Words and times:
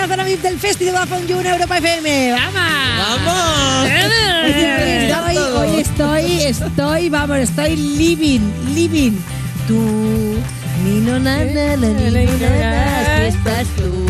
La 0.00 0.08
zona 0.08 0.24
VIP 0.24 0.40
del 0.40 0.58
Festival 0.58 1.06
You 1.28 1.40
en 1.40 1.46
Europa 1.46 1.76
FM. 1.76 2.32
¡Vamos! 2.32 3.26
¡Vamos! 3.26 3.90
Estoy, 4.46 5.36
hoy 5.36 5.80
estoy, 5.80 6.42
estoy, 6.42 7.08
vamos, 7.10 7.38
estoy 7.38 7.76
living, 7.76 8.40
living. 8.74 9.12
Tú, 9.68 10.38
ni 10.84 11.00
no 11.00 11.20
na, 11.20 11.44
na, 11.44 11.76
na, 11.76 11.88
ni 11.88 12.24
no 12.24 12.48
na, 12.48 13.26
estás 13.26 13.66
tú. 13.76 14.06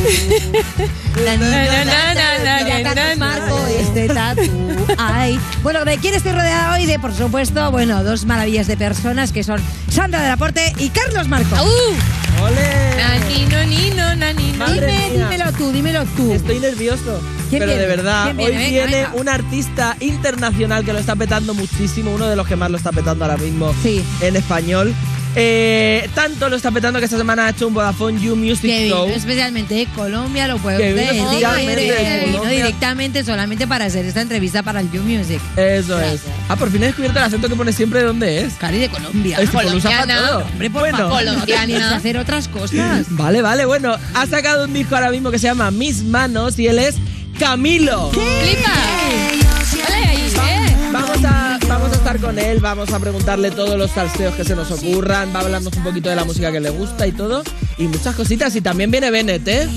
La 1.25 1.37
ni 1.37 1.45
no 1.45 2.95
na, 2.95 3.17
Marco, 3.17 3.59
este 3.67 4.07
tatu. 4.09 4.43
Ay. 4.97 5.41
Bueno, 5.63 5.85
¿de 5.85 5.99
quién 5.99 6.15
estoy 6.15 6.33
rodeada 6.33 6.73
hoy? 6.73 6.87
De, 6.87 7.01
por 7.01 7.13
supuesto, 7.13 7.69
bueno, 7.73 8.05
dos 8.05 8.27
maravillas 8.27 8.69
de 8.69 8.77
personas 8.77 9.33
que 9.33 9.43
son 9.43 9.61
Sandra 9.89 10.23
del 10.23 10.31
Aporte 10.31 10.73
y 10.79 10.91
Carlos 10.91 11.27
Marco. 11.27 11.57
¡Ole! 12.51 12.97
Nanino, 12.97 13.65
nino, 13.67 14.17
nanino. 14.17 14.67
Dime, 14.73 14.87
mía. 14.87 15.29
dímelo 15.29 15.53
tú, 15.53 15.73
dímelo 15.73 16.05
tú. 16.17 16.33
Estoy 16.33 16.59
nervioso. 16.61 17.21
¿Quién 17.49 17.61
Pero 17.61 17.67
viene? 17.73 17.81
de 17.81 17.87
verdad, 17.89 18.27
hoy 18.29 18.35
Venga, 18.47 18.69
viene 18.69 18.87
venga. 18.97 19.13
un 19.15 19.29
artista 19.29 19.97
internacional 20.01 20.85
que 20.85 20.93
lo 20.93 20.99
está 21.01 21.17
petando 21.17 21.53
muchísimo, 21.55 22.13
uno 22.13 22.27
de 22.29 22.37
los 22.37 22.47
que 22.47 22.55
más 22.57 22.71
lo 22.71 22.77
está 22.77 22.93
petando 22.93 23.25
ahora 23.25 23.37
mismo 23.37 23.75
Sí. 23.83 24.05
en 24.21 24.37
español. 24.37 24.95
Eh, 25.37 26.09
tanto 26.15 26.49
lo 26.49 26.57
está 26.57 26.73
petando 26.73 26.99
que 26.99 27.05
esta 27.05 27.17
semana 27.17 27.47
ha 27.47 27.51
hecho 27.51 27.69
un 27.69 27.75
Vodafone 27.75 28.21
You 28.21 28.35
Music 28.35 28.63
Que 28.63 28.89
Show. 28.89 29.05
vino 29.07 29.17
especialmente 29.17 29.75
de 29.75 29.87
Colombia, 29.87 30.49
lo 30.49 30.59
puede 30.59 30.79
Que 30.79 30.93
vino 30.93 31.07
decir, 31.07 31.23
especialmente 31.23 31.87
que 31.87 31.93
de 31.93 32.19
vino 32.27 32.39
Colombia. 32.39 32.51
directamente 32.67 33.25
solamente 33.25 33.67
para 33.69 33.85
hacer 33.85 34.05
esta 34.07 34.23
entrevista 34.23 34.63
para 34.65 34.81
el 34.81 34.91
You 34.91 35.03
Music. 35.03 35.41
Eso 35.57 36.01
es. 36.01 36.23
Ah, 36.49 36.57
por 36.57 36.71
fin 36.73 36.83
he 36.83 36.87
descubierto 36.87 37.19
el 37.21 37.25
acento 37.27 37.49
que 37.49 37.55
pone 37.55 37.73
siempre 37.73 38.01
de 38.01 38.07
dónde 38.07 38.43
es. 38.43 38.55
Cari 38.55 38.79
de 38.79 38.89
Colombia. 38.89 39.39
Es 39.41 39.51
Colombiana. 39.51 40.39
Hombre, 40.39 40.69
por 40.69 40.83
bueno, 40.83 41.09
Colombiana. 41.09 41.95
hacer 41.95 42.19
otras 42.19 42.49
cosas. 42.49 43.07
Vale, 43.11 43.41
vale, 43.41 43.65
bueno. 43.67 43.95
Ha 44.15 44.27
sacado 44.27 44.65
un 44.65 44.73
disco 44.75 44.97
ahora 44.97 45.11
mismo 45.11 45.31
que 45.31 45.39
se 45.39 45.47
llama 45.47 45.71
Mis 45.71 46.03
Manos 46.03 46.59
y 46.59 46.67
él 46.67 46.79
es 46.81 46.97
Camilo. 47.39 48.11
¿eh? 48.17 48.57
Vamos 49.77 50.35
a, 50.39 50.70
vamos 51.91 52.07
a 52.07 52.13
estar 52.13 52.21
con 52.21 52.39
él, 52.39 52.61
vamos 52.61 52.93
a 52.93 52.99
preguntarle 53.01 53.51
todos 53.51 53.77
los 53.77 53.91
salseos 53.91 54.35
que 54.37 54.45
se 54.45 54.55
nos 54.55 54.71
ocurran, 54.71 55.35
va 55.35 55.41
a 55.41 55.43
hablarnos 55.43 55.75
un 55.77 55.83
poquito 55.83 56.09
de 56.09 56.15
la 56.17 56.25
música 56.25 56.53
que 56.53 56.61
le 56.61 56.71
gusta 56.71 57.07
y 57.07 57.13
todo, 57.13 57.43
y 57.79 57.89
muchas 57.89 58.15
cositas. 58.15 58.55
Y 58.55 58.61
también 58.61 58.91
viene 58.93 59.11
Bennett, 59.11 59.47
¿eh? 59.49 59.69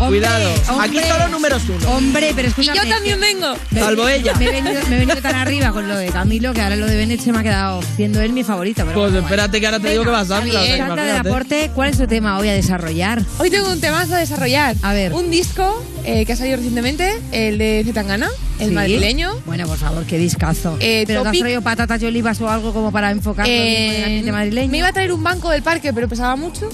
Hombre, 0.00 0.20
Cuidado, 0.20 0.48
aquí 0.80 0.96
hombre. 0.96 1.02
todos 1.08 1.20
los 1.22 1.30
números 1.30 1.62
uno. 1.68 1.90
Hombre, 1.90 2.32
pero 2.34 2.46
Y 2.46 2.50
escúchame. 2.50 2.78
yo 2.78 2.88
también 2.88 3.20
vengo. 3.20 3.54
Salvo 3.74 4.08
ella. 4.08 4.32
Me 4.34 4.46
he, 4.46 4.50
venido, 4.52 4.80
me 4.88 4.96
he 4.96 4.98
venido 5.00 5.20
tan 5.20 5.34
arriba 5.34 5.72
con 5.72 5.88
lo 5.88 5.96
de 5.96 6.06
Camilo 6.10 6.54
que 6.54 6.60
ahora 6.62 6.76
lo 6.76 6.86
de 6.86 6.96
Bennett 6.96 7.20
se 7.20 7.32
me 7.32 7.40
ha 7.40 7.42
quedado 7.42 7.80
siendo 7.96 8.20
él 8.20 8.32
mi 8.32 8.44
favorito. 8.44 8.82
Pero 8.86 8.94
Pues 8.98 9.10
bueno, 9.12 9.26
espérate 9.26 9.58
que 9.60 9.66
ahora 9.66 9.80
te 9.80 9.90
digo 9.90 10.04
que 10.04 10.10
vas 10.10 10.30
a. 10.30 10.40
Sandra 10.40 11.04
del 11.04 11.16
Aporte, 11.16 11.70
¿cuál 11.74 11.90
es 11.90 11.98
tu 11.98 12.06
tema 12.06 12.38
hoy 12.38 12.48
a 12.48 12.52
desarrollar? 12.54 13.20
Hoy 13.38 13.50
tengo 13.50 13.70
un 13.70 13.80
temazo 13.80 14.14
a 14.14 14.18
desarrollar. 14.18 14.76
A 14.82 14.92
ver. 14.92 15.12
Un 15.12 15.30
disco 15.32 15.82
eh, 16.08 16.24
que 16.26 16.32
ha 16.32 16.36
salido 16.36 16.56
recientemente, 16.56 17.12
el 17.32 17.58
de 17.58 17.82
Zetangana, 17.84 18.28
el 18.58 18.68
¿Sí? 18.70 18.74
madrileño. 18.74 19.34
Bueno, 19.46 19.66
por 19.66 19.76
favor, 19.78 20.04
qué 20.04 20.18
discazo. 20.18 20.76
Eh, 20.80 21.04
¿Pero 21.06 21.22
te 21.22 21.28
has 21.28 21.38
traído 21.38 21.62
patatas 21.62 22.02
y 22.02 22.06
olivas 22.06 22.40
o 22.40 22.48
algo 22.48 22.72
como 22.72 22.90
para 22.92 23.10
enfocarlo 23.10 23.52
en 23.52 23.58
el 23.60 23.66
Eh, 23.94 24.04
ambiente 24.04 24.32
madrileño? 24.32 24.70
me 24.70 24.78
iba 24.78 24.88
a 24.88 24.92
traer 24.92 25.12
un 25.12 25.22
banco 25.22 25.50
del 25.50 25.62
parque, 25.62 25.92
pero 25.92 26.08
pesaba 26.08 26.34
mucho. 26.36 26.68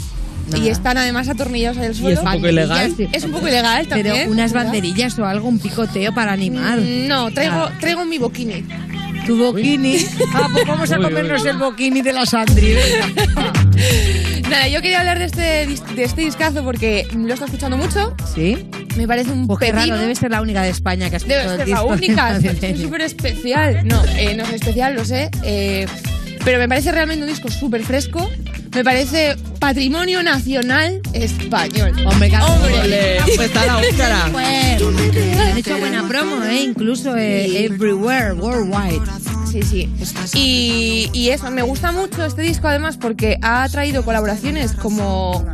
Nada. 0.51 0.63
Y 0.63 0.69
están 0.69 0.99
además 0.99 1.29
atornillados 1.31 1.79
ahí 1.79 1.87
al 1.87 1.95
suelo. 1.95 2.21
es 2.21 2.27
un 2.27 2.33
poco 2.33 2.49
ilegal. 2.49 2.95
Es 3.13 3.25
un 3.25 3.33
poco 3.33 3.49
ilegal 3.49 3.87
también. 3.89 4.15
Pero 4.15 4.31
unas 4.31 4.53
banderillas 4.53 5.19
o 5.19 5.25
algo, 5.25 5.49
un 5.49 5.59
picoteo 5.59 6.15
para 6.15 6.33
animar. 6.33 6.79
Mm, 6.81 7.09
No, 7.09 7.31
traigo, 7.33 8.05
mi 8.05 8.19
bokini. 8.19 8.63
Tu 9.27 9.39
bokini. 9.39 9.97
Ah, 10.35 10.49
pues 10.53 10.67
vamos 10.67 10.93
a 10.93 10.97
comernos 10.99 11.43
uy. 11.43 11.49
el 11.49 11.57
bokini 11.57 12.03
de 12.03 12.13
la 12.13 12.27
Sandri. 12.27 12.75
Nada, 14.51 14.69
yo 14.69 14.83
quería 14.83 15.01
hablar 15.01 15.19
de 15.19 15.25
este, 15.25 15.67
dis- 15.69 15.85
de 15.95 16.05
este 16.05 16.21
discazo 16.21 16.63
porque 16.65 17.07
lo 17.17 17.33
estoy 17.33 17.47
escuchando 17.47 17.77
mucho. 17.77 18.15
¿Sí? 18.35 18.69
Me 18.97 19.09
parece 19.09 19.31
un 19.33 19.47
Pues 19.47 19.59
qué 19.59 19.73
raro, 19.73 19.97
debe 19.99 20.15
ser 20.15 20.31
la 20.31 20.43
única 20.43 20.63
de 20.63 20.69
España 20.71 21.11
que 21.11 21.17
ha 21.17 21.19
Debe 21.19 21.35
escuchado 21.43 21.53
el 21.55 21.59
ser 21.59 21.69
la 21.69 21.75
disco 21.81 21.97
de 21.97 22.07
única, 22.07 22.37
es 22.69 22.81
súper 22.81 23.01
especial. 23.01 23.89
No, 23.89 24.05
eh, 24.17 24.35
no 24.37 24.45
es 24.45 24.53
especial, 24.53 24.95
lo 24.95 25.05
sé. 25.05 25.31
eh, 25.43 25.87
pero 26.45 26.59
me 26.59 26.69
parece 26.69 26.93
realmente 26.93 27.23
un 27.25 27.31
disco 27.31 27.49
súper 27.51 27.83
fresco. 27.85 28.31
Me 28.75 28.85
parece 28.85 29.37
patrimonio 29.61 30.23
nacional 30.23 31.01
español. 31.15 31.93
Hombre, 32.07 32.29
claro. 32.29 32.47
Hombre. 32.53 33.19
Pues 33.25 33.41
está 33.41 33.65
la 33.67 33.79
Óscara. 33.79 34.29
Pues, 34.31 34.83
han 35.41 35.57
hecho 35.57 35.79
buena 35.79 36.07
promo, 36.07 36.43
¿eh? 36.45 36.65
Incluso 36.65 37.17
eh, 37.17 37.65
everywhere, 37.65 38.33
worldwide. 38.35 39.01
Sí, 39.63 39.63
sí. 39.63 41.11
Y, 41.13 41.29
eso, 41.29 41.49
me 41.53 41.63
gusta 41.63 41.93
mucho 41.93 42.25
este 42.25 42.43
disco 42.43 42.67
además 42.67 42.97
porque 42.97 43.39
ha 43.41 43.69
traído 43.69 44.05
colaboraciones 44.05 44.73
como 44.73 45.45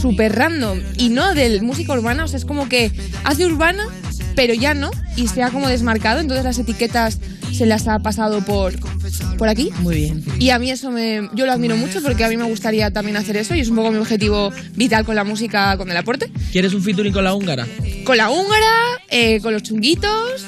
súper 0.00 0.36
random 0.36 0.78
y 0.96 1.08
no 1.08 1.34
del 1.34 1.62
música 1.62 1.92
urbana, 1.92 2.22
o 2.22 2.28
sea, 2.28 2.36
es 2.36 2.44
como 2.44 2.68
que 2.68 2.92
hace 3.24 3.44
urbana, 3.44 3.84
pero 4.36 4.54
ya 4.54 4.74
no, 4.74 4.92
y 5.16 5.26
se 5.26 5.42
ha 5.42 5.50
como 5.50 5.66
desmarcado, 5.66 6.20
entonces 6.20 6.44
las 6.44 6.56
etiquetas 6.60 7.18
se 7.52 7.66
las 7.66 7.88
ha 7.88 7.98
pasado 7.98 8.44
por, 8.44 8.74
por 9.36 9.48
aquí. 9.48 9.70
Muy 9.80 9.96
bien. 9.96 10.24
Y 10.38 10.50
a 10.50 10.58
mí 10.58 10.70
eso 10.70 10.90
me, 10.90 11.28
yo 11.34 11.46
lo 11.46 11.52
admiro 11.52 11.76
mucho 11.76 12.02
porque 12.02 12.24
a 12.24 12.28
mí 12.28 12.36
me 12.36 12.44
gustaría 12.44 12.90
también 12.90 13.16
hacer 13.16 13.36
eso 13.36 13.54
y 13.54 13.60
es 13.60 13.68
un 13.68 13.76
poco 13.76 13.90
mi 13.90 13.98
objetivo 13.98 14.50
vital 14.74 15.04
con 15.04 15.14
la 15.14 15.24
música, 15.24 15.76
con 15.76 15.90
el 15.90 15.96
aporte. 15.96 16.30
¿Quieres 16.50 16.74
un 16.74 16.82
featuring 16.82 17.12
con 17.12 17.24
la 17.24 17.34
húngara? 17.34 17.66
Con 18.04 18.16
la 18.16 18.30
húngara, 18.30 19.00
eh, 19.10 19.40
con 19.40 19.52
los 19.52 19.62
chunguitos, 19.62 20.46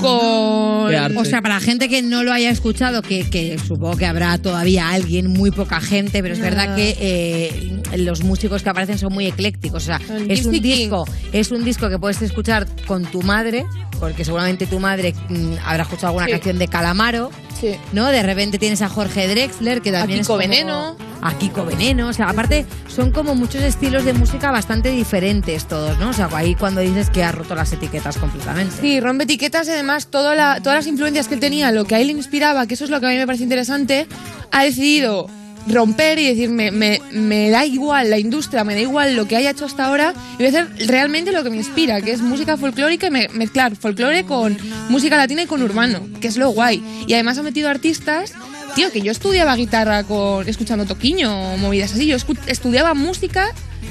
con... 0.00 0.82
O 1.16 1.24
sea, 1.24 1.40
para 1.40 1.54
la 1.54 1.60
gente 1.60 1.88
que 1.88 2.02
no 2.02 2.22
lo 2.22 2.32
haya 2.32 2.50
escuchado, 2.50 3.02
que, 3.02 3.28
que 3.28 3.58
supongo 3.58 3.96
que 3.96 4.06
habrá 4.06 4.38
todavía 4.38 4.90
alguien, 4.90 5.28
muy 5.28 5.50
poca 5.50 5.80
gente, 5.80 6.22
pero 6.22 6.34
es 6.34 6.40
verdad 6.40 6.76
que 6.76 6.96
eh, 7.00 7.80
los 7.96 8.22
músicos 8.22 8.62
que 8.62 8.68
aparecen 8.68 8.98
son 8.98 9.12
muy 9.12 9.26
eclécticos. 9.26 9.84
O 9.84 9.86
sea, 9.86 10.00
El 10.10 10.30
es 10.30 10.44
un 10.44 10.60
disco, 10.60 11.06
es 11.32 11.50
un 11.50 11.64
disco 11.64 11.88
que 11.88 11.98
puedes 11.98 12.20
escuchar 12.22 12.66
con 12.86 13.04
tu 13.04 13.22
madre, 13.22 13.64
porque 14.02 14.24
seguramente 14.24 14.66
tu 14.66 14.80
madre 14.80 15.14
mm, 15.28 15.58
habrá 15.64 15.84
escuchado 15.84 16.08
alguna 16.08 16.26
Sí. 16.26 16.32
canción 16.32 16.58
de 16.58 16.66
Calamaro. 16.66 17.30
Sí. 17.60 17.76
¿No? 17.92 18.06
De 18.08 18.20
repente 18.24 18.58
tienes 18.58 18.82
a 18.82 18.88
Jorge 18.88 19.28
Drexler, 19.28 19.80
que 19.80 19.92
también 19.92 20.18
es 20.18 20.26
como- 20.26 20.40
Veneno. 20.40 20.96
A 21.20 21.38
Kiko 21.38 21.64
Veneno. 21.64 22.08
O 22.08 22.12
sea, 22.12 22.28
aparte, 22.28 22.66
son 22.88 23.12
como 23.12 23.36
muchos 23.36 23.62
estilos 23.62 24.04
de 24.04 24.12
música 24.12 24.50
bastante 24.50 24.90
diferentes 24.90 25.66
todos, 25.68 25.96
¿no? 26.00 26.08
O 26.08 26.12
sea, 26.12 26.28
ahí 26.34 26.56
cuando 26.56 26.80
dices 26.80 27.10
que 27.10 27.22
ha 27.22 27.30
roto 27.30 27.54
las 27.54 27.72
etiquetas 27.72 28.16
completamente. 28.18 28.74
Sí, 28.80 28.98
rompe 28.98 29.22
etiquetas 29.22 29.68
y 29.68 29.70
además 29.70 30.08
toda 30.08 30.34
la- 30.34 30.58
todas 30.60 30.78
las 30.78 30.88
influencias 30.88 31.28
que 31.28 31.34
él 31.34 31.40
tenía, 31.40 31.70
lo 31.70 31.84
que 31.84 31.94
a 31.94 32.00
él 32.00 32.08
le 32.08 32.14
inspiraba, 32.14 32.66
que 32.66 32.74
eso 32.74 32.82
es 32.82 32.90
lo 32.90 32.98
que 32.98 33.06
a 33.06 33.10
mí 33.10 33.16
me 33.18 33.26
parece 33.26 33.44
interesante, 33.44 34.08
ha 34.50 34.64
decidido 34.64 35.28
romper 35.68 36.18
y 36.18 36.26
decir, 36.28 36.50
me, 36.50 36.70
me- 36.70 37.00
me 37.12 37.50
da 37.50 37.64
igual 37.66 38.10
la 38.10 38.18
industria, 38.18 38.64
me 38.64 38.74
da 38.74 38.80
igual 38.80 39.14
lo 39.16 39.26
que 39.28 39.36
haya 39.36 39.50
hecho 39.50 39.64
hasta 39.64 39.86
ahora, 39.86 40.14
y 40.34 40.36
voy 40.36 40.46
a 40.46 40.48
hacer 40.48 40.88
realmente 40.88 41.32
lo 41.32 41.42
que 41.44 41.50
me 41.50 41.56
inspira, 41.56 42.00
que 42.00 42.12
es 42.12 42.20
música 42.20 42.56
folclórica 42.56 43.06
y 43.06 43.10
me- 43.10 43.28
mezclar 43.28 43.76
folclore 43.76 44.24
con 44.24 44.56
música 44.88 45.16
latina 45.16 45.42
y 45.42 45.46
con 45.46 45.62
urbano, 45.62 46.00
que 46.20 46.28
es 46.28 46.36
lo 46.36 46.50
guay. 46.50 46.82
Y 47.06 47.14
además 47.14 47.38
ha 47.38 47.42
metido 47.42 47.68
artistas, 47.68 48.32
tío, 48.74 48.90
que 48.90 49.00
yo 49.02 49.12
estudiaba 49.12 49.54
guitarra 49.56 50.04
con 50.04 50.48
escuchando 50.48 50.84
Toquiño 50.86 51.54
o 51.54 51.56
movidas 51.58 51.92
así, 51.92 52.06
yo 52.06 52.16
estudiaba 52.46 52.94
música 52.94 53.48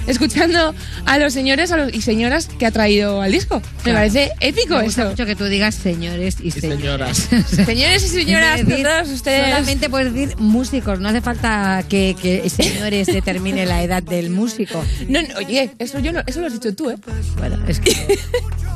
escuchando 0.07 0.74
a 1.06 1.18
los 1.18 1.33
señores 1.33 1.71
a 1.71 1.77
los- 1.77 1.94
y 1.94 2.01
señoras 2.01 2.48
que 2.60 2.65
ha 2.65 2.71
traído 2.71 3.21
al 3.21 3.31
disco. 3.31 3.62
Me 3.62 3.83
Claro. 3.83 3.98
parece 4.00 4.31
épico 4.39 4.77
Me 4.77 4.83
gusta 4.83 5.01
eso. 5.01 5.10
mucho 5.12 5.25
que 5.25 5.36
tú 5.36 5.45
digas 5.45 5.75
señores 5.75 6.38
y, 6.42 6.48
Y 6.48 6.51
señoras. 6.51 7.18
señoras. 7.18 7.48
Señores 7.65 8.04
y 8.04 8.07
señoras, 8.07 8.65
decir, 8.65 8.86
todos 8.86 9.10
ustedes. 9.10 9.45
Solamente 9.45 9.89
puedes 9.89 10.13
decir 10.13 10.36
músicos, 10.38 11.00
no 11.00 11.10
hace 11.10 11.21
falta 11.21 11.83
que, 11.88 12.15
que 12.21 12.50
señores 12.50 13.07
determine 13.13 13.65
la 13.65 13.83
edad 13.83 14.04
del 14.04 14.30
músico. 14.30 14.83
No, 15.07 15.21
no, 15.21 15.27
oye, 15.38 15.71
eso, 15.80 16.00
yo 16.00 16.12
no, 16.12 16.21
eso 16.25 16.42
lo 16.42 16.48
has 16.48 16.54
dicho 16.54 16.74
tú, 16.75 16.89
¿eh? 16.89 16.95
Bueno, 17.38 17.57
es 17.68 17.80
que 17.80 17.92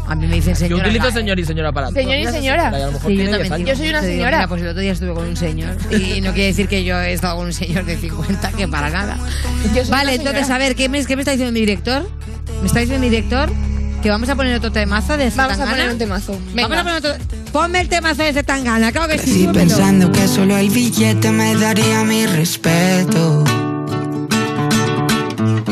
a 0.07 0.15
mí 0.15 0.27
me 0.27 0.35
dicen 0.35 0.53
Yo 0.53 0.59
señora. 0.59 0.87
utilizo 0.89 1.11
señor 1.11 1.39
y 1.39 1.45
señora 1.45 1.71
para 1.71 1.87
todo. 1.87 1.95
Señor 1.95 2.17
y 2.17 2.25
señora. 2.27 2.71
Y 2.71 2.75
Sí, 2.75 2.81
yo 2.91 3.07
tiene 3.07 3.31
también 3.31 3.31
10 3.31 3.43
digo, 3.43 3.55
años. 3.55 3.67
Yo 3.69 3.75
soy 3.75 3.89
una 3.89 4.01
señora. 4.01 4.37
mira, 4.37 4.47
pues 4.47 4.61
el 4.61 4.67
otro 4.69 4.81
día 4.81 4.91
estuve 4.91 5.13
con 5.13 5.27
un 5.27 5.37
señor 5.37 5.75
y 5.91 6.21
no 6.21 6.33
quiere 6.33 6.47
decir 6.47 6.67
que 6.67 6.83
yo 6.83 6.97
he 6.99 7.13
estado 7.13 7.37
con 7.37 7.45
un 7.47 7.53
señor 7.53 7.85
de 7.85 7.97
50, 7.97 8.51
que 8.51 8.67
para 8.67 8.89
nada. 8.89 9.17
Yo 9.75 9.83
Vale, 9.89 10.15
entonces, 10.15 10.49
a 10.49 10.57
ver, 10.57 10.75
¿qué 10.75 10.89
me, 10.89 11.03
¿qué 11.05 11.15
me 11.15 11.21
está 11.21 11.31
diciendo 11.31 11.51
mi 11.53 11.59
director? 11.61 12.07
¿Me 12.61 12.67
está 12.67 12.79
diciendo 12.79 13.03
mi 13.03 13.09
director 13.09 13.49
que 14.03 14.09
vamos 14.11 14.29
a 14.29 14.35
poner 14.35 14.55
otro 14.55 14.71
temazo 14.71 15.17
de 15.17 15.29
Vamos 15.31 15.39
a 15.39 15.47
Zetangana? 15.55 15.71
poner 15.71 15.91
un 15.93 15.97
temazo. 15.97 16.39
Venga. 16.53 16.67
Vamos 16.67 16.77
a 16.77 16.83
poner 16.83 16.97
otro... 16.97 17.15
Ponme 17.51 17.79
el 17.81 17.89
temazo 17.89 18.21
de 18.23 18.33
Zetangana, 18.33 18.91
claro 18.91 19.07
que 19.07 19.17
sí. 19.17 19.23
Crecí 19.23 19.43
súbemelo. 19.45 19.59
pensando 19.59 20.11
que 20.11 20.27
solo 20.27 20.57
el 20.57 20.69
billete 20.69 21.31
me 21.31 21.55
daría 21.55 22.03
mi 22.03 22.25
respeto. 22.27 23.43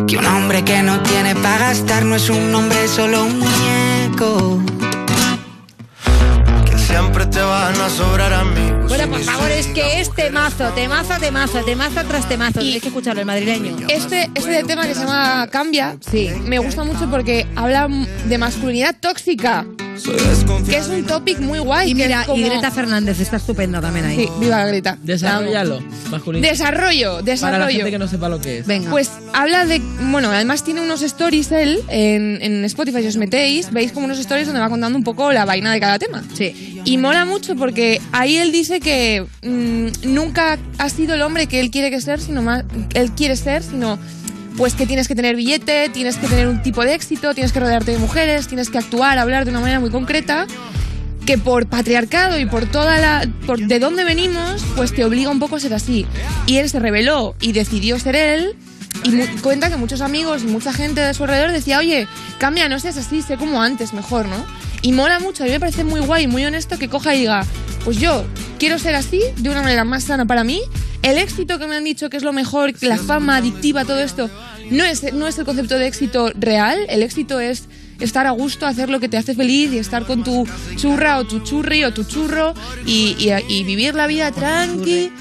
Que 0.08 0.18
un 0.18 0.26
hombre 0.26 0.64
que 0.64 0.82
no 0.82 1.00
tiene 1.02 1.36
para 1.36 1.60
gastar 1.70 2.06
no 2.06 2.16
es 2.16 2.30
un 2.30 2.54
hombre, 2.56 2.88
solo 2.88 3.24
un 3.26 3.40
muñeco. 3.40 3.83
Que 6.66 6.78
siempre 6.78 7.26
te 7.26 7.42
van 7.42 7.80
a 7.82 7.90
sobrar 7.90 8.34
amigos. 8.34 8.88
Bueno, 8.88 9.08
por 9.10 9.22
favor, 9.22 9.50
es 9.52 9.68
que 9.68 10.00
es 10.00 10.14
temazo, 10.14 10.70
temazo, 10.70 11.14
temazo, 11.20 11.60
temazo 11.64 12.04
tras 12.08 12.28
temazo. 12.30 12.62
Y- 12.62 12.74
Hay 12.74 12.80
que 12.82 12.88
escucharlo, 12.90 13.22
el 13.22 13.26
madrileño. 13.28 13.88
Este, 13.90 14.30
este 14.36 14.64
tema 14.64 14.86
que 14.86 14.94
se 14.94 15.02
llama 15.02 15.48
Cambia, 15.52 15.98
me 16.46 16.60
gusta 16.60 16.84
mucho 16.84 17.10
porque 17.10 17.48
habla 17.56 17.88
de 18.26 18.38
masculinidad 18.38 18.96
tóxica, 19.00 19.66
que 20.66 20.78
es 20.78 20.88
un 20.88 21.06
topic 21.06 21.40
muy 21.40 21.60
guay. 21.60 21.92
Y 21.92 21.96
que 21.96 22.04
mira, 22.06 22.26
como- 22.26 22.38
y 22.38 22.44
Greta 22.50 22.72
Fernández 22.72 23.20
está 23.20 23.38
estupenda 23.38 23.80
también 23.82 24.06
ahí. 24.06 24.16
Sí, 24.18 24.30
viva 24.40 24.66
Greta. 24.66 24.98
Desarrollalo, 25.02 25.82
masculino. 26.10 26.48
Desarrollo, 26.48 27.12
Para 27.12 27.22
la 27.22 27.22
desarrollo. 27.32 27.78
gente 27.78 27.92
que 27.92 28.00
no 28.00 28.08
sepa 28.08 28.30
lo 28.30 28.40
que 28.42 28.60
es. 28.60 28.68
Venga. 28.68 28.90
Pues 28.90 29.12
habla 29.34 29.66
de. 29.66 29.82
Bueno, 30.12 30.30
además 30.32 30.64
tiene 30.64 30.82
unos 30.82 31.02
stories 31.02 31.52
él 31.52 31.80
en, 31.90 32.40
en 32.42 32.66
Spotify. 32.66 33.02
Si 33.02 33.08
os 33.08 33.18
metéis, 33.18 33.72
veis 33.72 33.92
como 33.92 34.06
unos 34.06 34.20
stories 34.20 34.48
donde 34.48 34.62
va 34.62 34.70
contando 34.70 34.98
un 34.98 35.04
poco 35.04 35.32
la 35.32 35.46
vaina 35.46 35.72
de 35.74 35.80
cada 35.80 36.00
tema. 36.00 36.24
Sí. 36.34 36.82
Y 36.86 36.98
mola 36.98 37.26
mucho 37.26 37.56
porque 37.56 38.02
ahí 38.12 38.38
él 38.38 38.52
dice 38.52 38.80
que 38.80 39.26
mm, 39.44 40.10
nunca 40.14 40.58
ha 40.78 40.90
sido 40.90 41.14
el 41.16 41.22
hombre 41.22 41.48
que 41.48 41.60
él 41.60 41.72
quiere 41.72 41.90
que 41.92 42.02
ser, 42.02 42.20
sino 42.20 42.42
más. 42.42 42.64
Él 42.94 43.12
quiere 43.12 43.36
ser, 43.36 43.64
sino. 43.64 44.00
Pues 44.58 44.76
que 44.76 44.86
tienes 44.86 45.08
que 45.08 45.16
tener 45.16 45.36
billete, 45.36 45.90
tienes 45.90 46.18
que 46.18 46.28
tener 46.28 46.48
un 46.48 46.62
tipo 46.62 46.84
de 46.84 46.94
éxito, 46.94 47.34
tienes 47.34 47.52
que 47.52 47.60
rodearte 47.60 47.92
de 47.92 47.98
mujeres, 47.98 48.48
tienes 48.48 48.70
que 48.70 48.78
actuar, 48.78 49.18
hablar 49.18 49.46
de 49.46 49.52
una 49.52 49.60
manera 49.60 49.80
muy 49.80 49.90
concreta 49.90 50.46
que 51.26 51.38
por 51.38 51.68
patriarcado 51.68 52.38
y 52.38 52.46
por 52.46 52.66
toda 52.66 52.98
la 53.00 53.28
por 53.46 53.60
de 53.60 53.80
dónde 53.80 54.04
venimos 54.04 54.64
pues 54.76 54.94
te 54.94 55.06
obliga 55.06 55.30
un 55.30 55.40
poco 55.40 55.56
a 55.56 55.60
ser 55.60 55.74
así. 55.74 56.06
Y 56.48 56.58
él 56.58 56.70
se 56.70 56.80
rebeló 56.80 57.36
y 57.40 57.54
decidió 57.54 57.98
ser 57.98 58.16
él 58.16 58.56
y 59.04 59.26
cuenta 59.42 59.70
que 59.70 59.78
muchos 59.78 60.02
amigos 60.02 60.44
y 60.44 60.48
mucha 60.48 60.74
gente 60.74 61.02
de 61.02 61.14
su 61.14 61.24
alrededor 61.24 61.52
decía 61.52 61.80
oye 61.80 62.08
cambia 62.38 62.70
no 62.70 62.80
seas 62.80 62.98
así 62.98 63.22
sé 63.22 63.38
como 63.38 63.62
antes 63.62 63.94
mejor 63.94 64.28
no 64.28 64.46
y 64.84 64.92
mola 64.92 65.20
mucho 65.20 65.44
a 65.44 65.48
mí 65.48 65.52
me 65.52 65.60
parece 65.60 65.84
muy 65.84 66.02
guay 66.02 66.28
muy 66.28 66.46
honesto 66.46 66.78
que 66.78 66.88
coja 66.88 67.16
y 67.16 67.22
diga 67.22 67.46
pues 67.84 67.98
yo 67.98 68.24
quiero 68.60 68.78
ser 68.78 68.94
así 68.94 69.22
de 69.38 69.50
una 69.50 69.64
manera 69.64 69.84
más 69.84 70.04
sana 70.04 70.26
para 70.26 70.44
mí 70.44 70.62
el 71.02 71.18
éxito 71.18 71.58
que 71.58 71.66
me 71.66 71.76
han 71.76 71.84
dicho 71.84 72.10
que 72.12 72.18
es 72.18 72.24
lo 72.24 72.32
mejor 72.32 72.72
la 72.82 72.98
fama 72.98 73.38
adictiva 73.38 73.84
todo 73.84 74.00
esto 74.00 74.30
no 74.70 74.84
es 74.84 75.14
no 75.14 75.28
es 75.28 75.38
el 75.38 75.46
concepto 75.46 75.78
de 75.78 75.88
éxito 75.88 76.32
real. 76.36 76.78
El 76.90 77.04
éxito 77.04 77.40
es 77.40 77.64
estar 78.00 78.28
a 78.28 78.32
gusto, 78.32 78.66
hacer 78.66 78.90
lo 78.90 79.00
que 79.00 79.10
te 79.10 79.18
hace 79.18 79.36
feliz 79.36 79.72
y 79.72 79.78
estar 79.78 80.06
con 80.06 80.24
tu 80.24 80.48
churra 80.76 81.20
o 81.20 81.26
tu 81.26 81.40
churri 81.40 81.84
o 81.84 81.94
tu 81.94 82.04
churro 82.04 82.54
y, 82.86 83.64
vivir 83.64 83.96
la 83.96 84.08
vida 84.08 84.32
tranqui, 84.32 85.12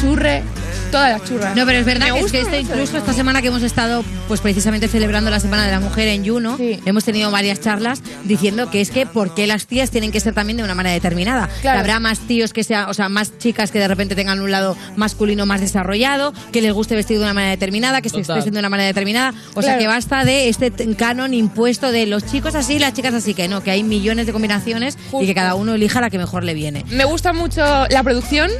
churre, 0.00 0.42
todas 0.90 1.10
las 1.18 1.28
churras. 1.28 1.56
No, 1.56 1.64
pero 1.66 1.78
es 1.78 1.84
verdad 1.86 2.12
que, 2.12 2.20
es 2.20 2.32
que 2.32 2.40
esto 2.40 2.50
mucho 2.56 2.72
incluso 2.72 2.98
esta 2.98 3.12
semana 3.12 3.40
que 3.42 3.48
hemos 3.48 3.62
estado 3.62 4.04
pues 4.26 4.40
precisamente 4.40 4.88
celebrando 4.88 5.30
la 5.30 5.40
Semana 5.40 5.64
de 5.64 5.70
la 5.70 5.80
Mujer 5.80 6.08
en 6.08 6.26
Juno, 6.26 6.56
Sí. 6.56 6.78
hemos 6.84 7.04
tenido 7.04 7.30
varias 7.30 7.60
charlas 7.60 8.02
diciendo 8.24 8.70
que 8.70 8.80
es 8.80 8.90
que 8.90 9.06
por 9.06 9.34
qué 9.34 9.46
las 9.46 9.66
tías 9.66 9.90
tienen 9.90 10.10
que 10.12 10.20
ser 10.20 10.34
también 10.34 10.56
de 10.56 10.62
una 10.64 10.74
manera 10.74 10.94
determinada. 10.94 11.48
Claro. 11.60 11.76
Que 11.76 11.80
habrá 11.80 12.00
más 12.00 12.20
tíos 12.20 12.52
que 12.52 12.64
sean, 12.64 12.88
o 12.88 12.94
sea, 12.94 13.08
más 13.08 13.38
chicas 13.38 13.70
que 13.70 13.78
de 13.78 13.88
repente 13.88 14.14
tengan 14.14 14.40
un 14.40 14.50
lado 14.50 14.76
masculino 14.96 15.46
más 15.46 15.60
desarrollado, 15.60 16.32
que 16.52 16.60
les 16.62 16.72
guste 16.72 16.94
vestir 16.94 17.18
de 17.18 17.24
una 17.24 17.34
manera 17.34 17.50
determinada, 17.50 18.00
que 18.02 18.08
se 18.08 18.16
Total. 18.16 18.36
expresen 18.36 18.52
de 18.54 18.58
una 18.60 18.68
manera 18.68 18.86
determinada. 18.86 19.30
O 19.54 19.62
sea, 19.62 19.72
Claro. 19.74 19.80
que 19.80 19.86
basta 19.86 20.24
de 20.24 20.48
este 20.48 20.70
canon 20.96 21.34
impuesto 21.34 21.90
de 21.92 22.06
los 22.06 22.24
chicos 22.26 22.54
así, 22.54 22.78
las 22.78 22.94
chicas 22.94 23.14
así, 23.14 23.34
que 23.34 23.48
no, 23.48 23.62
que 23.62 23.70
hay 23.70 23.82
millones 23.82 24.26
de 24.26 24.32
combinaciones 24.32 24.96
y 25.20 25.26
que 25.26 25.34
cada 25.34 25.54
uno 25.54 25.74
elija 25.74 26.00
la 26.00 26.10
que 26.10 26.18
mejor 26.18 26.44
le 26.44 26.54
viene. 26.54 26.84
Me 26.90 27.04
gusta 27.04 27.32
mucho 27.32 27.60
la 27.88 28.02
producción. 28.02 28.50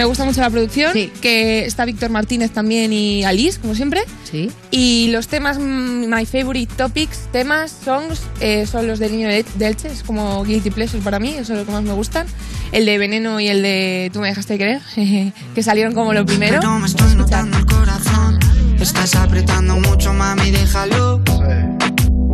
Me 0.00 0.06
gusta 0.06 0.24
mucho 0.24 0.40
la 0.40 0.48
producción, 0.48 0.94
Sí. 0.94 1.12
que 1.20 1.66
está 1.66 1.84
Víctor 1.84 2.08
Martínez 2.08 2.52
también 2.52 2.90
y 2.90 3.22
Alice, 3.24 3.60
como 3.60 3.74
siempre. 3.74 4.00
Sí. 4.24 4.50
Y 4.70 5.08
los 5.12 5.28
temas, 5.28 5.58
mm, 5.58 6.06
my 6.08 6.24
favorite 6.24 6.72
topics, 6.74 7.28
temas, 7.32 7.70
songs, 7.84 8.22
eh, 8.40 8.64
son 8.66 8.86
los 8.86 8.98
del 8.98 9.12
niño 9.12 9.28
de 9.28 9.44
de 9.56 9.66
Elche, 9.66 9.88
es 9.88 10.02
como 10.02 10.42
guilty 10.42 10.70
pleasure 10.70 11.02
para 11.02 11.18
mí, 11.18 11.34
eso 11.36 11.52
es 11.52 11.58
lo 11.58 11.66
que 11.66 11.72
más 11.72 11.82
me 11.82 11.92
gustan. 11.92 12.26
El 12.72 12.86
de 12.86 12.96
Veneno 12.96 13.40
y 13.40 13.48
el 13.48 13.60
de 13.60 14.08
Tú 14.10 14.20
me 14.20 14.28
dejaste 14.28 14.56
querer, 14.56 14.80
que 15.54 15.62
salieron 15.62 15.92
como 15.92 16.14
lo 16.14 16.24
primero. 16.24 16.60
Pero 16.60 16.78
me 16.78 16.86
estoy 16.86 17.14
notando 17.14 17.58
el 17.58 17.66
corazón. 17.66 18.38
Estás 18.80 19.14
apretando 19.16 19.76
mucho, 19.80 20.14
mami, 20.14 20.50
déjalo. 20.50 21.20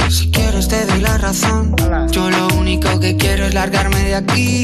Si 0.08 0.30
quieres 0.30 0.68
te 0.68 0.86
doy 0.86 1.00
la 1.00 1.18
razón. 1.18 1.74
Yo 2.12 2.30
lo 2.30 2.46
único 2.56 3.00
que 3.00 3.16
quiero 3.16 3.46
es 3.46 3.54
largarme 3.54 4.04
de 4.04 4.14
aquí. 4.14 4.62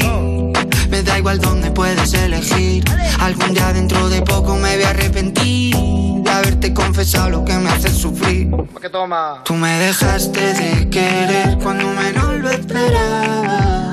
Me 0.93 1.01
da 1.01 1.17
igual 1.17 1.39
dónde 1.39 1.71
puedes 1.71 2.13
elegir. 2.13 2.83
Algún 3.19 3.55
día 3.55 3.73
dentro 3.73 4.09
de 4.09 4.21
poco 4.21 4.55
me 4.57 4.75
voy 4.75 4.83
a 4.83 4.91
arrepentir 4.91 5.75
de 5.75 6.29
haberte 6.29 6.71
confesado 6.71 7.31
lo 7.31 7.43
que 7.43 7.53
me 7.53 7.67
hace 7.71 7.89
sufrir. 7.89 8.51
que 8.79 8.89
toma? 8.89 9.41
Tú 9.43 9.55
me 9.55 9.71
dejaste 9.79 10.53
de 10.53 10.89
querer 10.91 11.57
cuando 11.63 11.87
menos 11.87 12.39
lo 12.39 12.51
esperaba. 12.51 13.91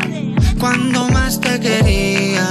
Cuando 0.61 1.08
más 1.08 1.41
te 1.41 1.58
quería, 1.58 2.47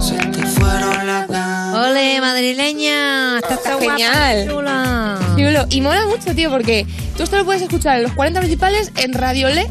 se 0.00 0.16
te 0.16 0.44
fueron 0.44 1.06
las 1.06 1.28
ganas. 1.28 1.86
¡Ole, 1.88 2.20
madrileña! 2.20 3.38
¡Estás 3.38 3.58
Está 3.58 3.70
tan 3.70 3.78
guapa, 3.78 3.92
genial. 3.96 4.48
chula! 4.48 5.18
Chulo. 5.36 5.66
Y 5.70 5.80
mola 5.82 6.06
mucho, 6.06 6.34
tío, 6.34 6.50
porque 6.50 6.84
tú 7.16 7.22
esto 7.22 7.36
lo 7.36 7.44
puedes 7.44 7.62
escuchar 7.62 7.98
en 7.98 8.02
los 8.02 8.12
40 8.14 8.40
principales, 8.40 8.90
en 8.96 9.12
Radio 9.12 9.50
Le, 9.50 9.70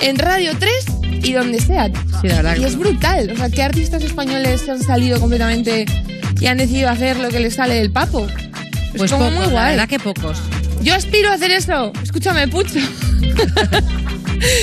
en 0.00 0.18
Radio 0.18 0.58
3 0.58 0.91
y 1.22 1.32
donde 1.32 1.60
sea. 1.60 1.86
Sí, 2.20 2.28
la 2.28 2.36
verdad 2.36 2.56
Y 2.56 2.60
que 2.60 2.66
es 2.66 2.76
brutal. 2.78 3.30
O 3.32 3.36
sea, 3.36 3.48
¿qué 3.50 3.62
artistas 3.62 4.02
españoles 4.02 4.62
se 4.62 4.70
han 4.70 4.82
salido 4.82 5.20
completamente 5.20 5.86
y 6.40 6.46
han 6.46 6.58
decidido 6.58 6.88
hacer 6.90 7.16
lo 7.18 7.28
que 7.28 7.40
les 7.40 7.54
sale 7.54 7.74
del 7.74 7.90
papo? 7.90 8.26
Es 8.26 8.98
Pues 8.98 9.10
como 9.12 9.24
pocos, 9.26 9.38
muy 9.38 9.46
la 9.46 9.52
guay. 9.52 9.70
verdad 9.72 9.88
que 9.88 9.98
pocos. 9.98 10.38
Yo 10.82 10.94
aspiro 10.94 11.30
a 11.30 11.34
hacer 11.34 11.50
eso. 11.52 11.92
Escúchame, 12.02 12.48
pucho. 12.48 12.78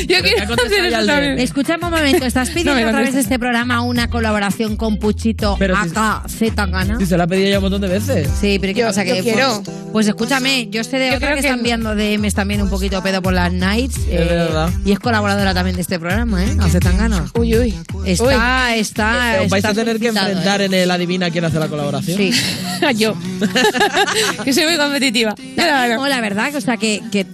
Yo 0.08 0.18
quiero 0.22 0.54
hacer 0.54 0.86
eso 0.86 1.06
también. 1.06 1.40
Escúchame 1.40 1.86
un 1.86 1.92
momento, 1.92 2.26
¿estás 2.26 2.50
pidiendo 2.54 2.80
No 2.82 2.88
a 2.88 2.92
través 2.92 3.14
de 3.14 3.22
este 3.22 3.40
programa 3.40 3.82
una 3.82 4.10
colaboración 4.10 4.76
con 4.76 4.98
Puchito 4.98 5.56
Pero 5.60 5.76
si- 5.84 5.90
acá 5.90 6.24
Z 6.28 6.66
Gana? 6.68 6.98
Si 7.00 7.06
se 7.06 7.18
la 7.18 7.24
ha 7.24 7.28
pedido 7.28 7.50
ya 7.50 7.58
un 7.58 7.64
montón 7.64 7.82
de 7.82 7.88
veces. 7.88 8.30
Sí, 8.40 8.58
pero 8.60 8.74
¿qué 8.74 8.80
Yo- 8.82 8.88
pasa? 8.88 9.04
yo 9.04 9.16
que, 9.16 9.22
quiero. 9.22 9.62
Pues, 9.64 9.78
pues 9.92 10.08
escúchame, 10.08 10.68
yo 10.70 10.84
sé 10.84 10.98
de 11.00 11.10
Yo 11.12 11.16
otra 11.18 11.28
creo 11.30 11.36
que, 11.38 11.42
que 11.42 11.48
están 11.48 11.64
viendo 11.64 11.96
DMs 11.96 12.34
también 12.34 12.62
un 12.62 12.70
poquito 12.70 13.02
pedo 13.04 13.22
por 13.22 13.34
las 13.34 13.52
nights. 13.52 13.98
eh, 14.10 14.26
verdad. 14.30 14.70
Y 14.86 14.92
es 14.92 15.00
colaboradora 15.00 15.54
también 15.54 15.76
de 15.76 15.82
este 15.82 16.00
programa, 16.00 16.44
¿eh? 16.44 16.56
A 16.60 16.70
Z 16.70 16.92
Gana. 16.92 17.26
Uy, 17.36 17.56
uy. 17.58 17.76
Está, 18.06 18.76
está. 18.76 19.40
Os 19.44 19.50
vais 19.50 19.64
está 19.64 19.70
a 19.70 19.74
tener 19.74 19.98
que 20.00 20.08
solicitado, 20.08 20.28
enfrentar 20.30 20.62
¿eh? 20.62 20.66
en 20.66 20.74
el 20.74 20.92
adivina 20.92 21.30
quién 21.30 21.46
hace 21.46 21.60
la 21.60 21.68
colaboración. 21.68 22.18
Sí. 22.18 22.32
Yo. 22.96 23.16
que 24.44 24.54
soy 24.54 24.66
muy 24.66 24.78
competitiva. 24.78 25.36
No, 25.58 26.08
la 26.08 26.22
verdad, 26.22 26.56
o 26.56 26.62
sea, 26.62 26.78
que, 26.78 27.02
que, 27.12 27.26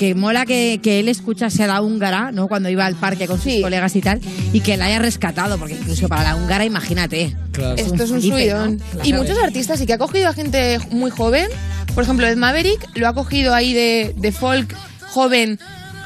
que 0.00 0.14
mola 0.14 0.46
que, 0.46 0.80
que 0.82 0.98
él 0.98 1.10
escuchase 1.10 1.62
a 1.64 1.66
la 1.66 1.82
húngara, 1.82 2.32
¿no? 2.32 2.48
Cuando 2.48 2.70
iba 2.70 2.86
al 2.86 2.94
parque 2.96 3.26
con 3.26 3.36
sus 3.36 3.52
Sí. 3.52 3.60
colegas 3.60 3.94
y 3.96 4.00
tal, 4.00 4.18
y 4.54 4.60
que 4.60 4.78
la 4.78 4.86
haya 4.86 4.98
rescatado, 4.98 5.58
porque 5.58 5.74
incluso 5.74 6.08
para 6.08 6.22
la 6.24 6.36
húngara, 6.36 6.64
imagínate. 6.64 7.36
Claro. 7.52 7.76
Esto 7.76 8.02
es 8.04 8.10
un 8.10 8.20
flipe, 8.20 8.34
subidón. 8.36 8.80
¿no? 8.94 9.04
Y 9.04 9.12
muchos 9.12 9.36
artistas, 9.38 9.78
y 9.82 9.84
que 9.86 9.92
ha 9.92 9.98
cogido 9.98 10.28
a 10.28 10.32
gente 10.32 10.78
muy 10.90 11.10
joven. 11.10 11.48
Por 11.94 12.04
ejemplo, 12.04 12.26
Ed 12.26 12.36
Maverick 12.38 12.80
lo 12.96 13.08
ha 13.08 13.12
cogido 13.14 13.54
ahí 13.54 13.74
de, 13.74 14.14
de 14.16 14.32
folk 14.32 14.74
joven 15.10 15.58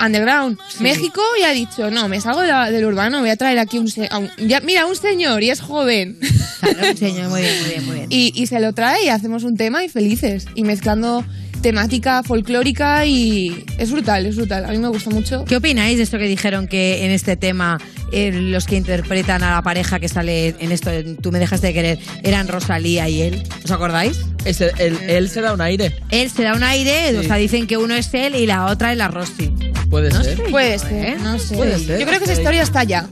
underground. 0.04 0.58
México 0.80 1.20
y 1.40 1.44
ha 1.44 1.52
dicho, 1.52 1.88
no, 1.92 2.08
me 2.08 2.20
salgo 2.20 2.40
de 2.40 2.48
la- 2.48 2.70
del 2.72 2.84
urbano, 2.84 3.20
voy 3.20 3.30
a 3.30 3.36
traer 3.36 3.60
aquí 3.60 3.78
un, 3.78 3.86
se- 3.88 4.08
a 4.10 4.18
un- 4.18 4.30
ya, 4.48 4.58
mira, 4.60 4.86
un 4.86 4.96
señor 4.96 5.42
y 5.44 5.50
es 5.50 5.60
joven. 5.60 6.18
Claro, 6.60 6.96
señor, 6.96 7.28
muy 7.30 7.42
bien, 7.42 7.60
muy 7.60 7.68
bien, 7.70 7.86
muy 7.86 7.94
bien. 7.96 8.06
y, 8.10 8.32
y 8.34 8.46
se 8.48 8.58
lo 8.58 8.72
trae 8.72 9.04
y 9.04 9.08
hacemos 9.08 9.44
un 9.44 9.56
tema 9.56 9.84
y 9.84 9.88
felices. 9.88 10.46
Y 10.56 10.64
mezclando 10.64 11.24
temática 11.64 12.22
folclórica 12.22 13.06
y 13.06 13.64
es 13.78 13.90
brutal, 13.90 14.26
es 14.26 14.36
brutal. 14.36 14.66
A 14.66 14.68
mí 14.68 14.76
me 14.76 14.88
gusta 14.88 15.08
mucho. 15.08 15.46
¿Qué 15.46 15.56
opináis 15.56 15.96
de 15.96 16.02
esto 16.02 16.18
que 16.18 16.26
dijeron 16.28 16.68
que 16.68 17.06
en 17.06 17.10
este 17.10 17.36
tema 17.38 17.78
eh, 18.12 18.30
los 18.32 18.66
que 18.66 18.76
interpretan 18.76 19.42
a 19.42 19.50
la 19.52 19.62
pareja 19.62 19.98
que 19.98 20.10
sale 20.10 20.54
en 20.58 20.72
esto, 20.72 20.90
en 20.90 21.16
Tú 21.16 21.32
me 21.32 21.38
dejaste 21.38 21.68
de 21.68 21.72
querer, 21.72 21.98
eran 22.22 22.48
Rosalía 22.48 23.08
y 23.08 23.22
él? 23.22 23.42
¿Os 23.64 23.70
acordáis? 23.70 24.20
Él, 24.44 24.98
él 25.08 25.30
se 25.30 25.40
da 25.40 25.54
un 25.54 25.62
aire. 25.62 25.96
Él 26.10 26.28
se 26.30 26.42
da 26.42 26.54
un 26.54 26.62
aire, 26.62 27.18
o 27.18 27.22
sea, 27.22 27.36
dicen 27.36 27.66
que 27.66 27.78
uno 27.78 27.94
es 27.94 28.12
él 28.12 28.34
y 28.34 28.44
la 28.46 28.66
otra 28.66 28.92
es 28.92 28.98
la 28.98 29.08
Rosy. 29.08 29.50
Puede 29.88 30.10
No 30.10 30.22
ser. 30.22 30.36
sé. 30.36 30.42
Puede 30.50 30.74
¿Eh? 30.74 30.78
ser, 30.78 31.20
no 31.22 31.38
sé. 31.38 31.56
Puede 31.56 31.78
ser. 31.78 31.98
Yo 31.98 32.06
creo 32.06 32.18
que 32.18 32.24
esa 32.26 32.34
historia 32.34 32.62
está 32.62 32.84
ya. 32.84 33.06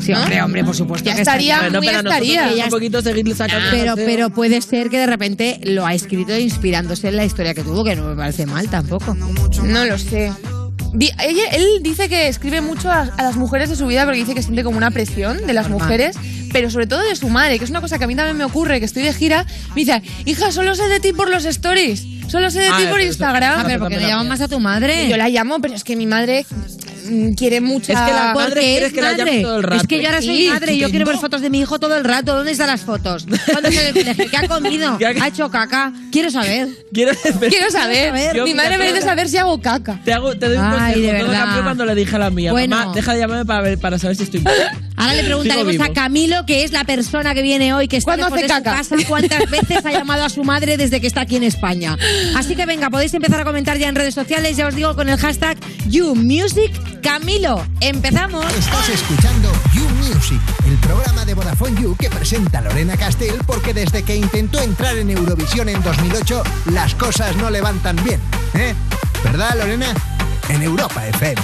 Sí, 0.00 0.12
¿No? 0.12 0.20
hombre, 0.22 0.42
hombre, 0.42 0.64
por 0.64 0.74
supuesto. 0.76 1.06
Ya 1.08 1.14
que 1.14 1.22
estaría. 1.22 1.62
muy 1.70 1.86
pero 1.86 1.98
estaría. 1.98 2.50
un 2.64 2.70
poquito 2.70 3.02
sacando 3.02 3.66
Pero, 3.70 3.94
pero 3.96 4.30
puede 4.30 4.60
ser 4.60 4.88
que 4.90 4.98
de 4.98 5.06
repente 5.06 5.60
lo 5.64 5.86
ha 5.86 5.94
escrito 5.94 6.36
inspirándose 6.36 7.08
en 7.08 7.16
la 7.16 7.24
historia 7.24 7.54
que 7.54 7.62
tuvo, 7.62 7.84
que 7.84 7.96
no 7.96 8.04
me 8.08 8.16
parece 8.16 8.46
mal 8.46 8.68
tampoco. 8.68 9.14
No 9.64 9.84
lo 9.84 9.98
sé. 9.98 10.32
Di- 10.92 11.10
ella- 11.22 11.50
él 11.52 11.64
dice 11.82 12.08
que 12.08 12.28
escribe 12.28 12.60
mucho 12.60 12.90
a, 12.90 13.02
a 13.02 13.22
las 13.22 13.36
mujeres 13.36 13.68
de 13.68 13.76
su 13.76 13.86
vida 13.86 14.04
porque 14.04 14.18
dice 14.20 14.34
que 14.34 14.42
siente 14.42 14.62
como 14.64 14.76
una 14.78 14.90
presión 14.90 15.46
de 15.46 15.52
las 15.52 15.68
Normal. 15.68 15.82
mujeres, 15.88 16.16
pero 16.52 16.70
sobre 16.70 16.86
todo 16.86 17.00
de 17.02 17.16
su 17.16 17.28
madre, 17.28 17.58
que 17.58 17.64
es 17.64 17.70
una 17.70 17.80
cosa 17.80 17.98
que 17.98 18.04
a 18.04 18.06
mí 18.06 18.14
también 18.14 18.36
me 18.36 18.44
ocurre, 18.44 18.78
que 18.78 18.86
estoy 18.86 19.02
de 19.02 19.12
gira, 19.12 19.44
me 19.74 19.82
dice, 19.84 20.00
hija, 20.24 20.52
solo 20.52 20.74
sé 20.74 20.88
de 20.88 21.00
ti 21.00 21.12
por 21.12 21.28
los 21.28 21.44
stories, 21.44 22.06
solo 22.28 22.50
sé 22.50 22.60
de 22.60 22.68
Ah, 22.68 22.76
ti 22.78 22.84
por 22.86 23.00
eso- 23.00 23.08
Instagram. 23.08 23.60
Ah, 23.60 23.62
pero 23.66 23.78
porque 23.80 23.96
no 23.96 24.00
también 24.00 24.10
llaman 24.10 24.26
la 24.26 24.28
más 24.30 24.40
a 24.40 24.48
tu 24.48 24.58
madre. 24.60 25.08
Yo 25.08 25.16
la 25.18 25.28
llamo, 25.28 25.60
pero 25.60 25.74
es 25.74 25.84
que 25.84 25.96
mi 25.96 26.06
madre 26.06 26.46
quiere 27.36 27.60
mucha... 27.60 27.92
Es 27.92 27.98
que 28.00 28.12
la 28.12 28.32
madre 28.34 28.84
es 28.86 28.92
que 28.92 29.00
la 29.02 29.12
madre. 29.12 29.42
todo 29.42 29.56
el 29.58 29.62
rato. 29.62 29.82
Es 29.82 29.86
que 29.88 30.00
yo 30.02 30.08
ahora 30.08 30.22
soy 30.22 30.36
Sí, 30.36 30.48
madre 30.48 30.74
y 30.74 30.78
yo 30.78 30.90
quiero 30.90 31.06
ver 31.06 31.16
fotos 31.16 31.40
de 31.40 31.50
mi 31.50 31.60
hijo 31.60 31.78
todo 31.78 31.96
el 31.96 32.04
rato. 32.04 32.34
¿Dónde 32.34 32.52
están 32.52 32.66
las 32.68 32.82
fotos? 32.82 33.26
¿Cuándo 33.50 33.70
se 33.70 33.92
¿Qué 34.30 34.36
ha 34.36 34.48
comido? 34.48 34.96
¿Qué 34.98 35.06
ha- 35.06 35.24
¿Ha 35.24 35.28
hecho 35.28 35.50
caca? 35.50 35.92
Quiero 36.12 36.30
saber. 36.30 36.68
¿Quieres 36.92 37.18
Quiero 37.18 37.70
saber. 37.70 38.08
saber. 38.08 38.42
Mi 38.44 38.54
madre 38.54 38.78
merece 38.78 39.02
saber 39.02 39.28
si 39.28 39.36
hago 39.36 39.60
caca. 39.60 40.00
Te, 40.04 40.12
hago, 40.12 40.36
te 40.36 40.48
doy 40.48 40.56
un 40.58 40.64
Ay, 40.64 40.94
consejo. 40.94 41.12
de 41.12 41.20
Todo 41.20 41.32
cambió 41.32 41.62
cuando 41.62 41.84
le 41.86 41.94
dije 41.94 42.16
a 42.16 42.18
la 42.18 42.30
mía. 42.30 42.52
Bueno. 42.52 42.76
Mamá, 42.76 42.94
deja 42.94 43.12
de 43.14 43.20
llamarme 43.20 43.44
para, 43.44 43.62
ver, 43.62 43.78
para 43.78 43.98
saber 43.98 44.16
si 44.16 44.22
estoy 44.24 44.40
bien. 44.44 44.54
Ahora 44.96 45.14
le 45.14 45.24
preguntaremos 45.24 45.80
a. 45.80 45.92
Camilo, 45.92 46.44
que 46.46 46.64
es 46.64 46.72
la 46.72 46.84
persona 46.84 47.34
que 47.34 47.42
viene 47.42 47.72
hoy, 47.74 47.88
que 47.88 47.96
está 47.96 48.12
¿Cuándo 48.16 48.26
lejos 48.26 48.38
hace 48.38 48.48
de 48.48 48.54
su 48.54 48.62
caca? 48.62 48.76
casa, 48.76 48.96
cuántas 49.08 49.50
veces 49.50 49.84
ha 49.84 49.90
llamado 49.92 50.24
a 50.24 50.28
su 50.28 50.44
madre 50.44 50.76
desde 50.76 51.00
que 51.00 51.06
está 51.06 51.22
aquí 51.22 51.36
en 51.36 51.42
España. 51.44 51.96
Así 52.34 52.54
que 52.54 52.66
venga, 52.66 52.90
podéis 52.90 53.12
empezar 53.14 53.40
a 53.40 53.44
comentar 53.44 53.78
ya 53.78 53.88
en 53.88 53.94
redes 53.94 54.14
sociales, 54.14 54.56
ya 54.56 54.66
os 54.66 54.74
digo, 54.74 54.94
con 54.94 55.08
el 55.08 55.16
hashtag 55.18 55.56
YouMusicCamilo. 57.06 57.64
¡Empezamos! 57.80 58.44
Estás 58.54 58.88
escuchando 58.88 59.52
You 59.72 59.88
Music, 59.90 60.40
el 60.66 60.76
programa 60.78 61.24
de 61.24 61.34
Vodafone 61.34 61.80
You 61.80 61.96
que 61.96 62.10
presenta 62.10 62.60
Lorena 62.60 62.96
Castell 62.96 63.36
porque 63.46 63.72
desde 63.72 64.02
que 64.02 64.16
intentó 64.16 64.60
entrar 64.60 64.96
en 64.96 65.10
Eurovisión 65.10 65.68
en 65.68 65.80
2008 65.82 66.42
las 66.72 66.96
cosas 66.96 67.36
no 67.36 67.48
le 67.50 67.60
van 67.60 67.78
tan 67.78 67.96
bien. 68.02 68.20
¿Eh? 68.54 68.74
¿Verdad, 69.22 69.56
Lorena? 69.56 69.94
En 70.48 70.62
Europa 70.62 71.06
FM. 71.06 71.40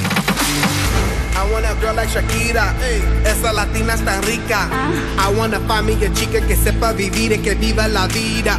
I 1.35 1.53
want 1.53 1.65
a 1.65 1.75
girl 1.81 1.95
like 1.95 2.13
Shakira, 2.13 2.75
esa 3.25 3.53
latina 3.53 3.95
es 3.95 4.05
tan 4.05 4.23
rica. 4.25 4.69
I 5.17 5.33
wanna 5.37 5.61
find 5.61 5.87
me 5.87 6.07
a 6.07 6.13
chica 6.13 6.41
que 6.41 6.57
sepa 6.57 6.93
vivir 6.93 7.33
y 7.33 7.39
que 7.39 7.55
viva 7.55 7.87
la 7.89 8.07
vida. 8.09 8.59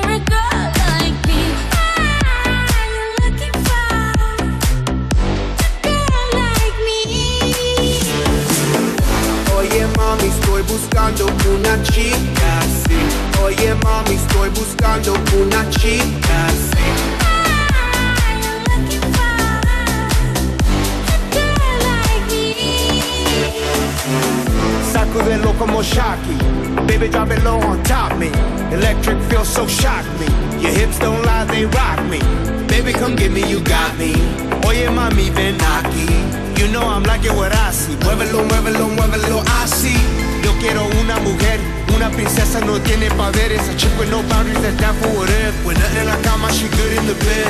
Muévelo, 38.03 38.43
muévelo, 38.43 38.87
muévelo, 38.87 39.43
así. 39.63 40.20
Quiero 40.61 40.85
una 41.01 41.17
mujer, 41.17 41.59
una 41.95 42.11
princesa 42.11 42.59
no 42.59 42.79
tiene 42.81 43.09
poderes. 43.09 43.67
A 43.67 43.75
chick 43.77 43.89
with 43.97 44.11
no 44.11 44.21
boundaries 44.29 44.61
that's 44.61 44.79
down 44.79 44.93
for 44.97 45.09
whatever. 45.17 45.57
When 45.65 45.75
nothing 45.75 46.01
in 46.01 46.05
la 46.05 46.15
cama, 46.21 46.53
she 46.53 46.67
good 46.69 46.97
in 46.99 47.07
the 47.07 47.15
bed. 47.15 47.47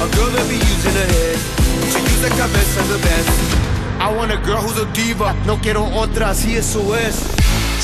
A 0.00 0.08
girl 0.16 0.30
that 0.32 0.48
be 0.48 0.56
using 0.56 0.96
her 0.96 1.06
head. 1.06 1.38
To 1.92 1.98
use 2.00 2.22
the 2.22 2.30
cabeza 2.30 2.82
the 2.88 2.98
best. 3.04 3.28
I 4.00 4.10
want 4.10 4.32
a 4.32 4.38
girl 4.38 4.62
who's 4.62 4.78
a 4.78 4.86
diva. 4.94 5.34
No 5.44 5.58
quiero 5.58 5.84
otra, 5.84 6.30
así 6.30 6.56
eso 6.56 6.94
es. 6.96 7.16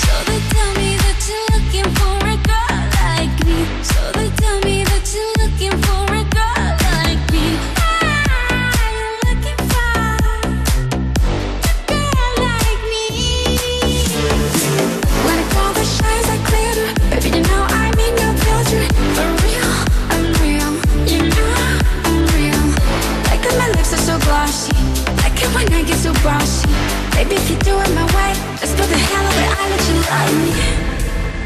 So 0.00 0.12
they 0.24 0.40
tell 0.48 0.72
me 0.80 0.96
that 0.96 1.20
you're 1.28 1.48
looking 1.52 1.88
for 2.00 2.16
a 2.24 2.36
girl 2.40 2.80
like 3.04 3.44
me. 3.44 3.66
So 3.82 4.00
they 4.16 4.30
tell 4.40 4.58
me 4.60 4.84
that 4.84 5.04
you're 5.12 5.36
looking 5.44 5.76
for 5.82 6.11
Like 25.42 25.50
it 25.50 25.54
when 25.54 25.72
I 25.72 25.82
get 25.82 25.98
so 25.98 26.12
bossy. 26.22 26.68
Baby, 27.14 27.34
if 27.34 27.50
you 27.50 27.56
do 27.58 27.74
it 27.80 27.90
my 27.94 28.06
way, 28.14 28.32
for 28.62 28.86
the 28.86 28.96
hell 28.96 29.26
of 29.26 29.34
it, 29.34 29.50
I'll 29.50 29.70
let 29.70 29.82
you 29.90 29.98
love 30.06 30.34
me. 30.38 30.52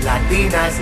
Latinas, 0.04 0.76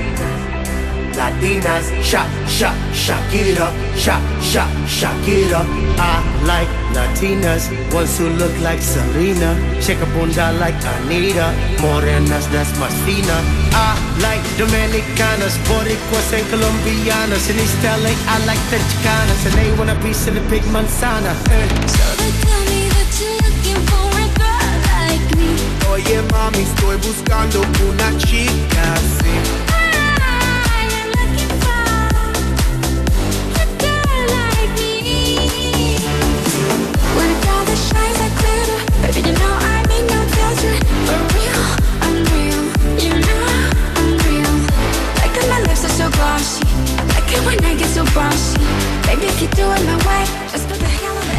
Latinas, 1.14 1.86
shake, 2.02 2.26
shake, 2.48 2.74
shake 2.92 3.54
it 3.54 3.60
up, 3.60 3.72
shake, 3.94 4.18
shake, 4.42 4.88
shake 4.88 5.28
it 5.28 5.52
up. 5.52 5.66
I 5.96 6.22
like 6.44 6.68
Latinas, 6.92 7.70
ones 7.94 8.18
who 8.18 8.28
look 8.30 8.52
like 8.60 8.80
Selena, 8.82 9.54
shake 9.80 10.00
a 10.02 10.06
bunda 10.06 10.52
like 10.58 10.74
Anita, 10.84 11.54
morenas 11.80 12.46
that's 12.50 12.72
más 12.78 12.92
fina. 13.06 13.38
I 13.72 13.94
like 14.20 14.42
Dominicanas, 14.58 15.56
Boricuas 15.68 16.32
and 16.34 16.46
Colombianas, 16.50 17.48
in 17.48 17.58
East 17.62 17.78
LA 17.82 18.10
I 18.26 18.44
like 18.44 18.62
the 18.70 18.78
Chicanas, 18.78 19.46
and 19.46 19.54
they 19.54 19.70
want 19.78 19.90
a 19.90 19.96
piece 20.02 20.26
of 20.26 20.34
the 20.34 20.40
big 20.50 20.62
manzana. 20.64 21.32
eh. 21.50 21.86
So 21.86 22.63
Oye 26.06 26.20
mami, 26.30 26.58
estoy 26.58 26.96
buscando 26.96 27.60
una 27.60 28.18
chica 28.18 28.92
así. 28.92 29.24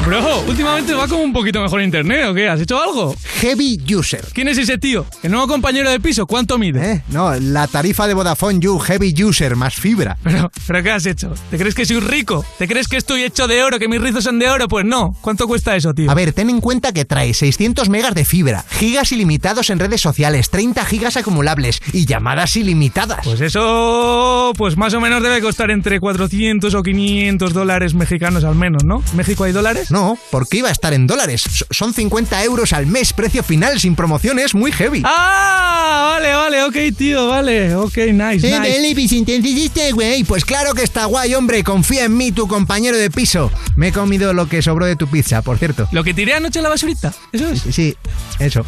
Bro, 0.06 0.42
últimamente 0.48 0.94
va 0.94 1.08
como 1.08 1.24
un 1.24 1.34
poquito 1.34 1.62
mejor 1.62 1.82
internet, 1.82 2.28
¿o 2.28 2.34
qué? 2.34 2.48
¿Has 2.48 2.62
hecho 2.62 2.80
algo? 2.80 3.16
Heavy 3.46 3.80
User. 3.96 4.26
¿Quién 4.34 4.48
es 4.48 4.58
ese 4.58 4.80
tío? 4.80 5.06
¿El 5.22 5.30
nuevo 5.30 5.48
compañero 5.48 5.92
de 5.92 6.00
piso? 6.00 6.26
¿Cuánto 6.26 6.58
mide? 6.58 6.94
¿Eh? 6.94 7.04
No, 7.10 7.32
la 7.36 7.68
tarifa 7.68 8.08
de 8.08 8.16
Vodafone 8.16 8.60
You 8.60 8.80
Heavy 8.80 9.14
User 9.24 9.56
más 9.56 9.76
fibra. 9.76 10.18
Pero, 10.24 10.50
¿Pero 10.66 10.82
qué 10.82 10.90
has 10.90 11.06
hecho? 11.06 11.32
¿Te 11.52 11.60
crees 11.60 11.76
que 11.76 11.86
soy 11.86 12.00
rico? 12.00 12.44
¿Te 12.58 12.68
crees 12.68 12.88
que 12.88 12.98
estoy 12.98 13.22
hecho 13.22 13.48
de 13.48 13.62
oro, 13.62 13.78
que 13.78 13.88
mis 13.88 14.02
rizos 14.02 14.24
son 14.24 14.40
de 14.40 14.50
oro? 14.50 14.68
Pues 14.68 14.84
no. 14.84 15.16
¿Cuánto 15.22 15.48
cuesta 15.48 15.76
eso, 15.76 15.94
tío? 15.94 16.10
A 16.10 16.16
ver, 16.16 16.34
ten 16.34 16.50
en 16.50 16.60
cuenta 16.60 16.92
que 16.92 17.06
trae 17.06 17.36
600 17.36 17.88
megas 17.88 18.16
de 18.16 18.26
fibra, 18.26 18.66
gigas 18.68 19.12
ilimitados 19.12 19.70
en 19.70 19.78
redes 19.78 20.02
sociales, 20.02 20.50
30 20.50 20.84
gigas 20.86 21.16
acumulables 21.16 21.82
y 21.94 22.08
llamadas 22.08 22.56
ilimitadas. 22.56 23.20
Pues 23.26 23.42
eso, 23.42 24.54
pues 24.58 24.76
más 24.76 24.96
o 24.96 25.00
menos 25.00 25.22
debe 25.22 25.40
costar 25.40 25.70
entre 25.70 26.00
400 26.00 26.74
o 26.74 26.82
500 26.82 27.54
dólares 27.54 27.94
mexicanos 27.94 28.44
al 28.44 28.56
menos, 28.56 28.84
¿no? 28.84 29.04
¿México 29.14 29.44
hay 29.44 29.52
dólares? 29.52 29.92
No, 29.92 30.18
porque 30.32 30.58
iba 30.58 30.70
a 30.70 30.72
estar 30.72 30.94
en 30.94 31.06
dólares. 31.06 31.44
Son 31.70 31.94
50 31.94 32.44
euros 32.44 32.74
al 32.74 32.88
mes, 32.88 33.14
precio 33.14 33.35
final, 33.44 33.80
sin 33.80 33.96
promociones, 33.96 34.54
muy 34.56 34.72
heavy. 34.72 35.02
¡Ah! 35.06 36.16
Vale, 36.16 36.34
vale, 36.34 36.64
ok, 36.64 36.98
tío, 36.98 37.28
vale. 37.28 37.76
Ok, 37.76 37.98
nice, 37.98 38.48
Eh, 38.48 38.60
nice. 38.60 38.60
Beli, 38.62 39.64
este 39.66 39.92
güey, 39.92 40.24
pues 40.24 40.46
claro 40.46 40.74
que 40.74 40.84
está 40.84 41.06
guay, 41.06 41.34
hombre, 41.36 41.64
confía 41.64 42.06
en 42.06 42.16
mí, 42.16 42.32
tu 42.32 42.48
compañero 42.48 42.98
de 42.98 43.10
piso. 43.10 43.52
Me 43.76 43.90
he 43.90 43.92
comido 43.92 44.34
lo 44.34 44.48
que 44.48 44.62
sobró 44.62 44.86
de 44.86 44.96
tu 44.96 45.08
pizza, 45.08 45.42
por 45.42 45.58
cierto. 45.58 45.88
¿Lo 45.92 46.04
que 46.04 46.14
tiré 46.14 46.34
anoche 46.34 46.60
a 46.60 46.62
la 46.62 46.70
basurita? 46.70 47.14
¿Eso 47.34 47.50
es? 47.50 47.64
Sí, 47.76 47.96
eso. 48.40 48.66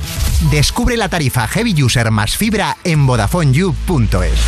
Descubre 0.51 0.97
la 0.97 1.09
tarifa 1.09 1.47
Heavy 1.47 1.81
User 1.81 2.11
más 2.11 2.35
fibra 2.35 2.75
en 2.83 3.05
VodafoneYou.es. 3.07 4.39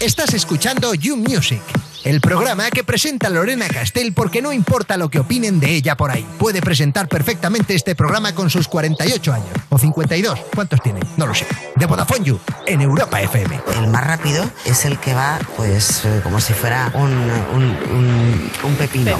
Estás 0.00 0.34
escuchando 0.34 0.94
You 0.94 1.16
Music, 1.16 1.62
el 2.04 2.20
programa 2.20 2.70
que 2.70 2.82
presenta 2.84 3.30
Lorena 3.30 3.68
Castell 3.68 4.12
porque 4.12 4.42
no 4.42 4.52
importa 4.52 4.96
lo 4.96 5.08
que 5.08 5.20
opinen 5.20 5.60
de 5.60 5.70
ella 5.74 5.96
por 5.96 6.10
ahí. 6.10 6.26
Puede 6.38 6.60
presentar 6.60 7.08
perfectamente 7.08 7.74
este 7.74 7.94
programa 7.94 8.34
con 8.34 8.50
sus 8.50 8.66
48 8.68 9.32
años. 9.32 9.48
O 9.68 9.78
52. 9.78 10.38
¿Cuántos 10.54 10.80
tiene? 10.82 11.00
No 11.16 11.26
lo 11.26 11.34
sé. 11.34 11.46
De 11.76 11.86
Vodafone 11.86 12.24
You, 12.24 12.38
en 12.66 12.80
Europa 12.80 13.20
FM. 13.22 13.60
El 13.76 13.86
más 13.88 14.04
rápido 14.06 14.44
es 14.64 14.84
el 14.84 14.98
que 14.98 15.14
va, 15.14 15.38
pues, 15.56 16.04
eh, 16.04 16.20
como 16.22 16.40
si 16.40 16.52
fuera 16.52 16.90
un, 16.94 17.10
un, 17.12 17.64
un- 17.94 18.50
un 18.64 18.74
pepino. 18.76 19.16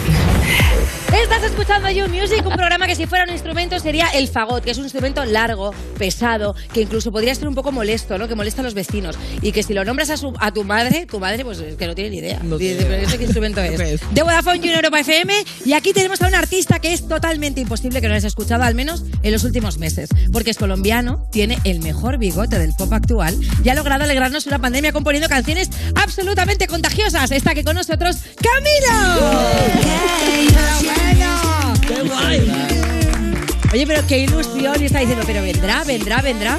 Estás 1.12 1.42
escuchando 1.44 1.90
You 1.90 2.08
Music, 2.08 2.44
un 2.44 2.54
programa 2.56 2.86
que 2.86 2.96
si 2.96 3.06
fuera 3.06 3.24
un 3.24 3.30
instrumento 3.30 3.78
sería 3.78 4.06
el 4.08 4.28
fagot, 4.28 4.64
que 4.64 4.70
es 4.70 4.78
un 4.78 4.84
instrumento 4.84 5.24
largo, 5.24 5.72
pesado, 5.98 6.54
que 6.72 6.80
incluso 6.82 7.12
podría 7.12 7.34
ser 7.34 7.48
un 7.48 7.54
poco 7.54 7.70
molesto, 7.70 8.16
¿no? 8.18 8.26
Que 8.28 8.34
molesta 8.34 8.62
a 8.62 8.64
los 8.64 8.74
vecinos. 8.74 9.16
Y 9.42 9.52
que 9.52 9.62
si 9.62 9.74
lo 9.74 9.84
nombras 9.84 10.10
a, 10.10 10.16
su- 10.16 10.32
a 10.40 10.50
tu 10.52 10.64
madre, 10.64 11.06
tu 11.06 11.20
madre 11.20 11.44
pues 11.44 11.58
es 11.58 11.76
que 11.76 11.86
no 11.86 11.94
tiene 11.94 12.10
ni 12.10 12.16
idea. 12.18 12.40
No 12.42 12.56
Dice, 12.74 12.84
tiene. 12.84 12.96
"¿Pero 12.96 13.08
¿Ese 13.08 13.18
qué 13.18 13.24
instrumento 13.24 13.60
¿Qué 13.62 13.74
es? 13.74 13.80
es? 13.80 14.00
De 14.12 14.22
Vodafone 14.22 14.58
You 14.60 14.70
en 14.70 14.76
Europa 14.76 15.00
FM. 15.00 15.34
Y 15.64 15.72
aquí 15.72 15.92
tenemos 15.92 16.20
a 16.22 16.28
un 16.28 16.34
artista 16.34 16.78
que 16.78 16.92
es 16.92 17.06
totalmente 17.08 17.60
imposible 17.60 18.00
que 18.00 18.08
no 18.08 18.14
hayas 18.14 18.24
escuchado, 18.24 18.62
al 18.64 18.74
menos 18.74 19.02
en 19.22 19.32
los 19.32 19.44
últimos 19.44 19.78
meses. 19.78 20.08
Porque 20.32 20.50
es 20.50 20.56
colombiano, 20.58 21.26
tiene 21.30 21.58
el 21.64 21.80
mejor 21.80 22.18
bigote 22.18 22.58
del 22.58 22.72
pop 22.76 22.92
actual 22.92 23.36
y 23.64 23.68
ha 23.68 23.74
logrado 23.74 24.04
alegrarnos 24.04 24.46
una 24.46 24.58
pandemia 24.58 24.92
componiendo 24.92 25.28
canciones 25.28 25.70
absolutamente 25.94 26.66
contagiosas. 26.66 27.30
Está 27.30 27.52
aquí 27.52 27.64
con 27.64 27.76
nosotros, 27.76 28.16
¡Camilo! 28.42 29.22
¡Qué 31.86 32.02
guay! 32.02 32.52
Oye, 33.72 33.86
pero 33.86 34.06
qué 34.06 34.18
ilusión. 34.20 34.80
Y 34.80 34.84
está 34.86 35.00
diciendo, 35.00 35.24
pero 35.26 35.42
vendrá, 35.42 35.82
vendrá, 35.84 36.20
vendrá. 36.20 36.58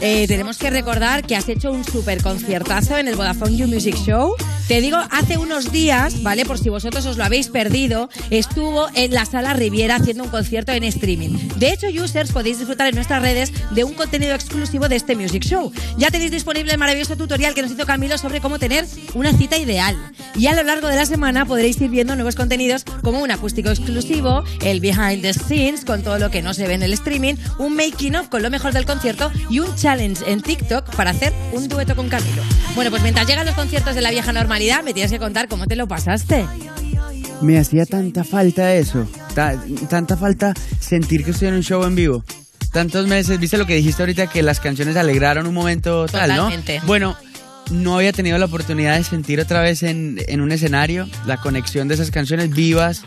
Eh, 0.00 0.26
tenemos 0.28 0.58
que 0.58 0.70
recordar 0.70 1.24
que 1.24 1.36
has 1.36 1.48
hecho 1.48 1.72
un 1.72 1.84
super 1.84 2.22
conciertazo 2.22 2.96
en 2.98 3.08
el 3.08 3.16
Vodafone 3.16 3.56
You 3.56 3.66
Music 3.68 3.96
Show. 3.96 4.34
Te 4.68 4.82
digo, 4.82 4.98
hace 5.10 5.38
unos 5.38 5.72
días, 5.72 6.22
¿vale? 6.22 6.44
Por 6.44 6.58
si 6.58 6.68
vosotros 6.68 7.06
os 7.06 7.16
lo 7.16 7.24
habéis 7.24 7.48
perdido, 7.48 8.10
estuvo 8.28 8.86
en 8.92 9.14
la 9.14 9.24
sala 9.24 9.54
Riviera 9.54 9.96
haciendo 9.96 10.24
un 10.24 10.28
concierto 10.28 10.72
en 10.72 10.84
streaming. 10.84 11.30
De 11.56 11.72
hecho, 11.72 11.86
users 11.86 12.32
podéis 12.32 12.58
disfrutar 12.58 12.86
en 12.86 12.94
nuestras 12.94 13.22
redes 13.22 13.50
de 13.70 13.84
un 13.84 13.94
contenido 13.94 14.34
exclusivo 14.34 14.86
de 14.90 14.96
este 14.96 15.16
Music 15.16 15.42
Show. 15.42 15.72
Ya 15.96 16.10
tenéis 16.10 16.32
disponible 16.32 16.70
el 16.70 16.78
maravilloso 16.78 17.16
tutorial 17.16 17.54
que 17.54 17.62
nos 17.62 17.70
hizo 17.70 17.86
Camilo 17.86 18.18
sobre 18.18 18.42
cómo 18.42 18.58
tener 18.58 18.84
una 19.14 19.32
cita 19.32 19.56
ideal. 19.56 19.96
Y 20.36 20.48
a 20.48 20.54
lo 20.54 20.62
largo 20.62 20.88
de 20.88 20.96
la 20.96 21.06
semana 21.06 21.46
podréis 21.46 21.80
ir 21.80 21.88
viendo 21.88 22.14
nuevos 22.14 22.34
contenidos 22.34 22.84
como 23.02 23.20
un 23.20 23.30
acústico 23.30 23.70
exclusivo, 23.70 24.44
el 24.60 24.80
behind 24.80 25.22
the 25.22 25.32
scenes 25.32 25.86
con 25.86 26.02
todo 26.02 26.18
lo 26.18 26.30
que 26.30 26.42
no 26.42 26.52
se 26.52 26.66
ve 26.66 26.74
en 26.74 26.82
el 26.82 26.92
streaming, 26.92 27.36
un 27.58 27.74
making 27.74 28.16
of 28.16 28.28
con 28.28 28.42
lo 28.42 28.50
mejor 28.50 28.74
del 28.74 28.84
concierto 28.84 29.32
y 29.48 29.60
un 29.60 29.74
challenge 29.76 30.30
en 30.30 30.42
TikTok 30.42 30.94
para 30.94 31.12
hacer 31.12 31.32
un 31.52 31.68
dueto 31.68 31.96
con 31.96 32.10
Camilo. 32.10 32.42
Bueno, 32.74 32.90
pues 32.90 33.02
mientras 33.02 33.26
llegan 33.26 33.46
los 33.46 33.54
conciertos 33.54 33.94
de 33.94 34.02
la 34.02 34.10
vieja 34.10 34.32
normalidad, 34.58 34.82
me 34.84 34.92
tienes 34.94 35.12
que 35.12 35.18
contar 35.18 35.48
cómo 35.48 35.66
te 35.66 35.76
lo 35.76 35.86
pasaste. 35.86 36.44
Me 37.40 37.58
hacía 37.58 37.86
tanta 37.86 38.24
falta 38.24 38.74
eso, 38.74 39.06
ta- 39.34 39.56
tanta 39.88 40.16
falta 40.16 40.54
sentir 40.80 41.24
que 41.24 41.30
estoy 41.30 41.48
en 41.48 41.54
un 41.54 41.62
show 41.62 41.84
en 41.84 41.94
vivo. 41.94 42.24
Tantos 42.72 43.06
meses, 43.06 43.38
viste 43.38 43.56
lo 43.56 43.66
que 43.66 43.74
dijiste 43.76 44.02
ahorita, 44.02 44.26
que 44.26 44.42
las 44.42 44.60
canciones 44.60 44.96
alegraron 44.96 45.46
un 45.46 45.54
momento 45.54 46.06
tal, 46.06 46.28
¿no? 46.30 46.36
Totalmente. 46.36 46.80
Bueno, 46.84 47.16
no 47.70 47.96
había 47.96 48.12
tenido 48.12 48.36
la 48.38 48.46
oportunidad 48.46 48.96
de 48.96 49.04
sentir 49.04 49.40
otra 49.40 49.60
vez 49.60 49.82
en, 49.84 50.18
en 50.26 50.40
un 50.40 50.50
escenario 50.52 51.08
la 51.26 51.36
conexión 51.38 51.86
de 51.88 51.94
esas 51.94 52.10
canciones 52.10 52.50
vivas. 52.50 53.02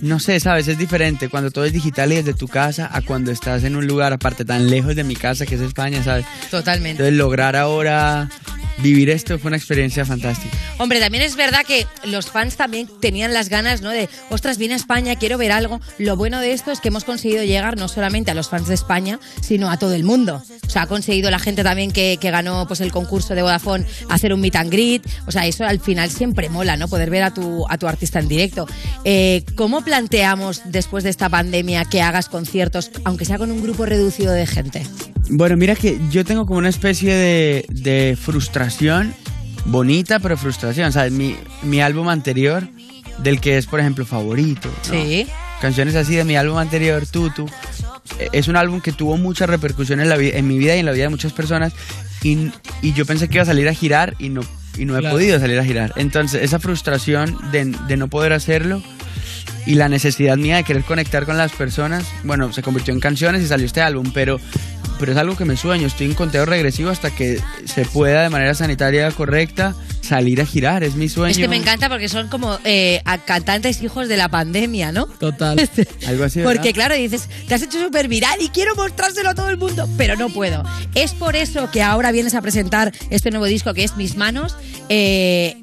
No 0.00 0.20
sé, 0.20 0.38
sabes, 0.40 0.68
es 0.68 0.78
diferente 0.78 1.28
cuando 1.28 1.50
todo 1.50 1.64
es 1.66 1.72
digital 1.72 2.12
y 2.12 2.16
desde 2.16 2.32
tu 2.34 2.48
casa 2.48 2.88
a 2.92 3.02
cuando 3.02 3.30
estás 3.32 3.64
en 3.64 3.76
un 3.76 3.86
lugar 3.86 4.12
aparte 4.12 4.44
tan 4.44 4.70
lejos 4.70 4.94
de 4.96 5.04
mi 5.04 5.16
casa 5.16 5.44
que 5.44 5.56
es 5.56 5.60
España, 5.60 6.02
¿sabes? 6.04 6.24
Totalmente. 6.50 6.90
Entonces 7.02 7.14
lograr 7.14 7.56
ahora 7.56 8.30
vivir 8.78 9.10
esto 9.10 9.38
fue 9.38 9.48
una 9.48 9.56
experiencia 9.56 10.04
fantástica. 10.04 10.56
Hombre, 10.78 11.00
también 11.00 11.24
es 11.24 11.36
verdad 11.36 11.60
que 11.66 11.86
los 12.04 12.26
fans 12.26 12.56
también 12.56 12.88
tenían 13.00 13.32
las 13.32 13.48
ganas, 13.48 13.82
¿no? 13.82 13.90
De, 13.90 14.08
ostras, 14.30 14.58
viene 14.58 14.74
a 14.74 14.76
España, 14.76 15.16
quiero 15.16 15.38
ver 15.38 15.52
algo. 15.52 15.80
Lo 15.98 16.16
bueno 16.16 16.40
de 16.40 16.52
esto 16.52 16.70
es 16.70 16.80
que 16.80 16.88
hemos 16.88 17.04
conseguido 17.04 17.44
llegar 17.44 17.76
no 17.76 17.88
solamente 17.88 18.30
a 18.30 18.34
los 18.34 18.48
fans 18.48 18.68
de 18.68 18.74
España, 18.74 19.18
sino 19.40 19.70
a 19.70 19.78
todo 19.78 19.94
el 19.94 20.04
mundo. 20.04 20.42
O 20.66 20.70
sea, 20.70 20.82
ha 20.82 20.86
conseguido 20.86 21.30
la 21.30 21.38
gente 21.38 21.62
también 21.62 21.92
que, 21.92 22.18
que 22.20 22.30
ganó 22.30 22.66
pues 22.66 22.80
el 22.80 22.92
concurso 22.92 23.34
de 23.34 23.42
Vodafone 23.42 23.86
hacer 24.08 24.32
un 24.32 24.40
meet 24.40 24.56
and 24.56 24.70
greet. 24.70 25.06
O 25.26 25.32
sea, 25.32 25.46
eso 25.46 25.64
al 25.64 25.80
final 25.80 26.10
siempre 26.10 26.48
mola, 26.48 26.76
¿no? 26.76 26.88
Poder 26.88 27.10
ver 27.10 27.22
a 27.22 27.34
tu, 27.34 27.64
a 27.68 27.78
tu 27.78 27.86
artista 27.86 28.18
en 28.18 28.28
directo. 28.28 28.66
Eh, 29.04 29.44
¿Cómo 29.54 29.82
planteamos 29.82 30.62
después 30.66 31.04
de 31.04 31.10
esta 31.10 31.28
pandemia 31.28 31.84
que 31.84 32.02
hagas 32.02 32.28
conciertos, 32.28 32.90
aunque 33.04 33.24
sea 33.24 33.38
con 33.38 33.50
un 33.50 33.62
grupo 33.62 33.86
reducido 33.86 34.32
de 34.32 34.46
gente? 34.46 34.86
Bueno, 35.30 35.56
mira 35.56 35.76
que 35.76 35.98
yo 36.10 36.24
tengo 36.24 36.46
como 36.46 36.58
una 36.58 36.68
especie 36.68 37.14
de, 37.14 37.64
de 37.70 38.18
frustración, 38.20 38.61
bonita 39.66 40.18
pero 40.18 40.36
frustración, 40.36 40.92
¿sabes? 40.92 41.12
Mi, 41.12 41.36
mi 41.62 41.80
álbum 41.80 42.08
anterior, 42.08 42.66
del 43.18 43.40
que 43.40 43.56
es, 43.58 43.66
por 43.66 43.80
ejemplo, 43.80 44.04
favorito. 44.04 44.68
¿no? 44.88 44.94
Sí. 44.94 45.26
Canciones 45.60 45.94
así 45.94 46.14
de 46.16 46.24
mi 46.24 46.36
álbum 46.36 46.58
anterior, 46.58 47.06
Tutu. 47.06 47.46
eh, 48.18 48.28
Es 48.32 48.48
un 48.48 48.56
álbum 48.56 48.80
que 48.80 48.92
tuvo 48.92 49.16
mucha 49.16 49.46
repercusión 49.46 50.00
en, 50.00 50.08
la 50.08 50.16
en 50.16 50.46
mi 50.48 50.58
vida 50.58 50.74
y 50.76 50.80
en 50.80 50.86
la 50.86 50.92
vida 50.92 51.04
de 51.04 51.10
muchas 51.10 51.32
personas. 51.32 51.72
Y, 52.22 52.50
y 52.82 52.92
yo 52.94 53.04
pensé 53.06 53.28
que 53.28 53.34
iba 53.34 53.42
a 53.42 53.46
salir 53.46 53.68
a 53.68 53.74
girar 53.74 54.14
y 54.18 54.28
no, 54.28 54.42
y 54.76 54.84
no 54.84 54.96
he 54.96 55.00
Claro. 55.00 55.14
podido 55.16 55.38
salir 55.38 55.58
a 55.58 55.64
girar. 55.64 55.92
Entonces, 55.96 56.42
esa 56.42 56.58
frustración 56.58 57.36
de, 57.52 57.64
de 57.86 57.96
no 57.96 58.08
poder 58.08 58.32
hacerlo 58.32 58.82
y 59.66 59.74
la 59.76 59.88
necesidad 59.88 60.36
mía 60.36 60.56
de 60.56 60.64
querer 60.64 60.82
conectar 60.82 61.24
con 61.26 61.36
las 61.36 61.52
personas, 61.52 62.04
bueno, 62.24 62.52
se 62.52 62.62
convirtió 62.62 62.92
en 62.92 62.98
canciones 63.00 63.42
y 63.42 63.46
salió 63.46 63.66
este 63.66 63.80
álbum, 63.80 64.10
pero, 64.12 64.40
pero 65.02 65.14
es 65.14 65.18
algo 65.18 65.36
que 65.36 65.44
me 65.44 65.56
sueño. 65.56 65.88
Estoy 65.88 66.06
en 66.06 66.14
conteo 66.14 66.46
regresivo 66.46 66.88
hasta 66.88 67.10
que 67.10 67.40
se 67.64 67.84
pueda 67.84 68.22
de 68.22 68.28
manera 68.28 68.54
sanitaria 68.54 69.10
correcta 69.10 69.74
salir 70.02 70.40
a 70.40 70.46
girar. 70.46 70.84
Es 70.84 70.94
mi 70.94 71.08
sueño. 71.08 71.30
Es 71.30 71.38
que 71.38 71.48
me 71.48 71.56
encanta 71.56 71.88
porque 71.88 72.08
son 72.08 72.28
como 72.28 72.58
eh, 72.64 73.02
cantantes 73.24 73.82
hijos 73.82 74.08
de 74.08 74.16
la 74.16 74.28
pandemia, 74.28 74.92
¿no? 74.92 75.06
Total. 75.06 75.58
Algo 76.06 76.24
así. 76.24 76.40
¿verdad? 76.40 76.52
Porque 76.54 76.72
claro, 76.72 76.94
dices, 76.94 77.28
te 77.48 77.54
has 77.54 77.62
hecho 77.62 77.80
súper 77.82 78.08
viral 78.08 78.40
y 78.40 78.48
quiero 78.48 78.74
mostrárselo 78.74 79.30
a 79.30 79.34
todo 79.34 79.48
el 79.48 79.56
mundo, 79.56 79.88
pero 79.96 80.16
no 80.16 80.28
puedo. 80.28 80.62
Es 80.94 81.14
por 81.14 81.36
eso 81.36 81.70
que 81.70 81.82
ahora 81.82 82.12
vienes 82.12 82.34
a 82.34 82.42
presentar 82.42 82.92
este 83.10 83.30
nuevo 83.30 83.46
disco 83.46 83.72
que 83.72 83.84
es 83.84 83.96
Mis 83.96 84.16
Manos, 84.16 84.56
eh, 84.88 85.56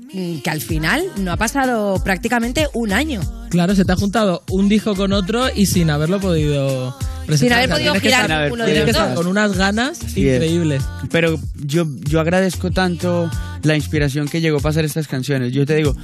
que 0.43 0.49
al 0.49 0.61
final 0.61 1.03
no 1.17 1.31
ha 1.31 1.37
pasado 1.37 2.01
prácticamente 2.03 2.67
un 2.73 2.93
año. 2.93 3.21
Claro, 3.49 3.75
se 3.75 3.83
te 3.85 3.91
ha 3.91 3.95
juntado 3.95 4.43
un 4.49 4.69
disco 4.69 4.95
con 4.95 5.11
otro 5.13 5.47
y 5.53 5.65
sin 5.65 5.89
haberlo 5.89 6.19
podido 6.19 6.95
presentar. 7.25 7.37
Sin 7.37 7.53
haber 7.53 7.69
podido 7.69 7.93
tienes 7.93 8.01
que 8.01 8.25
girar 8.25 8.51
uno 8.51 8.65
de 8.65 8.85
los 8.85 8.93
dos. 8.93 9.07
con 9.15 9.27
unas 9.27 9.55
ganas 9.57 9.97
Sí 9.97 10.27
es. 10.29 10.35
increíbles. 10.35 10.83
Pero 11.11 11.39
yo, 11.65 11.85
yo 12.07 12.19
agradezco 12.19 12.71
tanto 12.71 13.29
la 13.63 13.75
inspiración 13.75 14.27
que 14.27 14.41
llegó 14.41 14.59
para 14.59 14.71
hacer 14.71 14.85
estas 14.85 15.07
canciones. 15.07 15.53
Yo 15.53 15.65
te 15.65 15.75
digo, 15.75 15.95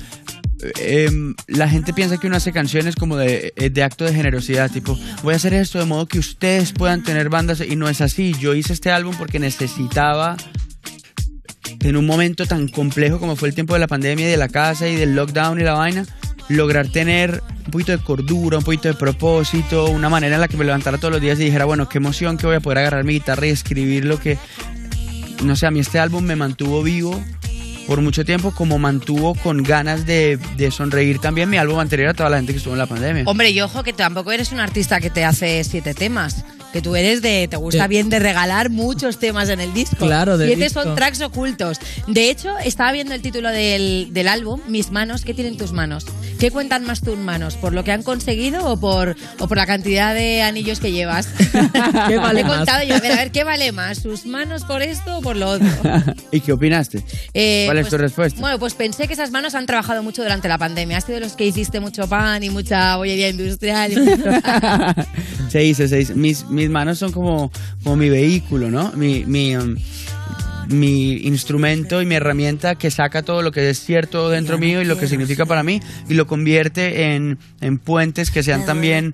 em, 0.80 1.36
la 1.48 1.70
gente 1.70 1.94
piensa 1.94 2.18
que 2.18 2.28
uno 2.28 2.38
hace 2.38 2.52
canciones 2.52 2.96
como 2.96 3.18
de, 3.18 3.54
eh, 3.56 3.70
de 3.70 3.84
acto 3.84 4.06
de 4.06 4.13
generosidad, 4.13 4.72
tipo, 4.72 4.98
voy 5.24 5.34
a 5.34 5.38
hacer 5.38 5.54
esto 5.54 5.80
de 5.80 5.86
modo 5.86 6.08
que 6.08 6.20
ustedes 6.20 6.72
puedan 6.72 7.04
tener 7.04 7.30
bandas 7.30 7.62
y 7.62 7.76
no 7.76 7.89
es 7.89 8.02
así. 8.02 8.34
Yo 8.39 8.54
hice 8.54 8.74
este 8.74 8.91
álbum 8.91 9.15
porque 9.18 9.39
necesitaba 9.39 10.38
en 11.82 11.98
un 11.98 12.06
momento 12.06 12.46
tan 12.46 12.68
complejo 12.68 13.20
como 13.20 13.36
fue 13.36 13.50
el 13.50 13.56
tiempo 13.56 13.74
de 13.74 13.80
la 13.80 13.88
pandemia 13.88 14.28
y 14.28 14.32
de 14.32 14.38
la 14.38 14.50
casa 14.50 14.88
y 14.88 14.96
del 14.96 15.15
lockdown 15.15 15.60
y 15.60 15.63
la 15.63 15.74
vaina, 15.74 16.06
lograr 16.50 16.88
tener 16.88 17.41
un 17.65 17.72
poquito 17.72 17.91
de 17.91 18.00
cordura, 18.00 18.58
un 18.58 18.63
poquito 18.63 18.88
de 18.88 18.94
propósito, 18.94 19.86
una 19.89 20.10
manera 20.10 20.36
en 20.36 20.41
la 20.41 20.48
que 20.48 20.58
me 20.58 20.65
levantara 20.65 20.98
todos 20.98 21.12
los 21.12 21.22
días 21.22 21.39
y 21.39 21.46
dijera, 21.46 21.65
bueno, 21.65 21.89
qué 21.89 21.98
emoción 21.98 22.38
que 22.38 22.48
voy 22.48 22.56
a 22.56 22.60
poder 22.60 22.80
agarrar 22.80 23.04
mi 23.04 23.13
guitarra 23.13 23.48
y 23.48 23.50
escribir 23.50 24.06
lo 24.06 24.20
que, 24.20 24.38
no 25.44 25.56
sé, 25.56 25.65
a 25.65 25.72
mí 25.72 25.80
este 25.80 26.00
álbum 26.00 26.24
me 26.24 26.36
mantuvo 26.36 26.84
vivo 26.84 27.22
por 27.88 28.02
mucho 28.02 28.26
tiempo, 28.26 28.52
como 28.52 28.80
mantuvo 28.80 29.36
con 29.36 29.63
ganas 29.63 30.06
de, 30.06 30.39
sonreír 30.71 31.19
también 31.19 31.50
mi 31.50 31.58
álbum 31.58 31.80
anterior 31.80 32.10
a 32.10 32.13
toda 32.13 32.30
la 32.30 32.38
gente 32.38 32.52
que 32.54 32.58
estuvo 32.58 32.74
en 32.74 32.80
la 32.80 32.88
pandemia. 32.88 33.24
Hombre, 33.26 33.52
y 33.52 33.62
ojo 33.62 33.84
que 33.84 33.93
tampoco 33.93 34.32
eres 34.32 34.52
un 34.52 34.60
artista 34.60 35.00
que 35.00 35.10
te 35.10 35.24
hace 35.24 35.63
siete 35.63 35.93
temas. 35.93 36.43
Que 36.76 36.82
tú 36.82 36.94
eres 36.98 37.22
de. 37.22 37.48
Te 37.50 37.56
gusta 37.56 37.84
Sí. 37.84 37.88
bien 37.90 38.10
de 38.10 38.20
regalar 38.20 38.70
muchos 38.70 39.18
temas 39.18 39.48
en 39.48 39.62
el 39.62 39.74
disco. 39.74 39.96
Claro, 39.96 40.38
de 40.38 40.48
Siete 40.48 40.66
disco. 40.66 40.84
son 40.84 40.94
tracks 40.94 41.22
ocultos. 41.22 41.80
De 42.06 42.30
hecho, 42.30 42.58
estaba 42.66 42.92
viendo 42.92 43.14
el 43.14 43.22
título 43.22 43.50
del, 43.50 44.10
del 44.12 44.28
álbum, 44.28 44.60
Mis 44.68 44.92
manos. 44.92 45.22
¿Qué 45.24 45.34
tienen 45.34 45.56
tus 45.56 45.72
manos? 45.72 46.06
¿Qué 46.38 46.52
cuentan 46.52 46.84
más 46.86 47.00
tus 47.00 47.18
manos? 47.18 47.56
¿Por 47.56 47.72
lo 47.72 47.86
que 47.86 47.94
han 47.94 48.04
conseguido 48.04 48.70
o 48.70 48.78
por, 48.78 49.16
o 49.40 49.48
por 49.48 49.56
la 49.56 49.66
cantidad 49.66 50.14
de 50.14 50.42
anillos 50.42 50.82
que 50.82 50.92
llevas? 50.92 51.28
¿Qué 52.10 52.18
vale 52.18 52.42
He 52.42 52.44
más? 52.44 52.58
contado 52.58 52.84
yo. 52.84 52.96
A 52.96 53.00
ver, 53.00 53.14
a 53.14 53.16
ver, 53.16 53.32
¿qué 53.32 53.46
vale 53.46 53.72
más? 53.72 54.00
¿Sus 54.00 54.26
manos 54.26 54.66
por 54.66 54.82
esto 54.82 55.20
o 55.20 55.22
por 55.22 55.38
lo 55.38 55.52
otro? 55.52 55.68
¿Y 56.34 56.42
qué 56.42 56.52
opinaste? 56.52 57.02
Eh, 57.34 57.64
¿Cuál 57.68 57.78
es 57.78 57.84
pues, 57.84 57.92
tu 57.92 57.98
respuesta? 58.00 58.42
Bueno, 58.42 58.60
pues 58.60 58.74
pensé 58.74 59.08
que 59.08 59.14
esas 59.14 59.32
manos 59.32 59.56
han 59.56 59.66
trabajado 59.66 60.04
mucho 60.04 60.24
durante 60.24 60.50
la 60.50 60.58
pandemia. 60.58 60.98
Has 60.98 61.06
sido 61.06 61.20
de 61.20 61.26
los 61.26 61.38
que 61.38 61.46
hiciste 61.46 61.80
mucho 61.80 62.06
pan 62.10 62.44
y 62.44 62.50
mucha 62.50 62.98
bollería 62.98 63.30
industrial. 63.30 63.94
y 63.94 63.96
mucho- 63.96 64.24
se 65.50 65.60
dice, 65.60 65.88
se 65.88 65.96
dice. 65.98 66.16
Mis, 66.16 66.46
mis 66.50 66.64
manos 66.69 66.99
son 66.99 67.12
como, 67.12 67.51
como 67.84 67.95
mi 67.95 68.10
vehículo, 68.10 68.69
¿no? 68.69 68.91
Mi, 68.93 69.25
mi, 69.25 69.56
um, 69.56 69.75
mi 70.69 71.13
instrumento 71.28 72.01
y 72.01 72.06
mi 72.06 72.15
herramienta 72.15 72.75
que 72.75 72.91
saca 72.91 73.23
todo 73.23 73.41
lo 73.41 73.51
que 73.51 73.69
es 73.69 73.80
cierto 73.80 74.30
dentro 74.30 74.58
mío 74.58 74.82
y 74.82 74.86
lo 74.86 74.97
que 74.97 75.08
significa 75.08 75.45
para 75.45 75.63
mí 75.63 75.82
y 76.10 76.13
lo 76.13 76.28
convierte 76.28 77.13
en, 77.13 77.38
en 77.62 77.78
puentes 77.78 78.32
que 78.32 78.43
sean 78.43 78.65
también 78.65 79.13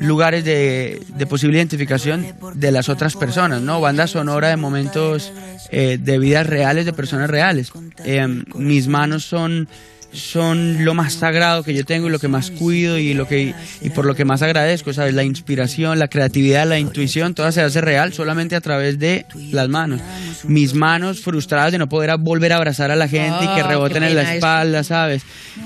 lugares 0.00 0.44
de, 0.44 1.02
de 1.16 1.26
posible 1.26 1.58
identificación 1.58 2.26
de 2.54 2.72
las 2.72 2.88
otras 2.88 3.16
personas, 3.16 3.62
¿no? 3.62 3.80
Banda 3.80 4.06
sonora 4.06 4.48
de 4.48 4.56
momentos 4.56 5.32
eh, 5.70 5.98
de 6.00 6.18
vidas 6.18 6.46
reales, 6.46 6.86
de 6.86 6.92
personas 6.92 7.28
reales. 7.30 7.72
Eh, 8.04 8.26
mis 8.54 8.88
manos 8.88 9.24
son 9.24 9.68
son 10.12 10.84
lo 10.84 10.94
más 10.94 11.14
sagrado 11.14 11.62
que 11.62 11.74
yo 11.74 11.84
tengo 11.84 12.08
y 12.08 12.10
lo 12.10 12.18
que 12.18 12.28
más 12.28 12.50
cuido 12.50 12.96
y 12.98 13.12
lo 13.14 13.28
que 13.28 13.54
y 13.82 13.90
por 13.90 14.06
lo 14.06 14.14
que 14.14 14.24
más 14.24 14.40
agradezco, 14.42 14.92
¿sabes? 14.92 15.12
La 15.14 15.22
inspiración, 15.22 15.98
la 15.98 16.08
creatividad, 16.08 16.66
la 16.66 16.78
intuición, 16.78 17.34
todo 17.34 17.52
se 17.52 17.60
hace 17.60 17.80
real 17.80 18.12
solamente 18.14 18.56
a 18.56 18.60
través 18.60 18.98
de 18.98 19.26
las 19.52 19.68
manos. 19.68 20.00
Mis 20.44 20.72
manos 20.74 21.20
frustradas 21.20 21.72
de 21.72 21.78
no 21.78 21.88
poder 21.88 22.16
volver 22.18 22.52
a 22.52 22.56
abrazar 22.56 22.90
a 22.90 22.96
la 22.96 23.06
gente 23.08 23.44
y 23.44 23.54
que 23.54 23.62
Oh, 23.62 23.68
reboten 23.68 24.02
en 24.02 24.14
la 24.14 24.34
espalda, 24.34 24.82
¿sabes? 24.82 25.22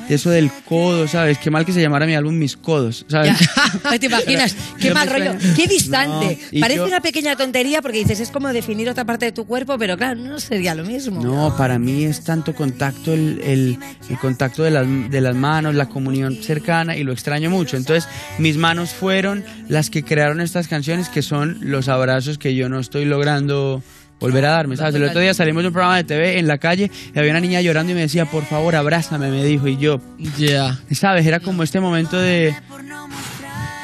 Eso 0.08 0.30
del 0.30 0.50
codo, 0.68 1.06
¿sabes? 1.06 1.38
Qué 1.38 1.50
mal 1.50 1.64
que 1.64 1.72
se 1.72 1.80
llamara 1.80 2.04
mi 2.06 2.14
álbum 2.16 2.34
Mis 2.36 2.56
Codos, 2.56 3.04
¿sabes? 3.08 3.32
Ay, 3.84 3.98
¿Te 4.00 4.06
imaginas? 4.06 4.56
Qué 4.80 4.88
Yo 4.88 4.94
mal 4.94 5.08
rollo. 5.08 5.34
Qué 5.54 5.68
distante. 5.68 6.38
No, 6.50 6.60
Parece 6.60 6.78
yo- 6.78 6.86
una 6.86 7.00
pequeña 7.00 7.36
tontería 7.36 7.80
porque 7.80 7.98
dices, 7.98 8.18
es 8.18 8.30
como 8.30 8.48
definir 8.52 8.88
otra 8.88 9.04
parte 9.04 9.26
de 9.26 9.32
tu 9.32 9.44
cuerpo, 9.46 9.78
pero 9.78 9.96
claro, 9.96 10.18
no 10.20 10.40
sería 10.40 10.74
lo 10.74 10.84
mismo. 10.84 11.22
No, 11.22 11.54
para 11.56 11.78
mí 11.78 12.04
es 12.04 12.24
tanto 12.24 12.54
contacto, 12.54 13.12
el, 13.12 13.40
el- 13.44 13.78
el 14.10 14.18
contacto 14.18 14.31
de 14.38 14.70
las, 14.70 14.86
de 15.10 15.20
las 15.20 15.34
manos, 15.36 15.74
la 15.74 15.88
comunión 15.88 16.36
cercana 16.42 16.96
y 16.96 17.04
lo 17.04 17.12
extraño 17.12 17.50
mucho. 17.50 17.76
Entonces, 17.76 18.08
mis 18.38 18.56
manos 18.56 18.90
fueron 18.90 19.44
las 19.68 19.90
que 19.90 20.02
crearon 20.02 20.40
estas 20.40 20.68
canciones 20.68 21.08
que 21.08 21.22
son 21.22 21.58
los 21.60 21.88
abrazos 21.88 22.38
que 22.38 22.54
yo 22.54 22.68
no 22.68 22.80
estoy 22.80 23.04
logrando 23.04 23.82
volver 24.20 24.44
a 24.46 24.50
darme. 24.50 24.76
¿sabes? 24.76 24.94
El 24.94 25.04
otro 25.04 25.20
día 25.20 25.34
salimos 25.34 25.62
de 25.62 25.68
un 25.68 25.72
programa 25.72 25.96
de 25.96 26.04
TV 26.04 26.38
en 26.38 26.46
la 26.46 26.58
calle 26.58 26.90
y 27.14 27.18
había 27.18 27.32
una 27.32 27.40
niña 27.40 27.60
llorando 27.60 27.92
y 27.92 27.94
me 27.94 28.02
decía, 28.02 28.24
por 28.26 28.44
favor, 28.44 28.76
abrázame, 28.76 29.30
me 29.30 29.44
dijo. 29.44 29.68
Y 29.68 29.76
yo, 29.78 30.00
Ya. 30.38 30.78
¿sabes? 30.92 31.26
Era 31.26 31.40
como 31.40 31.62
este 31.62 31.80
momento 31.80 32.18
de... 32.18 32.54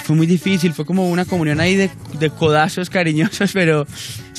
Fue 0.05 0.17
muy 0.17 0.27
difícil, 0.27 0.73
fue 0.73 0.87
como 0.87 1.11
una 1.11 1.27
comunión 1.27 1.61
ahí 1.61 1.77
de, 1.77 1.91
de 2.19 2.31
codazos 2.31 2.89
cariñosos, 2.89 3.53
pero... 3.53 3.87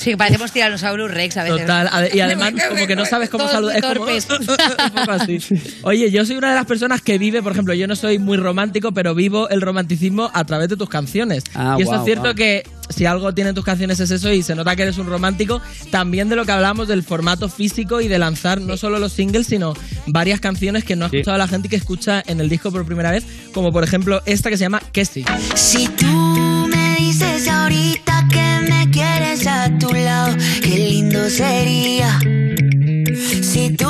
Sí, 0.00 0.16
parecemos 0.16 0.50
Tyrannosaurus 0.50 1.10
Rex 1.10 1.36
a 1.36 1.42
veces. 1.42 1.60
Total, 1.60 2.08
y 2.14 2.20
además 2.20 2.54
como 2.70 2.86
que 2.86 2.96
no 2.96 3.04
sabes 3.04 3.28
cómo 3.28 3.46
saludar. 3.48 3.76
Es 3.76 3.84
como, 3.84 4.06
un 4.40 4.90
poco 4.94 5.12
así. 5.12 5.38
Oye, 5.82 6.10
yo 6.10 6.24
soy 6.24 6.36
una 6.36 6.48
de 6.48 6.54
las 6.54 6.64
personas 6.64 7.02
que 7.02 7.18
vive, 7.18 7.42
por 7.42 7.52
ejemplo, 7.52 7.74
yo 7.74 7.86
no 7.86 7.94
soy 7.94 8.18
muy 8.18 8.38
romántico, 8.38 8.92
pero 8.92 9.14
vivo 9.14 9.50
el 9.50 9.60
romanticismo 9.60 10.30
a 10.32 10.44
través 10.44 10.70
de 10.70 10.78
tus 10.78 10.88
canciones. 10.88 11.44
Ah, 11.54 11.76
y 11.78 11.82
eso 11.82 11.96
es 11.96 12.04
cierto 12.04 12.34
que 12.34 12.62
si 12.88 13.04
algo 13.04 13.34
tienen 13.34 13.54
tus 13.54 13.64
canciones 13.64 14.00
es 14.00 14.10
eso 14.10 14.32
y 14.32 14.42
se 14.42 14.54
nota 14.54 14.74
que 14.74 14.82
eres 14.82 14.96
un 14.96 15.06
romántico, 15.06 15.60
también 15.90 16.30
de 16.30 16.36
lo 16.36 16.46
que 16.46 16.52
hablamos 16.52 16.88
del 16.88 17.02
formato 17.02 17.50
físico 17.50 18.00
y 18.00 18.08
de 18.08 18.18
lanzar 18.18 18.58
no 18.58 18.78
solo 18.78 18.98
los 18.98 19.12
singles, 19.12 19.48
sino 19.48 19.74
varias 20.06 20.40
canciones 20.40 20.82
que 20.82 20.96
no 20.96 21.04
ha 21.04 21.08
escuchado 21.08 21.36
la 21.36 21.46
gente 21.46 21.68
y 21.68 21.70
que 21.70 21.76
escucha 21.76 22.22
en 22.26 22.40
el 22.40 22.48
disco 22.48 22.72
por 22.72 22.86
primera 22.86 23.10
vez, 23.10 23.24
como 23.52 23.70
por 23.70 23.84
ejemplo 23.84 24.22
esta 24.24 24.48
que 24.48 24.56
se 24.56 24.64
llama 24.64 24.80
Que 24.92 25.04
sí. 25.04 25.26
Si 25.54 25.88
tú 25.88 26.06
me 26.68 26.96
dices 26.96 27.46
ahorita 27.48 28.09
sería. 31.30 32.18
Si 33.42 33.70
tú 33.70 33.86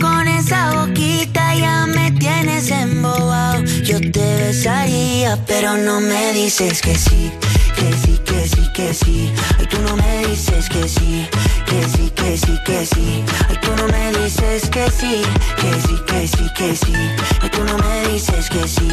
con 0.00 0.28
esa 0.28 0.84
boquita 0.84 1.54
ya 1.54 1.86
me 1.86 2.12
tienes 2.12 2.70
embobado, 2.70 3.64
yo 3.82 3.98
te 4.00 4.36
besaría, 4.36 5.38
pero 5.46 5.76
no 5.78 6.00
me 6.00 6.32
dices 6.34 6.82
que 6.82 6.94
sí, 6.94 7.30
que 7.76 7.92
sí, 8.04 8.15
que 8.26 8.48
sí, 8.48 8.62
que 8.74 8.92
sí. 8.94 9.32
Ay, 9.58 9.66
tú 9.66 9.78
no 9.82 9.96
me 9.96 10.26
dices 10.26 10.68
que 10.68 10.88
sí, 10.88 11.28
que 11.66 11.82
sí, 11.88 12.10
que 12.10 12.36
sí, 12.36 12.58
que 12.64 12.86
sí. 12.86 13.24
Ay, 13.48 13.56
tú 13.62 13.70
no 13.76 13.86
me 13.88 14.12
dices 14.18 14.68
que 14.70 14.90
sí, 14.90 15.22
que 15.56 15.72
sí, 15.86 15.96
que 16.06 16.28
sí, 16.28 16.50
que 16.56 16.76
sí. 16.76 16.92
Ay, 17.40 17.50
tú 17.50 17.64
no 17.64 17.78
me 17.78 18.08
dices 18.08 18.50
que 18.50 18.68
sí, 18.68 18.88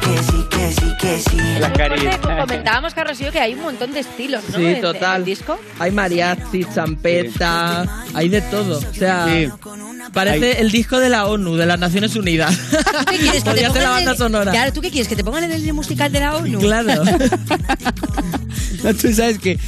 que 0.00 0.22
sí, 0.22 0.46
que 0.50 0.72
sí, 0.72 0.96
que 0.98 1.18
sí. 1.18 1.38
La 1.60 1.72
Porque 1.72 2.18
comentábamos, 2.40 2.94
Carlos 2.94 3.20
y 3.20 3.24
yo, 3.24 3.32
que 3.32 3.40
hay 3.40 3.54
un 3.54 3.62
montón 3.62 3.92
de 3.92 4.00
estilos, 4.00 4.42
¿no? 4.50 4.58
Sí, 4.58 4.66
en 4.66 4.80
total. 4.80 5.20
el 5.20 5.24
disco. 5.24 5.58
Hay 5.78 5.90
mariachi, 5.90 6.64
champeta, 6.74 8.04
hay 8.14 8.28
de 8.28 8.40
todo. 8.42 8.78
O 8.78 8.94
sea, 8.94 9.26
parece 10.12 10.60
el 10.60 10.70
disco 10.70 10.98
de 11.00 11.08
la 11.08 11.26
ONU, 11.26 11.56
de 11.56 11.66
las 11.66 11.78
Naciones 11.78 12.14
Unidas. 12.16 12.56
¿Qué 13.10 13.18
quieres 13.18 13.42
que 13.44 13.50
te 13.54 13.62
la 13.80 13.90
banda 13.90 14.12
el- 14.12 14.16
sonora. 14.18 14.50
Claro, 14.50 14.72
¿tú 14.72 14.80
qué 14.80 14.90
quieres? 14.90 15.08
¿Que 15.08 15.16
te 15.16 15.24
pongan 15.24 15.44
en 15.44 15.52
el 15.52 15.72
musical 15.72 16.10
de 16.12 16.20
la 16.20 16.36
ONU? 16.36 16.58
Claro. 16.60 17.02
No, 18.82 18.94
tú 18.94 19.12
sabes 19.12 19.38
que, 19.38 19.58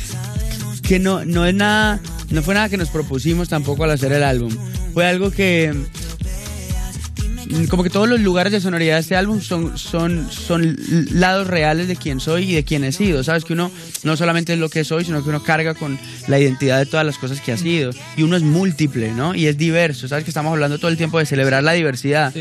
que 0.82 0.98
no, 0.98 1.24
no 1.26 1.44
es 1.44 1.54
nada, 1.54 2.00
no 2.30 2.42
fue 2.42 2.54
nada 2.54 2.70
que 2.70 2.78
nos 2.78 2.88
propusimos 2.88 3.48
tampoco 3.48 3.84
al 3.84 3.90
hacer 3.90 4.10
el 4.12 4.22
álbum. 4.22 4.56
Fue 4.94 5.06
algo 5.06 5.30
que 5.30 5.74
como 7.68 7.82
que 7.82 7.90
todos 7.90 8.08
los 8.08 8.20
lugares 8.20 8.52
de 8.52 8.60
sonoridad 8.60 8.94
de 8.94 9.00
este 9.00 9.16
álbum 9.16 9.40
son, 9.40 9.76
son, 9.78 10.28
son 10.30 10.76
lados 11.12 11.46
reales 11.46 11.88
de 11.88 11.96
quién 11.96 12.20
soy 12.20 12.50
y 12.50 12.54
de 12.54 12.64
quién 12.64 12.84
he 12.84 12.92
sido. 12.92 13.22
Sabes 13.24 13.44
que 13.44 13.52
uno 13.52 13.70
no 14.04 14.16
solamente 14.16 14.52
es 14.52 14.58
lo 14.58 14.68
que 14.68 14.84
soy, 14.84 15.04
sino 15.04 15.22
que 15.22 15.28
uno 15.28 15.42
carga 15.42 15.74
con 15.74 15.98
la 16.28 16.38
identidad 16.38 16.78
de 16.78 16.86
todas 16.86 17.04
las 17.04 17.18
cosas 17.18 17.40
que 17.40 17.52
ha 17.52 17.56
sido. 17.56 17.90
Y 18.16 18.22
uno 18.22 18.36
es 18.36 18.42
múltiple, 18.42 19.12
¿no? 19.12 19.34
Y 19.34 19.46
es 19.46 19.56
diverso. 19.56 20.08
Sabes 20.08 20.24
que 20.24 20.30
estamos 20.30 20.52
hablando 20.52 20.78
todo 20.78 20.90
el 20.90 20.96
tiempo 20.96 21.18
de 21.18 21.26
celebrar 21.26 21.62
la 21.62 21.72
diversidad. 21.72 22.32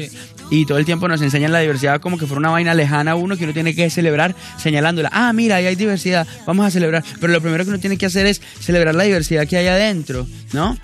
Y 0.49 0.65
todo 0.65 0.77
el 0.77 0.85
tiempo 0.85 1.07
nos 1.07 1.21
enseñan 1.21 1.51
la 1.51 1.59
diversidad 1.59 2.01
como 2.01 2.17
que 2.17 2.25
fuera 2.25 2.39
una 2.39 2.49
vaina 2.49 2.73
lejana 2.73 3.11
a 3.11 3.15
uno 3.15 3.37
que 3.37 3.45
uno 3.45 3.53
tiene 3.53 3.73
que 3.73 3.89
celebrar 3.89 4.35
señalándola. 4.57 5.09
Ah, 5.13 5.31
mira, 5.33 5.57
ahí 5.57 5.65
hay 5.65 5.75
diversidad, 5.75 6.27
vamos 6.45 6.65
a 6.65 6.71
celebrar. 6.71 7.03
Pero 7.19 7.31
lo 7.31 7.41
primero 7.41 7.63
que 7.63 7.69
uno 7.69 7.79
tiene 7.79 7.97
que 7.97 8.05
hacer 8.05 8.25
es 8.25 8.41
celebrar 8.59 8.95
la 8.95 9.03
diversidad 9.03 9.47
que 9.47 9.57
hay 9.57 9.67
adentro, 9.67 10.27
¿no? 10.53 10.77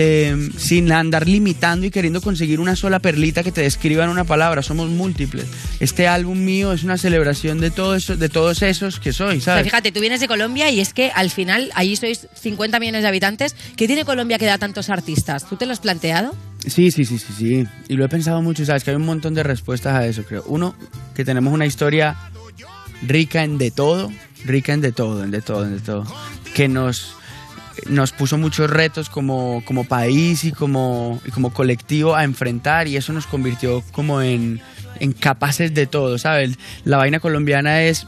Eh, 0.00 0.50
sin 0.56 0.92
andar 0.92 1.26
limitando 1.26 1.84
y 1.84 1.90
queriendo 1.90 2.20
conseguir 2.20 2.60
una 2.60 2.76
sola 2.76 3.00
perlita 3.00 3.42
que 3.42 3.50
te 3.50 3.62
describa 3.62 4.04
en 4.04 4.10
una 4.10 4.22
palabra. 4.22 4.62
Somos 4.62 4.88
múltiples. 4.90 5.46
Este 5.80 6.06
álbum 6.06 6.38
mío 6.38 6.72
es 6.72 6.84
una 6.84 6.96
celebración 6.96 7.58
de, 7.58 7.72
todo 7.72 7.96
eso, 7.96 8.16
de 8.16 8.28
todos 8.28 8.62
esos 8.62 9.00
que 9.00 9.12
soy, 9.12 9.38
O 9.38 9.40
sea, 9.40 9.54
¿sabes? 9.54 9.64
fíjate, 9.64 9.90
tú 9.90 9.98
vienes 9.98 10.20
de 10.20 10.28
Colombia 10.28 10.70
y 10.70 10.78
es 10.78 10.94
que 10.94 11.10
al 11.12 11.30
final 11.30 11.72
allí 11.74 11.96
sois 11.96 12.28
50 12.40 12.78
millones 12.78 13.02
de 13.02 13.08
habitantes. 13.08 13.56
¿Qué 13.74 13.88
tiene 13.88 14.04
Colombia 14.04 14.38
que 14.38 14.46
da 14.46 14.56
tantos 14.56 14.88
artistas? 14.88 15.48
¿Tú 15.48 15.56
te 15.56 15.66
lo 15.66 15.72
has 15.72 15.80
planteado? 15.80 16.32
Sí, 16.64 16.92
sí, 16.92 17.04
sí, 17.04 17.18
sí, 17.18 17.32
sí. 17.36 17.66
Y 17.88 17.96
lo 17.96 18.04
he 18.04 18.08
pensado 18.08 18.40
mucho, 18.40 18.64
¿sabes? 18.64 18.84
Que 18.84 18.90
hay 18.90 18.96
un 18.96 19.04
montón 19.04 19.34
de 19.34 19.42
respuestas 19.42 19.94
a 19.94 20.06
eso, 20.06 20.22
creo. 20.22 20.44
Uno, 20.46 20.76
que 21.16 21.24
tenemos 21.24 21.52
una 21.52 21.66
historia 21.66 22.16
rica 23.02 23.42
en 23.42 23.58
de 23.58 23.72
todo, 23.72 24.12
rica 24.44 24.72
en 24.74 24.80
de 24.80 24.92
todo, 24.92 25.24
en 25.24 25.32
de 25.32 25.42
todo, 25.42 25.64
en 25.64 25.74
de 25.74 25.80
todo. 25.80 26.04
Que 26.54 26.68
nos, 26.68 27.17
nos 27.86 28.12
puso 28.12 28.38
muchos 28.38 28.70
retos 28.70 29.08
como, 29.08 29.62
como 29.64 29.84
país 29.84 30.44
y 30.44 30.52
como, 30.52 31.20
y 31.24 31.30
como 31.30 31.52
colectivo 31.52 32.14
a 32.14 32.24
enfrentar 32.24 32.88
y 32.88 32.96
eso 32.96 33.12
nos 33.12 33.26
convirtió 33.26 33.82
como 33.92 34.22
en, 34.22 34.60
en 35.00 35.12
capaces 35.12 35.74
de 35.74 35.86
todo, 35.86 36.18
¿sabes? 36.18 36.58
La 36.84 36.96
vaina 36.96 37.20
colombiana 37.20 37.82
es, 37.82 38.06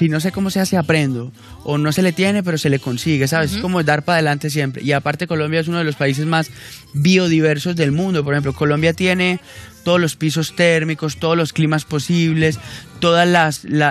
si 0.00 0.08
no 0.08 0.18
sé 0.18 0.32
cómo 0.32 0.48
se 0.48 0.60
hace, 0.60 0.78
aprendo. 0.78 1.30
O 1.62 1.76
no 1.76 1.92
se 1.92 2.00
le 2.00 2.12
tiene, 2.12 2.42
pero 2.42 2.56
se 2.56 2.70
le 2.70 2.78
consigue, 2.78 3.28
¿sabes? 3.28 3.52
Es 3.52 3.58
como 3.58 3.82
dar 3.82 4.02
para 4.02 4.16
adelante 4.16 4.48
siempre. 4.48 4.82
Y 4.82 4.92
aparte 4.92 5.26
Colombia 5.26 5.60
es 5.60 5.68
uno 5.68 5.76
de 5.76 5.84
los 5.84 5.94
países 5.94 6.24
más 6.24 6.50
biodiversos 6.94 7.76
del 7.76 7.92
mundo. 7.92 8.24
Por 8.24 8.32
ejemplo, 8.32 8.54
Colombia 8.54 8.94
tiene 8.94 9.40
todos 9.84 10.00
los 10.00 10.16
pisos 10.16 10.56
térmicos, 10.56 11.18
todos 11.18 11.36
los 11.36 11.52
climas 11.52 11.84
posibles, 11.84 12.58
todos 12.98 13.28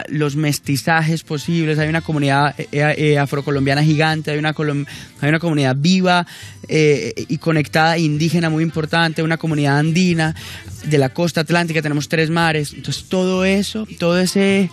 los 0.07 0.35
mestizajes 0.35 1.21
posibles. 1.21 1.77
Hay 1.77 1.89
una 1.89 2.01
comunidad 2.01 2.55
eh, 2.59 2.67
eh, 2.71 3.19
afrocolombiana 3.19 3.83
gigante, 3.83 4.31
hay 4.31 4.39
una, 4.39 4.55
hay 5.21 5.29
una 5.29 5.39
comunidad 5.39 5.75
viva 5.77 6.25
eh, 6.67 7.13
y 7.27 7.37
conectada 7.37 7.99
indígena 7.99 8.49
muy 8.49 8.63
importante, 8.63 9.21
una 9.21 9.37
comunidad 9.37 9.77
andina 9.77 10.35
de 10.85 10.97
la 10.97 11.09
costa 11.09 11.41
atlántica, 11.41 11.83
tenemos 11.83 12.09
tres 12.09 12.31
mares. 12.31 12.73
Entonces 12.73 13.05
todo 13.09 13.45
eso, 13.45 13.87
todo 13.99 14.17
ese 14.17 14.71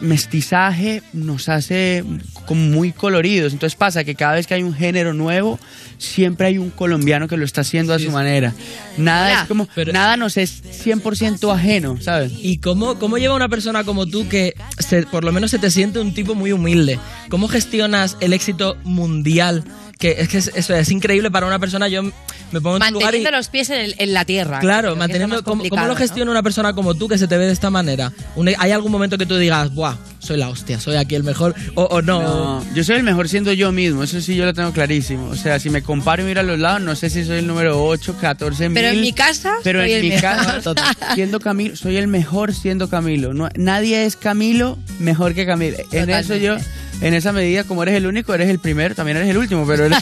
mestizaje 0.00 1.02
nos 1.12 1.48
hace 1.48 2.04
como 2.46 2.60
muy 2.62 2.92
coloridos. 2.92 3.52
Entonces 3.52 3.76
pasa 3.76 4.04
que 4.04 4.14
cada 4.14 4.34
vez 4.34 4.46
que 4.46 4.54
hay 4.54 4.62
un 4.62 4.74
género 4.74 5.14
nuevo, 5.14 5.58
siempre 5.98 6.48
hay 6.48 6.58
un 6.58 6.70
colombiano 6.70 7.28
que 7.28 7.36
lo 7.36 7.44
está 7.44 7.60
haciendo 7.60 7.92
a 7.94 7.98
su 7.98 8.10
manera. 8.10 8.52
Nada 8.98 9.28
es 9.42 9.48
como, 9.48 9.68
nada 9.92 10.16
nos 10.16 10.36
es 10.36 10.62
100% 10.84 11.54
ajeno, 11.54 12.00
¿sabes? 12.00 12.32
¿Y 12.40 12.58
cómo, 12.58 12.98
cómo 12.98 13.18
lleva 13.18 13.34
una 13.34 13.48
persona 13.48 13.84
como 13.84 14.06
tú 14.06 14.28
que 14.28 14.54
se- 14.78 15.04
por 15.06 15.24
lo 15.24 15.32
menos 15.32 15.50
se 15.50 15.58
te 15.58 15.70
siente 15.70 15.98
un 16.00 16.14
tipo 16.14 16.34
muy 16.34 16.52
humilde? 16.52 16.98
¿Cómo 17.28 17.48
gestionas 17.48 18.16
el 18.20 18.32
éxito 18.32 18.76
mundial? 18.84 19.64
Que 20.02 20.16
es 20.18 20.28
que 20.28 20.38
es- 20.38 20.50
eso 20.52 20.74
es 20.74 20.90
increíble 20.90 21.30
para 21.30 21.46
una 21.46 21.60
persona. 21.60 21.86
Yo 21.86 22.02
me 22.02 22.60
pongo 22.60 22.76
en 22.78 22.82
tu 22.82 22.94
lugar 22.94 23.14
y. 23.14 23.18
Manteniendo 23.22 23.30
los 23.30 23.46
pies 23.46 23.70
en, 23.70 23.80
el- 23.82 23.94
en 23.98 24.12
la 24.12 24.24
tierra. 24.24 24.58
Claro, 24.58 24.96
manteniendo. 24.96 25.44
¿cómo, 25.44 25.62
lo 25.64 25.76
¿no? 25.86 25.94
gestiona 25.94 26.28
una 26.32 26.42
persona 26.42 26.72
como 26.72 26.94
tú 26.96 27.06
que 27.06 27.18
se 27.18 27.28
te 27.28 27.38
ve 27.38 27.46
de 27.46 27.52
esta 27.52 27.70
manera? 27.70 28.12
¿Hay 28.58 28.72
algún 28.72 28.90
momento 28.90 29.16
que 29.16 29.26
tú 29.26 29.36
digas, 29.36 29.72
buah, 29.72 29.94
soy 30.22 30.36
la 30.36 30.48
hostia, 30.48 30.78
soy 30.78 30.94
aquí 30.96 31.14
el 31.16 31.24
mejor? 31.24 31.54
O, 31.74 31.82
o 31.84 32.00
no. 32.00 32.22
No, 32.60 32.74
yo 32.74 32.84
soy 32.84 32.96
el 32.96 33.02
mejor 33.02 33.28
siendo 33.28 33.52
yo 33.52 33.72
mismo, 33.72 34.04
eso 34.04 34.20
sí 34.20 34.36
yo 34.36 34.44
lo 34.44 34.54
tengo 34.54 34.70
clarísimo. 34.72 35.26
O 35.28 35.34
sea, 35.36 35.58
si 35.58 35.68
me 35.68 35.82
comparo 35.82 36.22
y 36.22 36.26
miro 36.26 36.40
a 36.40 36.44
los 36.44 36.58
lados, 36.58 36.80
no 36.80 36.94
sé 36.94 37.10
si 37.10 37.24
soy 37.24 37.38
el 37.38 37.46
número 37.46 37.84
8, 37.84 38.16
14 38.20 38.68
mil. 38.68 38.74
Pero 38.74 38.88
en 38.88 39.00
mi 39.00 39.12
casa 39.12 39.54
Pero 39.64 39.80
soy 39.80 39.90
en 39.92 39.96
el 39.96 40.02
mi 40.04 40.08
mejor. 40.10 40.22
casa, 40.22 40.60
total, 40.60 40.96
siendo 41.14 41.40
Camilo, 41.40 41.74
soy 41.76 41.96
el 41.96 42.06
mejor 42.06 42.54
siendo 42.54 42.88
Camilo. 42.88 43.34
No, 43.34 43.48
nadie 43.56 44.04
es 44.06 44.16
Camilo 44.16 44.78
mejor 45.00 45.34
que 45.34 45.44
Camilo. 45.44 45.76
En 45.90 46.08
eso 46.10 46.36
yo, 46.36 46.56
en 47.00 47.14
esa 47.14 47.32
medida, 47.32 47.64
como 47.64 47.82
eres 47.82 47.96
el 47.96 48.06
único, 48.06 48.32
eres 48.32 48.48
el 48.48 48.60
primero, 48.60 48.94
también 48.94 49.16
eres 49.16 49.28
el 49.30 49.38
último, 49.38 49.66
pero, 49.66 49.86
eres- 49.86 49.98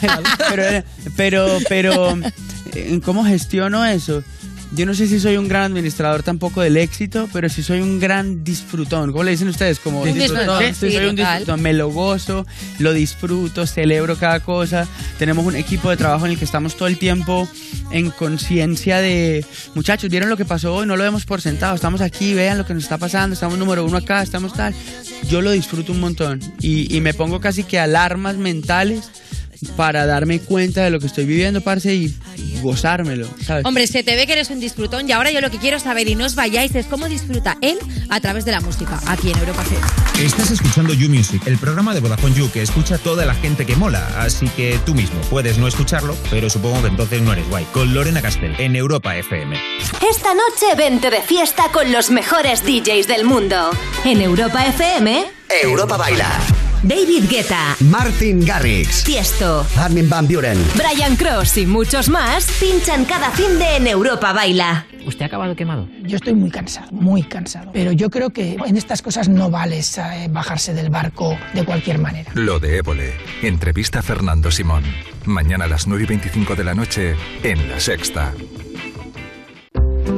pero, 0.49 0.63
eres- 0.63 0.83
pero, 1.17 1.57
pero, 1.67 2.17
¿en 2.75 2.99
¿cómo 3.01 3.25
gestiono 3.25 3.83
eso? 3.85 4.23
Yo 4.73 4.85
no 4.85 4.93
sé 4.93 5.07
si 5.07 5.19
soy 5.19 5.35
un 5.35 5.49
gran 5.49 5.63
administrador 5.63 6.23
tampoco 6.23 6.61
del 6.61 6.77
éxito, 6.77 7.27
pero 7.33 7.49
sí 7.49 7.61
soy 7.61 7.81
un 7.81 7.99
gran 7.99 8.43
disfrutón. 8.43 9.11
¿Cómo 9.11 9.23
le 9.23 9.31
dicen 9.31 9.49
ustedes? 9.49 9.79
Como 9.79 10.05
disfrutón, 10.05 10.59
Sí, 10.59 10.73
sí, 10.73 10.91
soy 10.93 11.05
un 11.07 11.15
disfrutón. 11.15 11.61
Me 11.61 11.73
lo 11.73 11.89
gozo, 11.89 12.45
lo 12.79 12.93
disfruto, 12.93 13.67
celebro 13.67 14.15
cada 14.15 14.39
cosa. 14.39 14.87
Tenemos 15.19 15.45
un 15.45 15.55
equipo 15.55 15.89
de 15.89 15.97
trabajo 15.97 16.25
en 16.25 16.31
el 16.31 16.37
que 16.37 16.45
estamos 16.45 16.75
todo 16.75 16.87
el 16.87 16.97
tiempo 16.97 17.49
en 17.91 18.11
conciencia 18.11 18.99
de, 18.99 19.45
muchachos, 19.75 20.09
¿vieron 20.09 20.29
lo 20.29 20.37
que 20.37 20.45
pasó 20.45 20.73
hoy? 20.75 20.87
No 20.87 20.95
lo 20.95 21.03
vemos 21.03 21.25
por 21.25 21.41
sentado. 21.41 21.75
Estamos 21.75 21.99
aquí, 21.99 22.33
vean 22.33 22.57
lo 22.57 22.65
que 22.65 22.73
nos 22.73 22.83
está 22.83 22.97
pasando. 22.97 23.33
Estamos 23.33 23.57
número 23.57 23.83
uno 23.85 23.97
acá, 23.97 24.21
estamos 24.21 24.53
tal. 24.53 24.73
Yo 25.29 25.41
lo 25.41 25.51
disfruto 25.51 25.91
un 25.91 25.99
montón 25.99 26.39
y, 26.61 26.95
y 26.95 27.01
me 27.01 27.13
pongo 27.13 27.41
casi 27.41 27.63
que 27.63 27.77
alarmas 27.77 28.37
mentales 28.37 29.09
para 29.75 30.05
darme 30.05 30.39
cuenta 30.39 30.83
de 30.83 30.89
lo 30.89 30.99
que 30.99 31.07
estoy 31.07 31.25
viviendo, 31.25 31.61
parce, 31.61 31.93
y 31.93 32.13
gozármelo, 32.61 33.27
¿sabes? 33.45 33.65
Hombre, 33.65 33.87
se 33.87 34.03
te 34.03 34.15
ve 34.15 34.25
que 34.27 34.33
eres 34.33 34.49
un 34.49 34.59
disfrutón 34.59 35.09
y 35.09 35.11
ahora 35.11 35.31
yo 35.31 35.41
lo 35.41 35.49
que 35.49 35.57
quiero 35.57 35.79
saber 35.79 36.07
y 36.07 36.15
no 36.15 36.25
os 36.25 36.35
vayáis 36.35 36.73
es 36.75 36.85
cómo 36.85 37.07
disfruta 37.07 37.57
él 37.61 37.77
a 38.09 38.19
través 38.19 38.45
de 38.45 38.51
la 38.51 38.61
música 38.61 38.99
aquí 39.07 39.31
en 39.31 39.37
Europa 39.37 39.61
FM. 39.63 39.85
Estás 40.25 40.51
escuchando 40.51 40.93
You 40.93 41.09
Music, 41.09 41.41
el 41.45 41.57
programa 41.57 41.93
de 41.93 41.99
Vodafone 41.99 42.35
You 42.35 42.51
que 42.51 42.61
escucha 42.61 42.97
toda 42.97 43.25
la 43.25 43.33
gente 43.35 43.65
que 43.65 43.75
mola, 43.75 44.07
así 44.21 44.47
que 44.49 44.79
tú 44.85 44.93
mismo 44.93 45.19
puedes 45.29 45.57
no 45.57 45.67
escucharlo, 45.67 46.15
pero 46.29 46.49
supongo 46.49 46.81
que 46.81 46.87
entonces 46.89 47.21
no 47.21 47.33
eres 47.33 47.47
guay. 47.49 47.65
Con 47.73 47.93
Lorena 47.93 48.21
Castel 48.21 48.55
en 48.59 48.75
Europa 48.75 49.15
FM. 49.15 49.57
Esta 50.09 50.33
noche 50.33 50.75
vente 50.77 51.09
de 51.09 51.21
fiesta 51.21 51.63
con 51.71 51.91
los 51.91 52.11
mejores 52.11 52.63
DJs 52.63 53.07
del 53.07 53.25
mundo. 53.25 53.71
En 54.05 54.21
Europa 54.21 54.65
FM, 54.65 55.25
Europa 55.63 55.97
Baila. 55.97 56.70
David 56.83 57.29
Guetta, 57.29 57.75
Martin 57.91 58.43
Garrix. 58.43 59.03
Tiesto, 59.03 59.63
Armin 59.77 60.09
Van 60.09 60.27
Buren. 60.27 60.57
Brian 60.75 61.15
Cross 61.15 61.57
y 61.57 61.67
muchos 61.67 62.09
más 62.09 62.51
pinchan 62.59 63.05
cada 63.05 63.29
fin 63.29 63.59
de 63.59 63.75
en 63.77 63.85
Europa 63.85 64.33
Baila. 64.33 64.87
¿Usted 65.05 65.21
ha 65.21 65.25
acabado 65.27 65.55
quemado? 65.55 65.87
Yo 66.01 66.15
estoy 66.15 66.33
muy 66.33 66.49
cansado, 66.49 66.91
muy 66.91 67.21
cansado. 67.21 67.69
Pero 67.71 67.91
yo 67.91 68.09
creo 68.09 68.31
que 68.31 68.57
en 68.65 68.77
estas 68.77 69.03
cosas 69.03 69.29
no 69.29 69.51
vale 69.51 69.79
eh, 69.79 70.27
bajarse 70.31 70.73
del 70.73 70.89
barco 70.89 71.37
de 71.53 71.63
cualquier 71.65 71.99
manera. 71.99 72.31
Lo 72.33 72.59
de 72.59 72.77
Évole. 72.77 73.13
Entrevista 73.43 73.99
a 73.99 74.01
Fernando 74.01 74.49
Simón. 74.49 74.83
Mañana 75.25 75.65
a 75.65 75.67
las 75.67 75.85
9 75.85 76.03
y 76.03 76.07
25 76.07 76.55
de 76.55 76.63
la 76.63 76.73
noche 76.73 77.15
en 77.43 77.69
La 77.69 77.79
Sexta. 77.79 78.33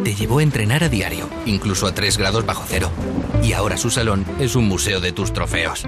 Te 0.05 0.15
llevó 0.15 0.39
a 0.39 0.43
entrenar 0.43 0.85
a 0.85 0.89
diario, 0.89 1.29
incluso 1.45 1.87
a 1.87 1.93
3 1.93 2.17
grados 2.17 2.45
bajo 2.45 2.63
cero. 2.65 2.89
Y 3.43 3.51
ahora 3.51 3.75
su 3.75 3.89
salón 3.89 4.25
es 4.39 4.55
un 4.55 4.65
museo 4.65 5.01
de 5.01 5.11
tus 5.11 5.33
trofeos. 5.33 5.85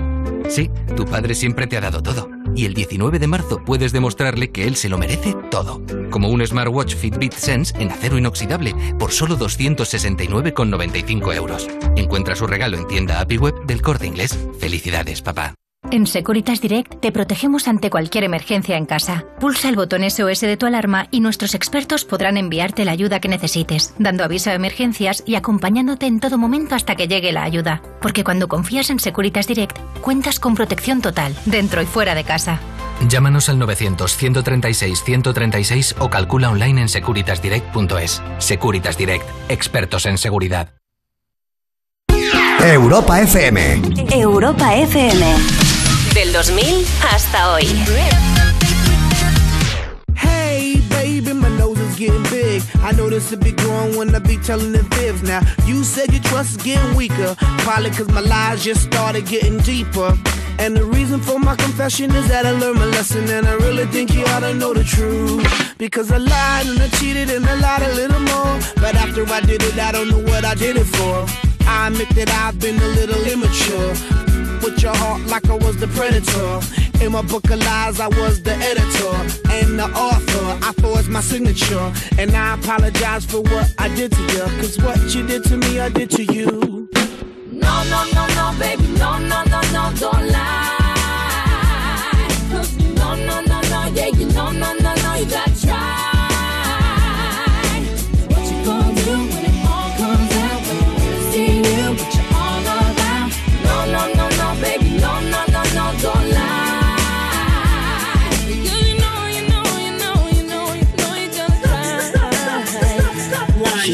Sí, 0.49 0.69
tu 0.95 1.05
padre 1.05 1.35
siempre 1.35 1.67
te 1.67 1.77
ha 1.77 1.81
dado 1.81 2.01
todo. 2.01 2.29
Y 2.55 2.65
el 2.65 2.73
19 2.73 3.19
de 3.19 3.27
marzo 3.27 3.61
puedes 3.65 3.91
demostrarle 3.91 4.51
que 4.51 4.65
él 4.65 4.75
se 4.75 4.89
lo 4.89 4.97
merece 4.97 5.35
todo. 5.51 5.81
Como 6.09 6.29
un 6.29 6.45
smartwatch 6.45 6.95
Fitbit 6.95 7.33
Sense 7.33 7.73
en 7.81 7.91
acero 7.91 8.17
inoxidable 8.17 8.73
por 8.97 9.11
solo 9.11 9.37
269,95 9.37 11.35
euros. 11.35 11.67
Encuentra 11.95 12.35
su 12.35 12.47
regalo 12.47 12.77
en 12.77 12.87
tienda 12.87 13.19
API 13.19 13.37
Web 13.37 13.65
del 13.65 13.81
Corte 13.81 14.07
Inglés. 14.07 14.37
Felicidades, 14.59 15.21
papá. 15.21 15.53
En 15.91 16.07
Securitas 16.07 16.61
Direct 16.61 16.99
te 16.99 17.11
protegemos 17.11 17.67
ante 17.67 17.89
cualquier 17.89 18.23
emergencia 18.23 18.77
en 18.77 18.85
casa. 18.85 19.25
Pulsa 19.39 19.69
el 19.69 19.75
botón 19.75 20.09
SOS 20.09 20.41
de 20.41 20.57
tu 20.57 20.65
alarma 20.65 21.07
y 21.11 21.19
nuestros 21.19 21.53
expertos 21.53 22.05
podrán 22.05 22.37
enviarte 22.37 22.85
la 22.85 22.91
ayuda 22.91 23.19
que 23.19 23.27
necesites, 23.27 23.93
dando 23.99 24.23
aviso 24.23 24.49
a 24.49 24.55
emergencias 24.55 25.23
y 25.25 25.35
acompañándote 25.35 26.07
en 26.07 26.19
todo 26.19 26.37
momento 26.37 26.75
hasta 26.75 26.95
que 26.95 27.07
llegue 27.07 27.31
la 27.31 27.43
ayuda. 27.43 27.81
Porque 28.01 28.23
cuando 28.23 28.47
confías 28.47 28.89
en 28.89 28.99
Securitas 28.99 29.47
Direct, 29.47 29.77
cuentas 30.01 30.39
con 30.39 30.55
protección 30.55 31.01
total, 31.01 31.35
dentro 31.45 31.81
y 31.81 31.85
fuera 31.85 32.15
de 32.15 32.23
casa. 32.23 32.59
Llámanos 33.07 33.49
al 33.49 33.59
900-136-136 33.59 35.95
o 35.99 36.09
calcula 36.09 36.49
online 36.49 36.81
en 36.81 36.89
securitasdirect.es. 36.89 38.23
Securitas 38.39 38.97
Direct, 38.97 39.25
expertos 39.49 40.05
en 40.05 40.17
seguridad. 40.17 40.73
Europa 42.59 43.21
FM. 43.21 43.81
Europa 44.11 44.75
FM. 44.75 45.64
Del 46.15 46.31
2000 46.31 46.85
hasta 47.01 47.51
hoy. 47.51 47.65
Hey, 50.15 50.81
baby, 50.89 51.33
my 51.33 51.49
nose 51.57 51.77
is 51.77 51.97
getting 51.97 52.23
big. 52.31 52.63
I 52.81 52.93
know 52.93 53.09
this 53.09 53.31
will 53.31 53.39
be 53.39 53.51
growing 53.51 53.97
when 53.97 54.15
I 54.15 54.19
be 54.19 54.37
telling 54.37 54.71
the 54.71 54.85
fibs. 54.95 55.23
Now, 55.23 55.41
you 55.65 55.83
said 55.83 56.13
your 56.13 56.23
trust 56.23 56.51
is 56.51 56.63
getting 56.63 56.95
weaker. 56.95 57.35
Probably 57.65 57.89
cause 57.89 58.07
my 58.07 58.21
lies 58.21 58.63
just 58.63 58.83
started 58.83 59.25
getting 59.25 59.57
deeper. 59.57 60.17
And 60.57 60.77
the 60.77 60.85
reason 60.85 61.19
for 61.19 61.37
my 61.37 61.57
confession 61.57 62.09
is 62.15 62.29
that 62.29 62.45
I 62.45 62.51
learned 62.51 62.79
my 62.79 62.85
lesson. 62.85 63.29
And 63.29 63.45
I 63.45 63.55
really 63.55 63.85
think 63.87 64.13
you 64.13 64.23
ought 64.27 64.39
to 64.39 64.53
know 64.53 64.73
the 64.73 64.85
truth. 64.85 65.43
Because 65.77 66.13
I 66.13 66.17
lied 66.17 66.65
and 66.67 66.81
I 66.81 66.87
cheated 66.97 67.29
and 67.29 67.45
I 67.45 67.55
lied 67.55 67.81
a 67.81 67.93
little 67.93 68.21
more. 68.21 68.57
But 68.77 68.95
after 68.95 69.25
I 69.27 69.41
did 69.41 69.61
it, 69.61 69.77
I 69.77 69.91
don't 69.91 70.09
know 70.09 70.23
what 70.31 70.45
I 70.45 70.55
did 70.55 70.77
it 70.77 70.85
for. 70.85 71.25
I 71.67 71.87
admit 71.87 72.07
that 72.15 72.29
I've 72.29 72.57
been 72.57 72.79
a 72.79 72.87
little 72.87 73.21
immature. 73.25 74.24
With 74.65 74.81
your 74.81 74.95
heart 74.95 75.21
like 75.27 75.47
I 75.47 75.53
was 75.53 75.77
the 75.77 75.85
predator. 75.89 76.59
In 76.99 77.11
my 77.11 77.21
book 77.21 77.51
of 77.51 77.59
lies, 77.59 77.99
I 77.99 78.07
was 78.07 78.41
the 78.41 78.55
editor 78.55 79.15
and 79.51 79.77
the 79.77 79.85
author. 79.93 80.65
I 80.65 80.73
forged 80.81 81.07
my 81.07 81.21
signature. 81.21 81.93
And 82.17 82.31
I 82.35 82.55
apologize 82.55 83.27
for 83.27 83.41
what 83.41 83.71
I 83.77 83.89
did 83.89 84.11
to 84.13 84.21
you. 84.33 84.45
Cause 84.59 84.79
what 84.79 84.97
you 85.13 85.27
did 85.27 85.43
to 85.43 85.57
me, 85.57 85.79
I 85.79 85.89
did 85.89 86.09
to 86.11 86.23
you. 86.23 86.89
No, 87.51 87.83
no, 87.91 88.05
no, 88.15 88.25
no, 88.39 88.55
baby, 88.57 88.87
no, 88.97 89.19
no, 89.19 89.43
no, 89.43 89.61
no, 89.71 89.93
don't 89.99 90.31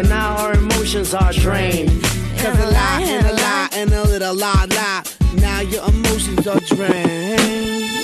And 0.00 0.08
now 0.08 0.34
our 0.38 0.54
emotions 0.54 1.12
are 1.12 1.30
drained. 1.30 2.02
Cause 2.38 2.58
a 2.58 2.70
lie 2.70 3.02
and 3.02 3.26
a 3.26 3.34
lie 3.34 3.68
and 3.74 3.92
a 3.92 4.02
little 4.04 4.34
lie 4.34 4.64
lie. 4.70 5.02
Now 5.34 5.60
your 5.60 5.86
emotions 5.90 6.46
are 6.46 6.58
drained. 6.60 7.36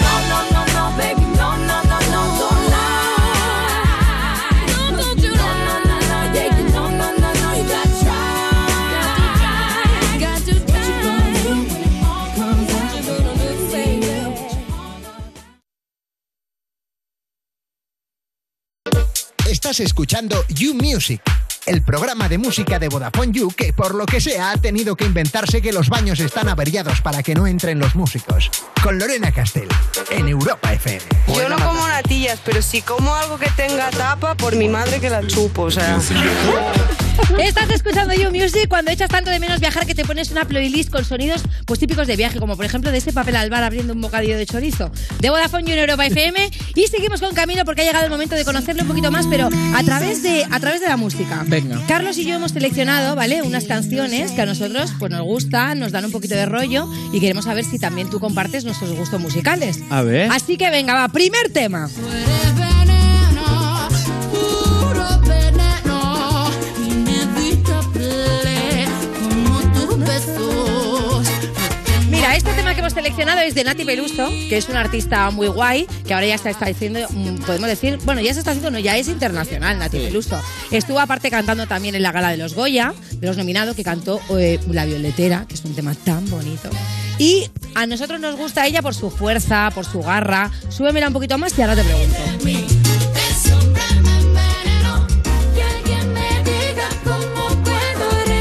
No, 0.04 0.12
no, 0.28 0.44
no, 0.52 0.66
no, 0.76 0.92
baby, 0.98 1.22
no, 1.40 1.56
no, 1.56 1.80
no, 1.88 1.98
no, 2.12 2.22
don't 2.36 2.68
lie. 2.68 3.16
No, 4.68 4.90
don't 5.00 5.22
you 5.22 5.30
no, 5.30 5.48
no, 5.64 5.74
no, 5.88 5.96
no, 6.12 6.18
yeah, 6.36 6.58
you 6.58 6.64
no, 6.68 6.84
no, 6.90 7.08
no, 7.16 7.32
no, 7.32 7.48
you 7.56 7.64
gotta 7.64 7.96
try. 8.04 8.36
Got 10.20 10.38
to 10.44 10.52
try. 10.66 10.76
What 10.76 10.84
you 10.84 10.96
gonna 11.00 11.32
do 11.32 11.48
when 11.64 11.80
it 11.80 12.04
all 12.04 12.28
comes 12.36 12.68
out? 12.74 12.92
What 12.92 12.92
you 12.94 13.02
gonna 13.08 13.32
do, 13.40 13.50
baby? 13.72 14.12
Estás 19.50 19.80
escuchando 19.80 20.44
You 20.48 20.74
Music, 20.74 21.22
el 21.66 21.82
programa 21.82 22.28
de 22.28 22.38
música 22.38 22.78
de 22.78 22.88
Vodafone 22.88 23.32
You 23.32 23.50
que 23.50 23.72
por 23.72 23.94
lo 23.94 24.06
que 24.06 24.20
sea 24.20 24.52
ha 24.52 24.56
tenido 24.56 24.96
que 24.96 25.04
inventarse 25.04 25.60
que 25.60 25.72
los 25.72 25.88
baños 25.88 26.20
están 26.20 26.48
averiados 26.48 27.00
para 27.00 27.22
que 27.22 27.34
no 27.34 27.46
entren 27.46 27.78
los 27.78 27.94
músicos. 27.94 28.50
Con 28.82 28.98
Lorena 28.98 29.32
Castell, 29.32 29.68
en 30.10 30.28
Europa 30.28 30.72
FM. 30.72 31.02
Yo 31.28 31.48
no 31.48 31.56
como 31.56 31.86
natillas, 31.88 32.40
pero 32.44 32.62
si 32.62 32.82
como 32.82 33.14
algo 33.14 33.38
que 33.38 33.50
tenga 33.50 33.90
tapa, 33.90 34.36
por 34.36 34.54
mi 34.56 34.68
madre 34.68 35.00
que 35.00 35.10
la 35.10 35.26
chupo, 35.26 35.62
o 35.62 35.70
sea. 35.70 35.98
Estás 37.38 37.70
escuchando 37.70 38.14
You 38.14 38.30
Music 38.30 38.68
cuando 38.68 38.90
echas 38.90 39.08
tanto 39.08 39.30
de 39.30 39.38
menos 39.38 39.60
viajar 39.60 39.86
que 39.86 39.94
te 39.94 40.04
pones 40.04 40.30
una 40.30 40.44
playlist 40.44 40.90
con 40.90 41.04
sonidos 41.04 41.42
pues 41.64 41.78
típicos 41.78 42.06
de 42.06 42.16
viaje, 42.16 42.38
como 42.38 42.56
por 42.56 42.64
ejemplo 42.64 42.90
de 42.90 42.98
ese 42.98 43.12
papel 43.12 43.36
al 43.36 43.50
bar 43.50 43.62
abriendo 43.62 43.92
un 43.92 44.00
bocadillo 44.00 44.36
de 44.36 44.46
chorizo. 44.46 44.90
De 45.20 45.30
Vodafone 45.30 45.64
You 45.64 45.72
en 45.72 45.78
Europa 45.80 46.06
FM. 46.06 46.50
Y 46.74 46.86
seguimos 46.88 47.20
con 47.20 47.34
Camilo 47.34 47.64
porque 47.64 47.82
ha 47.82 47.84
llegado 47.84 48.04
el 48.04 48.10
momento 48.10 48.34
de 48.34 48.44
conocerlo 48.44 48.82
un 48.82 48.88
poquito 48.88 49.10
más, 49.10 49.26
pero 49.26 49.48
a 49.74 49.82
través 49.82 50.22
de, 50.22 50.44
a 50.50 50.60
través 50.60 50.80
de 50.80 50.88
la 50.88 50.96
música. 50.96 51.44
Venga. 51.46 51.80
Carlos 51.86 52.18
y 52.18 52.24
yo 52.24 52.34
hemos 52.34 52.52
seleccionado, 52.52 53.16
¿vale? 53.16 53.42
Unas 53.42 53.64
canciones 53.64 54.32
que 54.32 54.42
a 54.42 54.46
nosotros 54.46 54.92
pues 54.98 55.10
nos 55.10 55.22
gustan, 55.22 55.78
nos 55.78 55.92
dan 55.92 56.04
un 56.04 56.12
poquito 56.12 56.34
de 56.34 56.46
rollo 56.46 56.88
y 57.12 57.20
queremos 57.20 57.44
saber 57.44 57.64
si 57.64 57.78
también 57.78 58.10
tú 58.10 58.20
compartes 58.20 58.64
nuestros 58.64 58.92
gustos 58.92 59.20
musicales. 59.20 59.80
A 59.90 60.02
ver. 60.02 60.30
Así 60.30 60.56
que 60.56 60.70
venga, 60.70 60.94
va, 60.94 61.08
primer 61.08 61.50
tema. 61.52 61.88
Hemos 72.78 72.92
seleccionado 72.92 73.40
es 73.40 73.54
de 73.54 73.64
Nati 73.64 73.84
Peluso, 73.84 74.28
que 74.48 74.56
es 74.56 74.68
una 74.68 74.80
artista 74.80 75.30
muy 75.30 75.48
guay, 75.48 75.86
que 76.06 76.14
ahora 76.14 76.26
ya 76.26 76.34
está, 76.34 76.50
está 76.50 76.66
haciendo, 76.66 77.00
mm, 77.10 77.38
podemos 77.38 77.68
decir, 77.68 77.98
bueno, 78.04 78.20
ya 78.20 78.32
se 78.32 78.40
está 78.40 78.52
haciendo, 78.52 78.70
no, 78.70 78.78
ya 78.78 78.96
es 78.96 79.08
internacional 79.08 79.78
Nati 79.78 79.98
Peluso. 79.98 80.40
Estuvo 80.70 81.00
aparte 81.00 81.30
cantando 81.30 81.66
también 81.66 81.94
en 81.94 82.02
la 82.02 82.12
gala 82.12 82.30
de 82.30 82.36
los 82.36 82.54
Goya, 82.54 82.94
de 83.12 83.26
los 83.26 83.36
nominados, 83.36 83.74
que 83.74 83.82
cantó 83.82 84.20
eh, 84.38 84.60
La 84.70 84.84
Violetera, 84.84 85.46
que 85.48 85.54
es 85.54 85.64
un 85.64 85.74
tema 85.74 85.94
tan 85.94 86.28
bonito. 86.30 86.70
Y 87.18 87.50
a 87.74 87.86
nosotros 87.86 88.20
nos 88.20 88.36
gusta 88.36 88.66
ella 88.66 88.82
por 88.82 88.94
su 88.94 89.10
fuerza, 89.10 89.70
por 89.74 89.84
su 89.84 90.00
garra. 90.00 90.50
Súbemela 90.68 91.08
un 91.08 91.14
poquito 91.14 91.38
más 91.38 91.58
y 91.58 91.62
ahora 91.62 91.74
te 91.74 91.82
pregunto. 91.82 92.18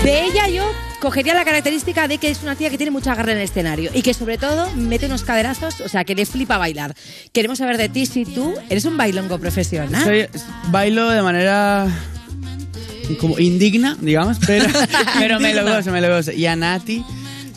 De 0.04 0.26
ella 0.26 0.48
yo 0.50 0.85
cogería 0.98 1.34
la 1.34 1.46
característica 1.46 2.08
de 2.08 2.18
que 2.18 2.30
es 2.30 2.42
una 2.44 2.56
tía 2.56 2.70
que 2.70 2.78
tiene 2.78 2.92
mucha 2.92 3.14
garra 3.16 3.32
en 3.32 3.38
el 3.40 3.44
escenario 3.44 3.92
y 3.94 4.02
que 4.02 4.14
sobre 4.14 4.38
todo 4.38 4.70
mete 4.76 5.06
unos 5.06 5.24
caderazos, 5.24 5.82
o 5.82 5.90
sea, 5.90 6.04
que 6.04 6.16
le 6.16 6.26
flipa 6.26 6.58
bailar. 6.58 6.96
Queremos 7.34 7.58
saber 7.60 7.78
de 7.78 7.90
ti 7.90 8.06
si 8.06 8.26
tú 8.26 8.54
eres 8.70 8.86
un 8.86 8.98
bailongo 8.98 9.38
profesional. 9.40 10.04
Soy- 10.04 10.28
bailo 10.72 11.10
de 11.10 11.22
manera 11.22 11.88
como 13.20 13.38
indigna, 13.40 13.98
digamos, 14.02 14.38
pero, 14.46 14.66
pero 15.20 15.40
me 15.40 15.54
lo 15.54 15.64
gozo, 15.64 15.92
me 15.92 16.02
lo 16.02 16.10
gozo. 16.16 16.32
Y 16.32 16.46
a 16.48 16.56
Nati 16.56 17.04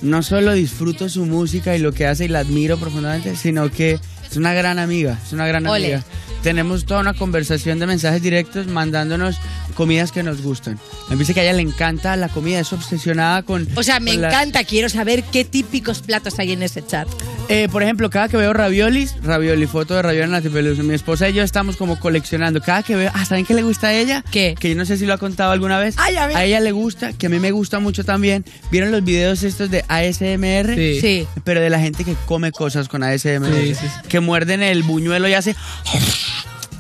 no 0.03 0.23
solo 0.23 0.53
disfruto 0.53 1.09
su 1.09 1.25
música 1.27 1.75
y 1.75 1.79
lo 1.79 1.93
que 1.93 2.07
hace 2.07 2.27
y 2.27 2.29
la 2.29 2.41
admiro 2.41 2.79
profundamente, 2.79 3.35
sino 3.37 3.71
que 3.71 3.99
es 4.31 4.37
una 4.37 4.53
gran 4.53 4.79
amiga, 4.79 5.19
es 5.25 5.33
una 5.33 5.47
gran 5.47 5.67
Ole. 5.67 5.95
amiga. 5.95 6.05
Tenemos 6.43 6.85
toda 6.87 7.01
una 7.01 7.15
conversación 7.15 7.79
de 7.81 7.87
mensajes 7.87 8.23
directos 8.23 8.69
mandándonos 8.69 9.37
comidas 9.75 10.13
que 10.13 10.23
nos 10.23 10.41
gustan. 10.43 10.79
Me 11.09 11.17
dice 11.17 11.35
que 11.35 11.41
a 11.41 11.43
ella 11.43 11.53
le 11.55 11.63
encanta 11.63 12.15
la 12.17 12.29
comida, 12.29 12.61
es 12.61 12.73
obsesionada 12.73 13.43
con... 13.43 13.67
O 13.75 13.83
sea, 13.83 13.99
me 14.01 14.15
la- 14.15 14.29
encanta, 14.29 14.63
quiero 14.65 14.89
saber 14.89 15.25
qué 15.25 15.45
típicos 15.45 16.01
platos 16.01 16.39
hay 16.39 16.53
en 16.53 16.63
ese 16.63 16.85
chat. 16.87 17.09
Eh, 17.49 17.67
por 17.71 17.83
ejemplo, 17.83 18.11
cada 18.11 18.29
que 18.29 18.37
veo 18.37 18.53
raviolis, 18.53 19.17
ravioli, 19.23 19.67
foto 19.67 19.95
de 19.95 20.03
ravioli 20.03 20.25
en 20.25 20.33
la 20.33 20.43
Peluso, 20.43 20.83
mi 20.83 20.95
esposa 20.95 21.31
y 21.31 21.33
yo 21.33 21.43
estamos 21.43 21.77
como 21.77 21.99
coleccionando. 21.99 22.61
Cada 22.61 22.83
que 22.83 22.95
veo, 22.95 23.11
ah, 23.15 23.25
¿saben 23.25 23.47
qué 23.47 23.55
le 23.55 23.63
gusta 23.63 23.89
a 23.89 23.95
ella? 23.95 24.23
¿Qué? 24.31 24.55
Que 24.59 24.69
yo 24.69 24.77
no 24.77 24.85
sé 24.85 24.99
si 24.99 25.07
lo 25.07 25.15
ha 25.15 25.19
contado 25.19 25.51
alguna 25.51 25.79
vez. 25.79 25.95
Ay, 25.99 26.17
a 26.17 26.27
ver. 26.27 26.37
a 26.37 26.45
ella 26.45 26.61
le 26.61 26.73
gusta, 26.73 27.15
que 27.15 27.27
a 27.27 27.29
mí 27.31 27.39
me 27.39 27.51
gusta 27.51 27.79
mucho 27.79 28.05
también. 28.05 28.45
¿Vieron 28.71 28.91
los 28.91 29.03
videos 29.03 29.43
estos 29.45 29.71
de 29.71 29.83
ASMR? 29.89 30.75
Sí. 30.75 31.01
Sí. 31.01 31.29
Pero 31.45 31.61
de 31.61 31.71
la 31.71 31.81
gente 31.81 32.05
que 32.05 32.15
come 32.27 32.53
cosas 32.53 32.89
con 32.89 33.03
ASMR. 33.03 33.51
Sí, 33.63 33.75
sí, 33.75 33.87
Que 34.09 34.21
muerden 34.21 34.63
el 34.63 34.83
buñuelo 34.83 35.27
y 35.27 35.35
hace... 35.35 35.57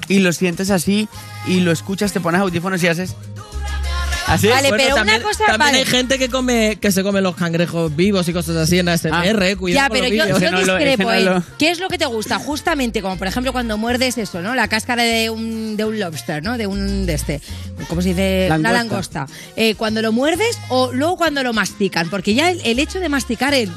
Y 0.09 0.20
lo 0.20 0.33
sientes 0.33 0.70
así 0.70 1.09
y 1.46 1.61
lo 1.61 1.70
escuchas, 1.72 2.12
te 2.12 2.20
pones 2.20 2.40
audífonos 2.40 2.83
y 2.83 2.88
haces... 2.88 3.14
Así. 4.29 4.47
Vale, 4.49 4.69
pero 4.71 4.85
una 4.87 4.95
también, 4.95 5.23
cosa- 5.23 5.38
También 5.47 5.59
vale. 5.59 5.79
hay 5.79 5.85
gente 5.87 6.19
que 6.19 6.29
come 6.29 6.79
que 6.81 6.93
se 6.93 7.03
come 7.03 7.21
los 7.21 7.35
cangrejos 7.37 7.95
vivos 7.97 8.29
y 8.29 8.33
cosas 8.33 8.57
así 8.57 8.79
en 8.79 8.88
ASMR, 8.88 9.43
eh, 9.51 9.57
cuidado 9.57 9.85
Ya, 9.85 9.88
con 9.88 9.99
pero 9.99 10.14
los 10.14 10.29
yo, 10.29 10.38
yo 10.47 10.51
no 10.53 10.61
lo- 10.62 10.77
discrepo, 10.77 11.03
no 11.05 11.12
¿eh? 11.14 11.21
lo- 11.25 11.43
¿Qué 11.59 11.71
es 11.71 11.81
lo 11.81 11.88
que 11.88 11.99
te 11.99 12.07
gusta? 12.07 12.38
Justamente, 12.38 13.01
como 13.03 13.17
por 13.17 13.27
ejemplo 13.27 13.53
cuando 13.53 13.79
muerdes 13.79 14.19
eso, 14.19 14.43
¿no? 14.43 14.55
La 14.55 14.69
cáscara 14.69 15.03
de 15.03 15.31
un, 15.31 15.77
de 15.77 15.85
un 15.85 15.99
lobster, 15.99 16.43
¿no? 16.43 16.59
De 16.59 16.67
un 16.67 17.07
de 17.07 17.14
este. 17.14 17.41
¿Cómo 17.88 18.03
se 18.03 18.11
dice? 18.11 18.47
Una 18.51 18.73
Langosta. 18.73 19.21
langosta. 19.21 19.27
Eh, 19.57 19.75
cuando 19.77 20.03
lo 20.03 20.12
muerdes 20.12 20.59
o 20.69 20.93
luego 20.93 21.17
cuando 21.17 21.43
lo 21.43 21.53
mastican. 21.53 22.09
Porque 22.11 22.35
ya 22.35 22.51
el, 22.51 22.61
el 22.64 22.79
hecho 22.79 23.01
de 23.01 23.09
masticar 23.09 23.55
el. 23.55 23.71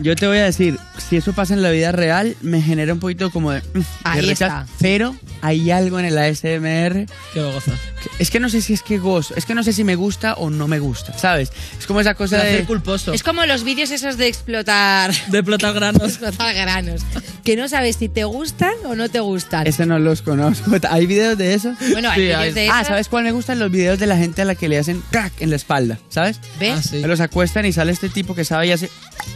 Yo 0.00 0.14
te 0.14 0.28
voy 0.28 0.38
a 0.38 0.44
decir, 0.44 0.78
si 1.08 1.16
eso 1.16 1.32
pasa 1.32 1.54
en 1.54 1.62
la 1.62 1.70
vida 1.70 1.90
real, 1.90 2.36
me 2.40 2.62
genera 2.62 2.92
un 2.92 3.00
poquito 3.00 3.30
como 3.30 3.50
de... 3.50 3.60
mm, 3.74 3.78
de 3.78 3.84
Ahí 4.04 4.20
rechazo. 4.20 4.44
está. 4.60 4.66
Pero 4.80 5.16
hay 5.42 5.72
algo 5.72 5.98
en 5.98 6.04
el 6.04 6.16
ASMR... 6.16 7.06
Que 7.34 7.40
lo 7.40 7.52
goza. 7.52 7.72
Es 8.18 8.30
que 8.30 8.40
no 8.40 8.48
sé 8.48 8.60
si 8.62 8.72
es 8.74 8.82
que 8.82 8.98
gozo, 8.98 9.34
es 9.36 9.44
que 9.46 9.54
no 9.54 9.62
sé 9.62 9.72
si 9.72 9.84
me 9.84 9.94
gusta 9.96 10.34
o 10.34 10.50
no 10.50 10.68
me 10.68 10.78
gusta, 10.78 11.16
¿sabes? 11.18 11.50
Es 11.78 11.86
como 11.86 12.00
esa 12.00 12.14
cosa 12.14 12.38
de... 12.42 12.64
culposo. 12.64 13.12
Es 13.12 13.22
como 13.22 13.44
los 13.46 13.64
vídeos 13.64 13.90
esos 13.90 14.16
de 14.16 14.26
explotar. 14.28 15.12
De 15.28 15.38
explotar 15.38 15.74
granos. 15.74 16.02
explotar 16.08 16.54
granos. 16.54 17.02
Que 17.44 17.56
no 17.56 17.68
sabes 17.68 17.96
si 17.96 18.08
te 18.08 18.24
gustan 18.24 18.72
o 18.84 18.94
no 18.94 19.08
te 19.08 19.20
gustan. 19.20 19.66
Ese 19.66 19.86
no 19.86 19.98
los 19.98 20.22
conozco. 20.22 20.70
¿Hay 20.90 21.06
videos 21.06 21.38
de 21.38 21.54
eso? 21.54 21.74
Bueno, 21.92 22.10
hay 22.10 22.20
vídeos 22.22 22.54
de 22.54 22.68
Ah, 22.68 22.80
esos. 22.80 22.88
¿sabes 22.88 23.08
cuál 23.08 23.24
me 23.24 23.32
gustan? 23.32 23.58
Los 23.58 23.70
videos 23.70 23.98
de 23.98 24.06
la 24.06 24.16
gente 24.16 24.42
a 24.42 24.44
la 24.44 24.54
que 24.54 24.68
le 24.68 24.78
hacen 24.78 25.02
crack 25.10 25.40
en 25.40 25.50
la 25.50 25.56
espalda, 25.56 25.98
¿sabes? 26.08 26.40
¿Ves? 26.60 26.74
Ah, 26.76 26.82
sí. 26.82 27.00
Los 27.02 27.20
acuestan 27.20 27.64
y 27.66 27.72
sale 27.72 27.92
este 27.92 28.08
tipo 28.08 28.34
que 28.34 28.44
sabe 28.44 28.66
y 28.68 28.72
hace... 28.72 28.90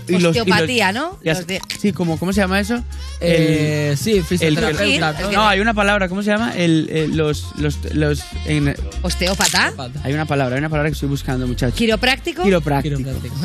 y 0.08 0.12
los- 0.12 0.20
y 0.20 0.22
los- 0.22 0.36
Osteopatía, 0.36 0.92
¿no? 0.92 1.18
y 1.22 1.28
hace- 1.30 1.40
Los 1.40 1.46
de- 1.46 1.60
Sí, 1.80 1.92
como, 1.92 2.18
¿cómo 2.18 2.32
se 2.32 2.40
llama 2.40 2.60
eso? 2.60 2.82
Eh, 3.20 3.94
sí, 3.98 4.12
el, 4.18 4.24
fisioterapeuta, 4.24 5.10
el- 5.18 5.22
¿no? 5.26 5.32
no, 5.32 5.48
hay 5.48 5.60
una 5.60 5.74
palabra, 5.74 6.08
¿cómo 6.08 6.22
se 6.22 6.30
llama? 6.30 6.52
El, 6.56 6.88
el- 6.90 7.16
los, 7.16 7.46
los, 7.56 7.78
los, 7.94 8.22
en- 8.56 8.76
Osteópata. 9.02 9.72
hay 10.04 10.12
una 10.12 10.26
palabra, 10.26 10.54
hay 10.56 10.58
una 10.60 10.68
palabra 10.68 10.90
que 10.90 10.94
estoy 10.94 11.08
buscando, 11.08 11.46
muchachos. 11.46 11.76
Quiropráctico. 11.76 12.42
Quiropráctico. 12.42 12.98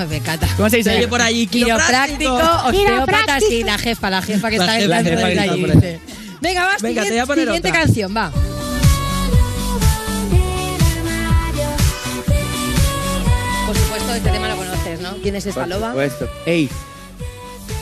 Me 0.10 0.18
encanta. 0.18 0.48
¿Cómo 0.58 0.70
se 0.70 0.78
dice? 0.78 0.96
Oye 0.96 1.08
por 1.08 1.22
allí, 1.22 1.48
Quiropráctico, 1.48 2.36
osteópata, 2.66 3.40
sí, 3.40 3.64
la 3.64 3.78
jefa, 3.78 4.10
la 4.10 4.22
jefa 4.22 4.50
que 4.50 4.58
La 4.58 4.64
está 4.66 4.74
jefa, 4.76 4.84
en 4.84 4.90
la 4.90 5.04
jefa 5.04 5.28
que 5.34 5.40
allí. 5.40 5.62
por. 5.62 5.72
Venga, 6.42 6.64
va, 6.66 6.76
Venga, 6.82 7.04
te 7.04 7.10
voy 7.10 7.18
a 7.20 7.26
siguiente, 7.26 7.26
poner 7.28 7.46
siguiente 7.46 7.70
otra. 7.70 7.82
canción, 7.82 8.16
va. 8.16 8.32
Por 13.66 13.76
supuesto, 13.76 14.14
este 14.14 14.30
tema 14.30 14.48
lo 14.48 14.56
conoces, 14.56 15.02
¿no? 15.02 15.16
¿Quién 15.22 15.36
es 15.36 15.46
Por 15.48 15.68
loba? 15.68 15.90
supuesto. 15.90 16.30
Ey, 16.46 16.70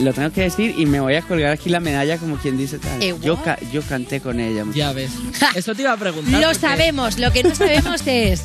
lo 0.00 0.12
tengo 0.12 0.30
que 0.30 0.42
decir 0.42 0.74
y 0.76 0.86
me 0.86 1.00
voy 1.00 1.14
a 1.14 1.22
colgar 1.22 1.52
aquí 1.52 1.70
la 1.70 1.80
medalla 1.80 2.18
como 2.18 2.36
quien 2.36 2.56
dice 2.58 2.78
tal. 2.78 3.02
Eh, 3.02 3.14
yo, 3.22 3.42
ca- 3.42 3.58
yo 3.72 3.82
canté 3.82 4.20
con 4.20 4.40
ella. 4.40 4.64
Ya 4.74 4.92
ves. 4.92 5.10
Eso 5.54 5.74
te 5.74 5.82
iba 5.82 5.92
a 5.92 5.96
preguntar. 5.96 6.34
Lo 6.40 6.48
porque- 6.48 6.58
sabemos, 6.60 7.18
lo 7.18 7.32
que 7.32 7.42
no 7.42 7.54
sabemos 7.54 8.02
es... 8.06 8.42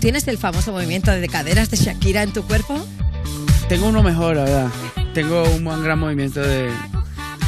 ¿Tienes 0.00 0.28
el 0.28 0.38
famoso 0.38 0.70
movimiento 0.70 1.10
de 1.10 1.26
caderas 1.28 1.70
de 1.72 1.76
Shakira 1.76 2.22
en 2.22 2.32
tu 2.32 2.44
cuerpo? 2.44 2.78
Tengo 3.68 3.88
uno 3.88 4.02
mejor, 4.04 4.36
la 4.36 4.44
verdad. 4.44 4.68
Tengo 5.12 5.42
un 5.50 5.64
buen 5.64 5.82
gran 5.82 5.98
movimiento 5.98 6.40
de, 6.40 6.70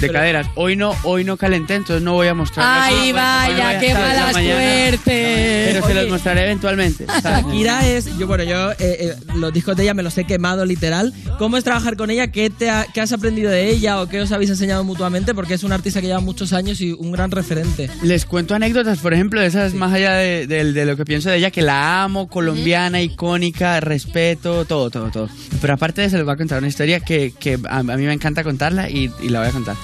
de 0.00 0.06
Pero- 0.08 0.12
caderas. 0.18 0.46
Hoy 0.54 0.76
no, 0.76 0.94
hoy 1.04 1.24
no 1.24 1.36
calenté, 1.36 1.74
entonces 1.74 2.02
no 2.02 2.14
voy 2.14 2.28
a 2.28 2.34
mostrar. 2.34 2.66
¡Ay, 2.68 3.12
vaya, 3.12 3.78
qué 3.78 3.92
mala 3.94 4.32
suerte! 4.32 5.70
Pero 5.72 5.86
se 5.86 5.94
los 5.94 6.02
Oye. 6.04 6.10
mostraré 6.12 6.44
eventualmente. 6.44 7.06
Shakira 7.22 7.86
es, 7.88 8.16
yo 8.18 8.26
bueno, 8.26 8.44
yo 8.44 8.72
eh, 8.72 8.76
eh, 8.80 9.14
los 9.36 9.52
discos 9.52 9.76
de 9.76 9.84
ella 9.84 9.94
me 9.94 10.02
los 10.02 10.16
he 10.18 10.24
quemado 10.24 10.64
literal. 10.64 11.12
¿Cómo 11.38 11.56
es 11.56 11.64
trabajar 11.64 11.96
con 11.96 12.10
ella? 12.10 12.28
¿Qué, 12.32 12.50
te 12.50 12.70
ha- 12.70 12.86
qué 12.92 13.00
has 13.00 13.12
aprendido 13.12 13.50
de 13.50 13.68
ella 13.70 14.00
o 14.00 14.08
qué 14.08 14.20
os 14.20 14.32
habéis 14.32 14.50
enseñado 14.50 14.84
mutuamente? 14.84 15.34
Porque 15.34 15.54
es 15.54 15.62
una 15.64 15.74
artista 15.76 16.00
que 16.00 16.06
lleva 16.06 16.20
muchos 16.20 16.52
años 16.52 16.80
y 16.80 16.92
un 16.92 17.12
gran 17.12 17.30
referente. 17.30 17.90
Les 18.02 18.24
cuento 18.24 18.54
anécdotas, 18.54 18.98
por 18.98 19.12
ejemplo, 19.14 19.40
de 19.40 19.46
esas 19.46 19.74
más 19.74 19.92
allá 19.92 20.12
de, 20.14 20.46
de- 20.46 20.72
de 20.72 20.84
lo 20.86 20.96
que 20.96 21.04
pienso 21.04 21.30
de 21.30 21.36
ella, 21.38 21.50
que 21.50 21.62
la 21.62 22.02
amo, 22.02 22.28
colombiana, 22.28 23.00
icónica, 23.02 23.80
respeto, 23.80 24.64
todo, 24.64 24.90
todo, 24.90 25.10
todo. 25.10 25.28
Pero 25.60 25.74
aparte 25.74 26.00
de 26.00 26.06
eso, 26.08 26.16
les 26.16 26.24
voy 26.24 26.34
a 26.34 26.36
contar 26.36 26.58
una 26.58 26.68
historia 26.68 27.00
que, 27.00 27.32
que 27.38 27.58
a, 27.68 27.78
a 27.78 27.82
mí 27.82 28.04
me 28.04 28.12
encanta 28.12 28.42
contarla 28.44 28.88
y, 28.90 29.10
y 29.22 29.28
la 29.28 29.40
voy 29.40 29.48
a 29.48 29.52
contar. 29.52 29.76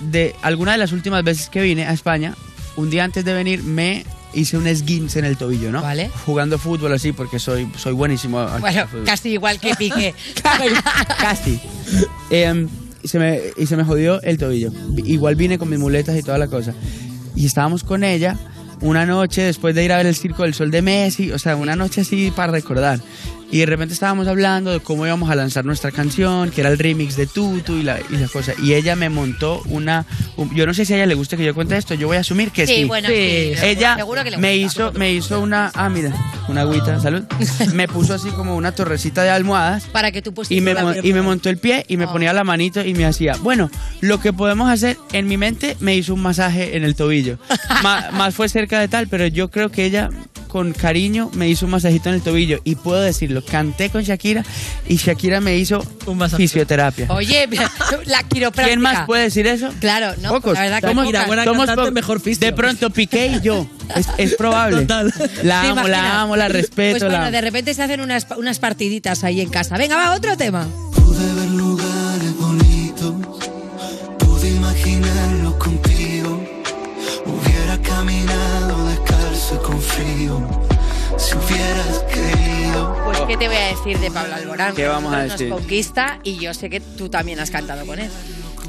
De 0.00 0.34
alguna 0.42 0.72
de 0.72 0.78
las 0.78 0.92
últimas 0.92 1.22
veces 1.24 1.48
que 1.48 1.60
vine 1.62 1.86
a 1.86 1.92
España, 1.92 2.34
un 2.76 2.90
día 2.90 3.04
antes 3.04 3.24
de 3.24 3.32
venir 3.32 3.62
me 3.62 4.04
hice 4.32 4.56
un 4.56 4.66
esguince 4.66 5.18
en 5.18 5.24
el 5.24 5.36
tobillo, 5.36 5.72
¿no? 5.72 5.82
Vale. 5.82 6.10
Jugando 6.26 6.58
fútbol 6.58 6.92
así, 6.92 7.12
porque 7.12 7.38
soy, 7.38 7.68
soy 7.76 7.92
buenísimo. 7.92 8.46
Bueno, 8.60 8.86
casi 9.04 9.30
igual 9.30 9.58
que 9.58 9.74
Piqué. 9.74 10.14
Casi. 11.18 11.60
Em, 12.30 12.68
y, 13.02 13.08
se 13.08 13.18
me, 13.18 13.40
y 13.56 13.66
se 13.66 13.76
me 13.76 13.84
jodió 13.84 14.20
el 14.22 14.38
tobillo. 14.38 14.72
Igual 14.96 15.36
vine 15.36 15.58
con 15.58 15.68
mis 15.68 15.78
muletas 15.78 16.16
y 16.16 16.22
toda 16.22 16.38
la 16.38 16.48
cosa. 16.48 16.74
Y 17.34 17.46
estábamos 17.46 17.84
con 17.84 18.04
ella 18.04 18.36
una 18.80 19.04
noche 19.06 19.42
después 19.42 19.74
de 19.74 19.84
ir 19.84 19.92
a 19.92 19.98
ver 19.98 20.06
el 20.06 20.16
Circo 20.16 20.42
del 20.42 20.54
Sol 20.54 20.70
de 20.70 20.82
Messi, 20.82 21.32
o 21.32 21.38
sea, 21.38 21.56
una 21.56 21.76
noche 21.76 22.00
así 22.00 22.30
para 22.30 22.52
recordar. 22.52 23.00
Y 23.52 23.58
de 23.58 23.66
repente 23.66 23.92
estábamos 23.94 24.28
hablando 24.28 24.70
de 24.70 24.80
cómo 24.80 25.04
íbamos 25.06 25.28
a 25.30 25.34
lanzar 25.34 25.64
nuestra 25.64 25.90
canción, 25.90 26.50
que 26.50 26.60
era 26.60 26.70
el 26.70 26.78
remix 26.78 27.16
de 27.16 27.26
Tutu 27.26 27.74
y 27.76 27.82
la, 27.82 27.98
y 28.08 28.16
la 28.16 28.28
cosa. 28.28 28.52
Y 28.62 28.74
ella 28.74 28.94
me 28.96 29.08
montó 29.08 29.60
una... 29.66 30.06
un- 30.36 30.54
yo 30.54 30.66
no 30.66 30.74
sé 30.74 30.84
si 30.84 30.92
a 30.92 30.96
ella 30.96 31.06
le 31.06 31.14
gusta 31.14 31.36
que 31.36 31.44
yo 31.44 31.54
cuente 31.54 31.76
esto, 31.76 31.94
yo 31.94 32.06
voy 32.06 32.16
a 32.16 32.20
asumir 32.20 32.50
que 32.52 32.66
sí. 32.66 32.74
Sí, 32.74 32.84
bueno, 32.84 33.08
sí, 33.08 33.14
Ella 33.62 33.96
seguro 33.96 34.22
que 34.22 34.30
le 34.30 34.36
me 34.36 34.56
hizo, 34.56 34.92
me 34.92 35.12
hizo 35.12 35.40
una... 35.40 35.72
Ah, 35.74 35.88
mira, 35.88 36.12
una 36.48 36.60
agüita, 36.62 37.00
salud. 37.00 37.24
me 37.74 37.88
puso 37.88 38.14
así 38.14 38.28
como 38.30 38.54
una 38.56 38.72
torrecita 38.72 39.22
de 39.24 39.30
almohadas 39.30 39.84
Para 39.86 40.12
que 40.12 40.22
tú 40.22 40.32
y 40.48 40.60
me, 40.60 40.74
y 41.02 41.12
me 41.12 41.22
montó 41.22 41.48
el 41.50 41.58
pie 41.58 41.84
y 41.88 41.96
me 41.96 42.04
Oh. 42.06 42.12
ponía 42.12 42.32
la 42.32 42.44
manito 42.44 42.84
y 42.84 42.94
me 42.94 43.04
hacía, 43.04 43.34
bueno, 43.40 43.70
lo 44.00 44.20
que 44.20 44.32
podemos 44.32 44.70
hacer, 44.70 44.96
en 45.12 45.26
mi 45.28 45.36
mente 45.36 45.76
me 45.80 45.94
hizo 45.96 46.14
un 46.14 46.22
masaje 46.22 46.76
en 46.76 46.84
el 46.84 46.94
tobillo. 46.94 47.38
Más 47.82 48.34
fue 48.34 48.48
cerca 48.48 48.78
de 48.80 48.88
tal, 48.88 49.06
pero 49.08 49.26
yo 49.26 49.48
creo 49.50 49.70
que 49.70 49.84
ella 49.84 50.08
con 50.50 50.72
cariño 50.72 51.30
me 51.34 51.48
hizo 51.48 51.64
un 51.66 51.72
masajito 51.72 52.08
en 52.10 52.16
el 52.16 52.22
tobillo 52.22 52.60
y 52.64 52.74
puedo 52.74 53.00
decirlo, 53.00 53.42
canté 53.44 53.88
con 53.90 54.02
Shakira 54.02 54.44
y 54.88 54.96
Shakira 54.96 55.40
me 55.40 55.56
hizo 55.56 55.82
fisioterapia. 56.36 57.06
Oye, 57.10 57.48
la 58.06 58.22
quiropráctica. 58.24 58.64
¿Quién 58.66 58.80
más 58.80 59.06
puede 59.06 59.24
decir 59.24 59.46
eso? 59.46 59.70
Claro, 59.80 60.14
no, 60.20 60.30
Pocos. 60.30 60.54
la 60.54 60.62
verdad 60.62 60.80
que 60.80 60.86
Somos- 60.88 61.06
pocas. 61.06 61.44
somos 61.44 61.70
po- 61.70 62.18
De 62.38 62.52
pronto 62.52 62.90
Piqué 62.90 63.26
y 63.28 63.40
yo. 63.40 63.66
Es, 63.94 64.06
es 64.18 64.34
probable. 64.34 64.86
La 65.42 65.62
¿Te 65.62 65.68
amo, 65.68 65.88
la 65.88 66.20
amo, 66.22 66.36
la 66.36 66.48
respeto. 66.48 66.98
Pues 66.98 67.10
bueno, 67.10 67.24
la 67.24 67.30
de 67.30 67.40
repente 67.40 67.74
se 67.74 67.82
hacen 67.82 68.00
unas, 68.00 68.26
unas 68.36 68.58
partiditas 68.58 69.24
ahí 69.24 69.40
en 69.40 69.48
casa. 69.50 69.76
Venga, 69.76 69.96
va, 69.96 70.14
otro 70.14 70.36
tema. 70.36 70.66
Te 83.40 83.48
voy 83.48 83.56
a 83.56 83.68
decir 83.74 83.98
de 83.98 84.10
Pablo 84.10 84.34
Alborán? 84.34 84.74
¿Qué 84.74 84.86
vamos 84.86 85.14
a 85.14 85.22
Nos 85.22 85.32
decir? 85.32 85.48
conquista 85.48 86.20
y 86.22 86.36
yo 86.38 86.52
sé 86.52 86.68
que 86.68 86.80
tú 86.80 87.08
también 87.08 87.40
has 87.40 87.50
cantado 87.50 87.86
con 87.86 87.98
él. 87.98 88.10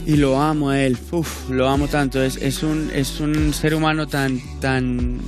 Y 0.07 0.15
lo 0.15 0.41
amo 0.41 0.69
a 0.69 0.80
él, 0.82 0.97
Uf, 1.11 1.49
lo 1.49 1.67
amo 1.67 1.88
tanto. 1.89 2.24
Es, 2.24 2.38
es, 2.38 2.63
un, 2.63 2.89
es 2.93 3.19
un 3.19 3.53
ser 3.53 3.76
humano 3.76 4.07
tan, 4.07 4.39
tan, 4.61 5.19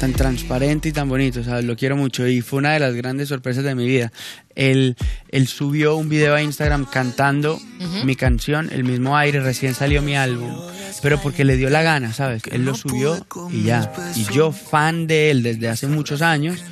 tan 0.00 0.12
transparente 0.14 0.88
y 0.88 0.92
tan 0.92 1.06
bonito, 1.08 1.44
¿sabes? 1.44 1.66
Lo 1.66 1.76
quiero 1.76 1.96
mucho 1.96 2.26
y 2.26 2.40
fue 2.40 2.60
una 2.60 2.72
de 2.72 2.80
las 2.80 2.94
grandes 2.94 3.28
sorpresas 3.28 3.62
de 3.62 3.74
mi 3.74 3.86
vida. 3.86 4.10
Él, 4.54 4.96
él 5.28 5.46
subió 5.46 5.94
un 5.96 6.08
video 6.08 6.34
a 6.34 6.40
Instagram 6.42 6.86
cantando 6.86 7.56
Ujú. 7.56 8.04
mi 8.06 8.16
canción, 8.16 8.70
el 8.72 8.84
mismo 8.84 9.16
aire, 9.18 9.40
recién 9.40 9.74
salió 9.74 10.00
mi 10.00 10.16
álbum, 10.16 10.50
pero 11.02 11.20
porque 11.20 11.44
le 11.44 11.56
dio 11.58 11.68
la 11.68 11.82
gana, 11.82 12.12
¿sabes? 12.14 12.42
Él 12.50 12.64
lo 12.64 12.74
subió 12.74 13.24
y 13.52 13.64
ya. 13.64 13.92
Y 14.16 14.24
yo, 14.32 14.50
fan 14.50 15.06
de 15.06 15.30
él 15.30 15.42
desde 15.42 15.68
hace 15.68 15.86
muchos 15.88 16.22
años, 16.22 16.64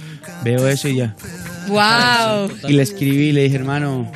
veo 0.42 0.66
eso 0.66 0.88
y 0.88 0.96
ya. 0.96 1.14
¡Wow! 1.68 2.50
Y 2.68 2.72
le 2.72 2.82
escribí 2.82 3.28
y 3.28 3.32
le 3.32 3.42
dije, 3.44 3.56
hermano, 3.56 4.10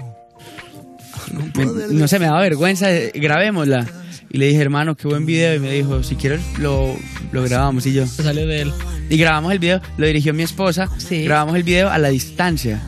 me- 1.54 1.66
no 1.90 2.08
sé, 2.08 2.18
me 2.18 2.26
daba 2.26 2.40
vergüenza, 2.40 2.92
eh, 2.92 3.12
grabémosla. 3.14 3.86
Y 4.30 4.38
le 4.38 4.46
dije, 4.48 4.60
hermano, 4.60 4.96
qué 4.96 5.08
buen 5.08 5.24
video. 5.24 5.54
Y 5.54 5.58
me 5.60 5.70
dijo, 5.72 6.02
si 6.02 6.16
quieres, 6.16 6.40
lo, 6.58 6.94
lo 7.32 7.42
grabamos. 7.42 7.86
Y 7.86 7.92
yo. 7.94 8.06
salió 8.06 8.46
de 8.46 8.62
él. 8.62 8.72
Y 9.08 9.16
grabamos 9.16 9.52
el 9.52 9.58
video, 9.58 9.80
lo 9.96 10.06
dirigió 10.06 10.34
mi 10.34 10.42
esposa. 10.42 10.88
Grabamos 11.10 11.56
el 11.56 11.62
video 11.62 11.88
a 11.90 11.98
la 11.98 12.08
distancia. 12.08 12.80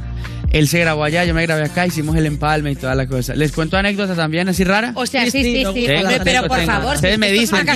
Él 0.51 0.67
se 0.67 0.79
grabó 0.81 1.05
allá, 1.05 1.25
yo 1.27 1.35
me 1.35 1.43
grabé 1.43 1.65
acá, 1.65 1.87
hicimos 1.87 2.17
el 2.17 2.25
empalme 2.25 2.73
y 2.73 2.75
toda 2.77 2.95
la 2.95 3.07
cosa. 3.07 3.35
¿Les 3.35 3.53
cuento 3.53 3.77
anécdotas 3.77 4.17
también 4.17 4.49
así 4.49 4.65
rara? 4.65 4.93
O 4.95 5.05
sea, 5.07 5.25
sí, 5.25 5.31
sí, 5.43 5.43
sí. 5.43 5.65
hombre, 5.67 6.21
pero 6.25 6.49
por 6.49 6.61
favor. 6.65 6.95
Ustedes 6.95 7.15
si 7.15 7.21
me 7.21 7.31
dicen. 7.33 7.67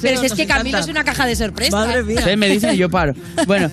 Pero 0.00 0.20
si 0.20 0.26
es 0.26 0.32
que 0.32 0.46
Camilo 0.46 0.78
es 0.78 0.88
una 0.88 1.04
caja 1.04 1.26
de 1.26 1.36
sorpresas. 1.36 1.94
Ustedes 2.06 2.38
me 2.38 2.48
dicen 2.48 2.74
y 2.74 2.78
yo 2.78 2.88
paro. 2.90 3.14
Bueno, 3.46 3.70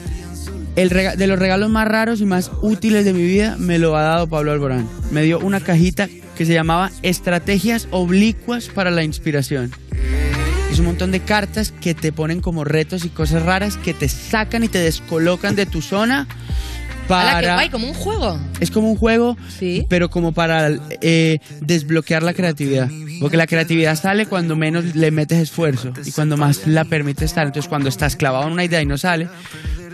el 0.76 0.90
rega- 0.90 1.16
de 1.16 1.28
los 1.28 1.40
regalos 1.40 1.70
más 1.70 1.88
raros 1.88 2.22
y 2.22 2.26
más 2.26 2.52
útiles 2.62 3.06
de 3.06 3.14
mi 3.14 3.24
vida 3.24 3.56
me 3.60 3.80
lo 3.80 3.96
ha 3.98 4.02
dado 4.04 4.28
Pablo 4.28 4.52
Alborán. 4.52 4.88
Me 5.12 5.24
dio 5.24 5.40
una 5.40 5.60
cajita 5.60 6.08
que 6.38 6.46
se 6.46 6.54
llamaba 6.54 6.92
Estrategias 7.04 7.88
oblicuas 7.92 8.68
para 8.70 8.92
la 8.92 9.04
inspiración. 9.04 9.72
Es 10.72 10.80
un 10.80 10.86
montón 10.86 11.12
de 11.12 11.20
cartas 11.20 11.72
que 11.82 11.94
te 11.94 12.12
ponen 12.14 12.40
como 12.42 12.64
retos 12.64 13.04
y 13.04 13.10
cosas 13.10 13.44
raras 13.44 13.76
que 13.78 13.94
te 13.94 14.08
sacan 14.08 14.64
y 14.64 14.68
te 14.70 14.78
descolocan 14.80 15.56
de 15.56 15.66
tu 15.66 15.82
zona 15.82 16.28
Ala, 17.10 17.40
qué 17.40 17.46
para... 17.48 17.54
guay, 17.56 17.70
como 17.70 17.88
un 17.88 17.96
juego. 17.96 18.40
Es 18.60 18.70
como 18.70 18.92
un 18.92 18.96
juego, 18.96 19.36
pero 19.90 20.12
como 20.12 20.32
para 20.32 20.70
eh, 21.02 21.40
desbloquear 21.60 22.22
la 22.22 22.36
creatividad. 22.36 22.88
Porque 23.20 23.36
la 23.36 23.48
creatividad 23.48 23.96
sale 24.00 24.28
cuando 24.28 24.56
menos 24.56 24.96
le 24.96 25.10
metes 25.10 25.40
esfuerzo 25.40 25.92
y 26.06 26.12
cuando 26.12 26.38
más 26.38 26.68
la 26.68 26.86
permites 26.86 27.24
estar. 27.24 27.48
Entonces, 27.48 27.68
cuando 27.68 27.90
estás 27.90 28.16
clavado 28.16 28.46
en 28.46 28.54
una 28.54 28.64
idea 28.64 28.80
y 28.82 28.86
no 28.86 29.00
sale, 29.00 29.28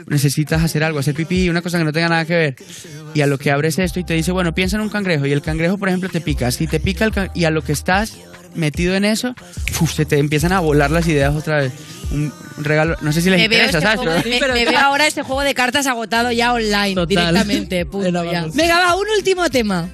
necesitas 0.07 0.63
hacer 0.63 0.83
algo, 0.83 0.99
hacer 0.99 1.13
pipí, 1.15 1.49
una 1.49 1.61
cosa 1.61 1.77
que 1.77 1.83
no 1.83 1.91
tenga 1.93 2.09
nada 2.09 2.25
que 2.25 2.35
ver. 2.35 2.55
Y 3.13 3.21
a 3.21 3.27
lo 3.27 3.37
que 3.37 3.51
abres 3.51 3.79
esto 3.79 3.99
y 3.99 4.03
te 4.03 4.13
dice, 4.13 4.31
bueno, 4.31 4.53
piensa 4.53 4.75
en 4.77 4.81
un 4.83 4.89
cangrejo. 4.89 5.25
Y 5.25 5.31
el 5.31 5.41
cangrejo, 5.41 5.77
por 5.77 5.89
ejemplo, 5.89 6.09
te 6.09 6.21
pica. 6.21 6.51
Si 6.51 6.67
te 6.67 6.79
pica 6.79 7.05
el 7.05 7.11
can- 7.11 7.31
y 7.33 7.45
a 7.45 7.49
lo 7.49 7.61
que 7.61 7.71
estás 7.71 8.13
metido 8.53 8.95
en 8.95 9.03
eso, 9.05 9.35
uf, 9.81 9.91
se 9.93 10.05
te 10.05 10.17
empiezan 10.17 10.51
a 10.53 10.59
volar 10.59 10.91
las 10.91 11.07
ideas 11.07 11.33
otra 11.35 11.57
vez. 11.57 11.73
Un, 12.11 12.31
regalo, 12.57 12.95
no 13.01 13.11
sé 13.11 13.21
si 13.21 13.29
les 13.29 13.39
Me 13.39 13.45
interesa, 13.45 13.79
este 13.79 13.81
¿sabes? 13.81 13.99
juego, 13.99 14.21
me, 14.47 14.53
me 14.53 14.65
veo 14.65 14.79
ahora 14.79 15.07
este 15.07 15.23
juego 15.23 15.41
de 15.41 15.53
cartas 15.55 15.87
agotado 15.87 16.31
ya 16.31 16.53
online, 16.53 17.05
directamente. 17.07 17.85
punto, 17.87 18.31
ya. 18.31 18.45
Venga, 18.53 18.79
va, 18.79 18.95
un 18.95 19.07
último 19.17 19.49
tema. 19.49 19.89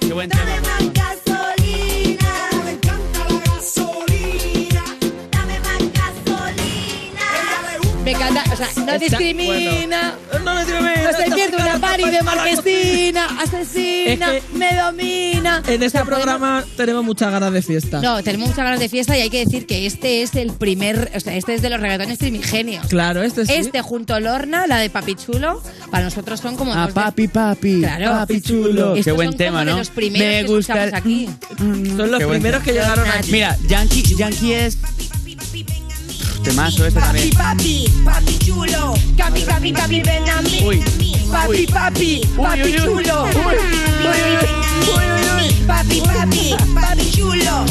Qué 0.00 0.12
buen 0.12 0.30
tema. 0.30 0.55
Encanta, 8.16 8.44
o 8.52 8.56
sea, 8.56 8.66
no 8.76 8.82
Está- 8.82 8.98
discrimina. 8.98 10.14
No 10.44 10.58
discrimina. 10.58 10.94
No 11.12 11.18
se 11.18 11.30
pierde 11.34 11.56
una 11.56 11.78
party 11.78 12.10
de 12.10 12.22
marquesina, 12.22 13.26
asesina, 13.40 14.34
Es 14.34 14.44
que- 14.44 14.58
me 14.58 14.74
domina. 14.76 15.62
En 15.66 15.82
este 15.82 16.04
programa 16.04 16.64
tenemos 16.76 17.04
muchas 17.04 17.30
ganas 17.30 17.52
de 17.52 17.62
fiesta. 17.62 18.00
No, 18.00 18.22
tenemos 18.22 18.48
muchas 18.48 18.64
ganas 18.64 18.80
de 18.80 18.88
fiesta 18.88 19.16
y 19.16 19.20
hay 19.22 19.30
que 19.30 19.44
decir 19.44 19.66
que 19.66 19.86
este 19.86 20.22
es 20.22 20.34
el 20.34 20.52
primer, 20.52 21.10
o 21.14 21.20
sea, 21.20 21.34
este 21.36 21.54
es 21.54 21.62
de 21.62 21.70
los 21.70 21.80
reggaetones 21.80 22.18
primigenios. 22.18 22.86
Claro, 22.86 23.22
este 23.22 23.46
sí. 23.46 23.52
Este 23.54 23.82
junto 23.82 24.14
a 24.14 24.20
Lorna, 24.20 24.66
la 24.66 24.78
de 24.78 24.90
Papi 24.90 25.14
Chulo, 25.14 25.62
para 25.90 26.04
nosotros 26.04 26.40
son 26.40 26.56
como 26.56 26.74
Ah, 26.74 26.86
de- 26.88 26.92
papi, 26.92 27.28
papi, 27.28 27.80
Claro. 27.80 28.10
papi 28.12 28.40
chulo. 28.40 28.94
Estos 28.96 29.04
Qué 29.04 29.12
buen 29.12 29.28
son 29.30 29.36
tema, 29.38 29.50
como 29.58 29.64
de 29.66 29.70
¿no? 29.72 29.78
los 29.78 29.90
primeros 29.90 30.26
Me 30.28 30.40
que 30.40 30.46
gusta. 30.46 30.84
escuchamos 30.84 31.00
aquí. 31.00 31.28
Son 31.96 32.10
los 32.10 32.20
Qué 32.20 32.26
primeros 32.26 32.62
que 32.62 32.72
llegaron 32.72 33.08
aquí. 33.08 33.32
Mira, 33.32 33.56
Yankee, 33.68 34.02
Yankee 34.16 34.52
es. 34.52 34.78
Temazo 36.46 36.86
este 36.86 37.00
también. 37.00 37.30
papi, 37.30 37.92
papi 38.04 38.38
chulo. 38.38 38.94
Papi, 39.18 39.40
papi, 39.42 39.72
papi, 39.72 40.00
ven 40.00 40.28
a 40.30 40.40
mí. 40.42 40.60
Uy. 40.64 40.80
Papi, 41.28 41.66
papi, 41.66 42.20
papi 42.36 42.62
uy, 42.62 42.70
uy. 42.70 42.76
chulo. 42.78 43.24
Uy. 43.24 43.32
Papi, 45.66 46.00
papi, 46.02 46.54
papi 46.72 47.10
chulo. 47.10 47.64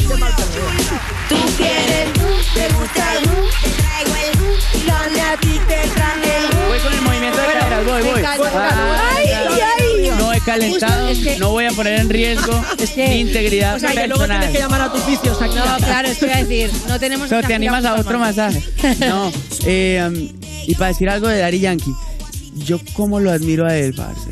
Tú 1.30 1.38
quieres, 1.56 2.12
te 2.54 2.68
gusta 2.74 3.14
el, 3.14 3.24
te 3.64 3.70
traigo 3.80 4.14
el, 4.26 4.86
donde 4.86 5.22
a 5.22 5.38
ti 5.38 5.58
te 5.70 5.88
traje 5.96 6.38
el. 6.38 6.68
Voy 6.68 6.80
con 6.80 6.94
el 6.94 7.02
movimiento 7.02 7.40
de 7.40 7.48
caderas, 7.48 7.86
voy, 7.86 8.02
voy. 8.04 8.24
Ay, 8.26 9.28
ay, 9.32 9.62
ay. 9.80 9.85
Calentado, 10.46 11.08
es 11.10 11.20
que- 11.20 11.38
no 11.40 11.52
voy 11.52 11.66
a 11.66 11.72
poner 11.72 12.00
en 12.00 12.10
riesgo 12.10 12.64
mi 12.98 13.20
integridad 13.22 13.76
o 13.76 13.80
sea, 13.80 13.90
que 13.90 13.96
personal. 13.96 14.10
luego 14.10 14.26
tienes 14.26 14.50
que 14.52 14.60
llamar 14.60 14.82
a 14.82 14.92
tu 14.92 14.98
oficio, 14.98 15.32
No, 15.34 15.78
claro, 15.78 16.08
es 16.08 16.18
que 16.18 16.32
a 16.32 16.44
decir, 16.44 16.72
no 16.88 17.00
tenemos 17.00 17.30
que 17.30 17.44
te 17.44 17.54
animas 17.54 17.86
a 17.86 17.96
otro 17.96 18.20
masaje. 18.20 18.64
No, 19.00 19.32
eh, 19.66 20.04
um, 20.08 20.30
y 20.68 20.76
para 20.76 20.90
decir 20.90 21.10
algo 21.10 21.28
de 21.28 21.40
Daddy 21.40 21.60
Yankee, 21.60 21.92
yo 22.56 22.80
como 22.94 23.20
lo 23.20 23.32
admiro 23.32 23.66
a 23.66 23.76
él, 23.76 23.94
parce. 23.94 24.30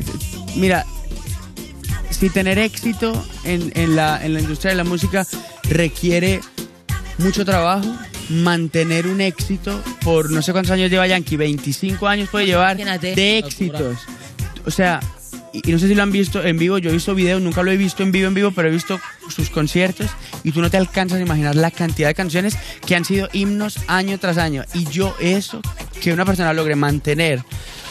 Mira, 0.56 0.86
si 2.10 2.30
tener 2.30 2.58
éxito 2.58 3.12
en, 3.44 3.72
en 3.74 3.96
la, 3.96 4.24
en 4.24 4.34
la 4.34 4.40
industria 4.40 4.70
de 4.70 4.76
la 4.76 4.84
música 4.84 5.26
requiere 5.64 6.40
mucho 7.18 7.44
trabajo, 7.44 7.86
mantener 8.28 9.06
un 9.06 9.20
éxito 9.20 9.82
por 10.02 10.30
no 10.30 10.42
sé 10.42 10.52
cuántos 10.52 10.72
años 10.72 10.90
lleva 10.90 11.06
Yankee, 11.06 11.36
25 11.36 12.06
años 12.06 12.28
puede 12.30 12.46
llevar 12.46 12.76
de 12.76 13.38
éxitos. 13.38 13.98
O 14.66 14.70
sea, 14.70 15.00
y, 15.54 15.68
y 15.68 15.72
no 15.72 15.78
sé 15.78 15.88
si 15.88 15.94
lo 15.94 16.02
han 16.02 16.12
visto 16.12 16.42
en 16.44 16.58
vivo, 16.58 16.76
yo 16.78 16.90
he 16.90 16.92
visto 16.92 17.14
videos, 17.14 17.40
nunca 17.40 17.62
lo 17.62 17.70
he 17.70 17.76
visto 17.78 18.02
en 18.02 18.12
vivo 18.12 18.28
en 18.28 18.34
vivo, 18.34 18.50
pero 18.50 18.68
he 18.68 18.70
visto 18.70 19.00
sus 19.34 19.48
conciertos 19.48 20.08
y 20.42 20.52
tú 20.52 20.60
no 20.60 20.70
te 20.70 20.76
alcanzas 20.76 21.18
a 21.18 21.22
imaginar 21.22 21.54
la 21.56 21.70
cantidad 21.70 22.08
de 22.08 22.14
canciones 22.14 22.56
que 22.86 22.94
han 22.96 23.04
sido 23.06 23.28
himnos 23.32 23.78
año 23.86 24.18
tras 24.18 24.36
año. 24.36 24.64
Y 24.74 24.84
yo 24.90 25.14
eso, 25.20 25.62
que 26.02 26.12
una 26.12 26.24
persona 26.26 26.52
logre 26.52 26.76
mantener 26.76 27.42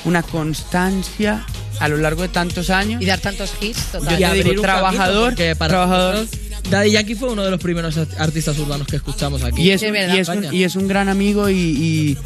una 0.06 0.22
constancia 0.22 1.46
a 1.80 1.88
lo 1.88 1.98
largo 1.98 2.22
de 2.22 2.28
tantos 2.30 2.70
años. 2.70 3.02
Y 3.02 3.06
dar 3.06 3.20
tantos 3.20 3.54
hits, 3.62 3.92
Yo 3.94 4.00
total. 4.00 4.18
te 4.18 4.26
abrir 4.26 4.44
digo, 4.44 4.56
un 4.58 4.62
trabajador, 4.62 5.36
para 5.58 5.70
trabajador. 5.70 6.16
nosotros, 6.16 6.40
Daddy 6.70 6.92
Yankee 6.92 7.16
fue 7.16 7.30
uno 7.32 7.44
de 7.44 7.52
los 7.52 7.60
primeros 7.60 7.98
art- 7.98 8.14
artistas 8.20 8.58
urbanos 8.60 8.88
que 8.88 8.96
escuchamos 8.98 9.44
aquí. 9.44 9.62
Y 9.64 9.72
es, 9.72 9.82
un, 9.82 9.96
y, 9.96 10.18
es 10.18 10.30
un, 10.30 10.54
y 10.54 10.64
es 10.64 10.76
un 10.76 10.88
gran 10.88 11.10
amigo 11.10 11.50
y, 11.50 11.56
y- 11.56 12.18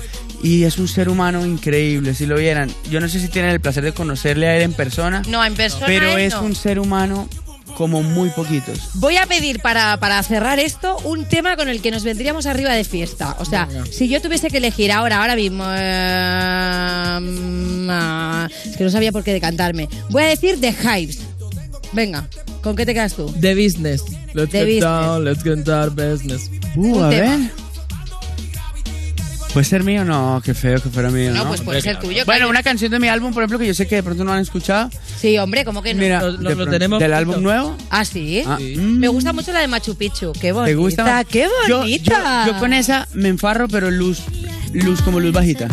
y 0.43 0.63
es 0.63 0.77
un 0.77 0.87
ser 0.87 1.09
humano 1.09 1.45
increíble, 1.45 2.13
si 2.13 2.25
lo 2.25 2.35
vieran. 2.37 2.69
Yo 2.89 2.99
no 2.99 3.09
sé 3.09 3.19
si 3.19 3.27
tienen 3.27 3.51
el 3.51 3.59
placer 3.59 3.83
de 3.83 3.91
conocerle 3.93 4.47
a 4.47 4.55
él 4.57 4.63
en 4.63 4.73
persona, 4.73 5.21
No, 5.27 5.43
en 5.43 5.55
persona 5.55 5.85
pero 5.87 6.11
él 6.11 6.19
es 6.21 6.33
no. 6.33 6.43
un 6.43 6.55
ser 6.55 6.79
humano 6.79 7.27
como 7.75 8.01
muy 8.01 8.29
poquitos. 8.29 8.79
Voy 8.95 9.17
a 9.17 9.25
pedir 9.27 9.59
para, 9.59 9.97
para 9.97 10.21
cerrar 10.23 10.57
esto 10.57 10.97
un 11.03 11.25
tema 11.25 11.55
con 11.55 11.69
el 11.69 11.79
que 11.81 11.91
nos 11.91 12.03
vendríamos 12.03 12.45
arriba 12.47 12.73
de 12.73 12.83
fiesta. 12.83 13.35
O 13.39 13.45
sea, 13.45 13.65
Venga. 13.65 13.85
si 13.85 14.07
yo 14.07 14.19
tuviese 14.21 14.49
que 14.49 14.57
elegir 14.57 14.91
ahora, 14.91 15.21
ahora 15.21 15.35
mismo. 15.35 15.63
eh, 15.67 17.19
mm, 17.21 17.89
es 18.69 18.77
que 18.77 18.83
no 18.83 18.89
sabía 18.89 19.11
por 19.11 19.23
qué 19.23 19.33
decantarme. 19.33 19.89
Voy 20.09 20.23
a 20.23 20.27
decir 20.27 20.59
The 20.59 20.73
Hives. 20.73 21.19
Venga, 21.93 22.27
¿con 22.61 22.75
qué 22.75 22.85
te 22.85 22.93
quedas 22.93 23.13
tú? 23.13 23.31
The 23.39 23.53
Business. 23.55 24.03
Let's 24.33 24.51
The 24.51 24.57
get 24.59 24.65
Business. 24.65 24.81
down, 24.81 25.23
let's 25.25 25.43
get 25.43 25.57
down 25.63 25.95
business. 25.95 26.49
Uh, 26.75 26.95
Un 26.97 27.03
a 27.03 27.09
tema. 27.09 27.37
ver. 27.37 27.51
¿Puede 29.53 29.65
ser 29.65 29.83
mío? 29.83 30.05
No, 30.05 30.39
qué 30.45 30.53
feo 30.53 30.79
que 30.81 30.89
fuera 30.89 31.09
mío. 31.09 31.31
No, 31.31 31.43
No, 31.43 31.47
pues 31.49 31.61
puede 31.61 31.81
ser 31.81 31.97
tuyo. 31.99 32.23
Bueno, 32.25 32.39
claro. 32.39 32.49
una 32.49 32.61
canción 32.63 32.91
de 32.91 32.99
mi 32.99 33.07
álbum, 33.07 33.33
por 33.33 33.41
ejemplo, 33.43 33.57
que 33.57 33.65
yo 33.65 33.73
sé 33.73 33.87
que 33.87 33.95
de 33.95 34.03
pronto 34.03 34.23
no 34.23 34.31
han 34.33 34.39
escuchado. 34.41 34.89
Sí, 35.19 35.37
hombre, 35.39 35.65
¿cómo 35.65 35.81
que 35.81 35.93
no? 35.95 36.01
Mira, 36.01 36.23
de 36.23 36.55
pronto- 36.55 36.99
¿Del 36.99 37.13
álbum 37.13 37.41
nuevo? 37.41 37.75
Ah, 37.89 38.05
sí. 38.05 38.43
Ah, 38.45 38.59
Me 38.77 39.07
gusta 39.07 39.33
mucho 39.33 39.51
la 39.51 39.59
de 39.61 39.67
Machu 39.67 39.95
Picchu. 39.95 40.33
Qué 40.39 40.51
bonita. 40.51 40.67
¿Te 40.71 40.75
gusta? 40.75 41.23
Qué 41.23 41.47
Yo- 41.67 41.79
bonita. 41.79 42.43
Yo, 42.45 42.53
yo 42.53 42.59
con 42.59 42.73
esa 42.73 43.07
me 43.13 43.29
enfarro, 43.29 43.67
pero 43.67 43.89
luz, 43.89 44.19
luz 44.73 45.01
como 45.01 45.19
luz 45.19 45.31
bajita. 45.33 45.67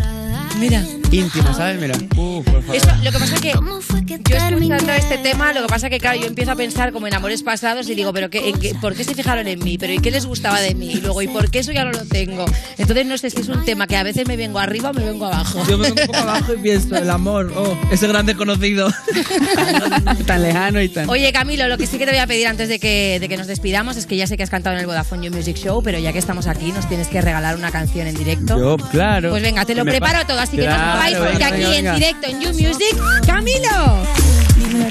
Mira. 0.58 0.82
Íntima, 1.14 1.54
¿sabes? 1.54 1.80
Mira. 1.80 1.94
Uh, 2.16 2.42
por 2.42 2.60
favor. 2.62 2.76
Eso, 2.76 2.88
lo 3.02 3.12
que 3.12 3.18
pasa 3.18 3.34
es 3.36 3.40
que 3.40 3.52
yo 3.52 4.36
escuchando 4.36 4.92
este 4.92 5.18
tema, 5.18 5.52
lo 5.52 5.62
que 5.62 5.68
pasa 5.68 5.86
es 5.86 5.90
que 5.90 5.98
claro, 6.00 6.18
yo 6.20 6.26
empiezo 6.26 6.50
a 6.52 6.56
pensar 6.56 6.92
como 6.92 7.06
en 7.06 7.14
amores 7.14 7.42
pasados 7.42 7.88
y 7.88 7.94
digo, 7.94 8.12
pero 8.12 8.30
qué, 8.30 8.48
en 8.48 8.58
qué- 8.58 8.74
¿por 8.80 8.94
qué 8.94 9.04
se 9.04 9.14
fijaron 9.14 9.46
en 9.46 9.62
mí? 9.62 9.78
¿Pero 9.78 9.92
y 9.92 9.98
qué 9.98 10.10
les 10.10 10.26
gustaba 10.26 10.60
de 10.60 10.74
mí? 10.74 10.92
Y 10.94 11.00
luego, 11.00 11.22
¿y 11.22 11.28
por 11.28 11.50
qué 11.50 11.60
eso 11.60 11.72
ya 11.72 11.84
no 11.84 11.92
lo 11.92 12.04
tengo? 12.06 12.44
Entonces 12.78 13.06
no 13.06 13.16
sé 13.18 13.30
si 13.30 13.40
es 13.40 13.48
un 13.48 13.64
tema 13.64 13.86
que 13.86 13.96
a 13.96 14.02
veces 14.02 14.26
me 14.26 14.36
vengo 14.36 14.58
arriba 14.58 14.90
o 14.90 14.92
me 14.92 15.04
vengo 15.04 15.26
abajo. 15.26 15.62
Yo 15.68 15.78
me 15.78 15.88
vengo 15.88 16.00
un 16.02 16.06
poco 16.08 16.18
abajo 16.18 16.54
y 16.54 16.58
pienso, 16.58 16.96
el 16.96 17.08
amor, 17.10 17.52
oh, 17.56 17.76
ese 17.92 18.06
gran 18.08 18.26
desconocido. 18.26 18.88
tan 20.26 20.42
lejano 20.42 20.80
y 20.80 20.88
tan... 20.88 21.08
Oye, 21.08 21.32
Camilo, 21.32 21.68
lo 21.68 21.78
que 21.78 21.86
sí 21.86 21.98
que 21.98 22.04
te 22.06 22.10
voy 22.12 22.20
a 22.20 22.26
pedir 22.26 22.46
antes 22.46 22.68
de 22.68 22.78
que, 22.78 23.18
de 23.20 23.28
que 23.28 23.36
nos 23.36 23.46
despidamos 23.46 23.96
es 23.96 24.06
que 24.06 24.16
ya 24.16 24.26
sé 24.26 24.36
que 24.36 24.42
has 24.42 24.50
cantado 24.50 24.74
en 24.74 24.80
el 24.80 24.86
Vodafone 24.86 25.26
You 25.26 25.32
Music 25.32 25.56
Show, 25.56 25.82
pero 25.82 25.98
ya 25.98 26.12
que 26.12 26.18
estamos 26.18 26.46
aquí, 26.46 26.72
nos 26.72 26.88
tienes 26.88 27.08
que 27.08 27.20
regalar 27.20 27.56
una 27.56 27.70
canción 27.70 28.06
en 28.06 28.14
directo. 28.14 28.58
Yo, 28.58 28.76
claro. 28.90 29.30
Pues 29.30 29.42
venga, 29.42 29.64
te 29.64 29.74
lo 29.74 29.84
Me 29.84 29.92
preparo 29.92 30.20
pa- 30.20 30.26
todo, 30.26 30.40
así 30.40 30.56
que 30.56 30.66
no 30.66 30.72
Porque 31.12 31.32
venga, 31.32 31.46
aquí 31.48 31.64
venga. 31.64 31.94
en 31.94 32.00
directo 32.00 32.26
en 32.28 32.40
You 32.40 32.48
Music, 32.48 32.96
Camilo. 33.26 34.06
Dime 34.56 34.90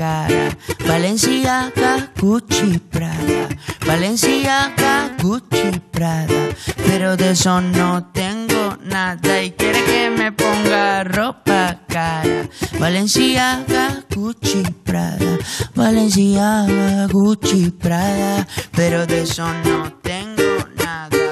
cara. 0.00 0.56
Valenciaga, 0.88 2.10
Gucci, 2.18 2.78
Prada. 2.78 3.48
Valenciaga, 3.86 5.10
Gucci, 5.20 5.78
Prada. 5.90 6.40
Pero 6.86 7.18
de 7.18 7.32
eso 7.32 7.60
no 7.60 8.06
tengo 8.10 8.78
nada. 8.82 9.42
Y 9.42 9.50
quiere 9.50 9.84
que 9.84 10.08
me 10.08 10.32
ponga 10.32 11.04
ropa 11.04 11.82
cara. 11.86 12.48
Valenciaga, 12.78 14.02
Gucci, 14.14 14.62
Prada. 14.84 15.36
Valenciaga, 15.74 17.06
Gucci, 17.08 17.70
Prada. 17.70 18.46
Pero 18.74 19.06
de 19.06 19.24
eso 19.24 19.46
no 19.66 19.92
tengo 20.00 20.50
nada. 20.82 21.28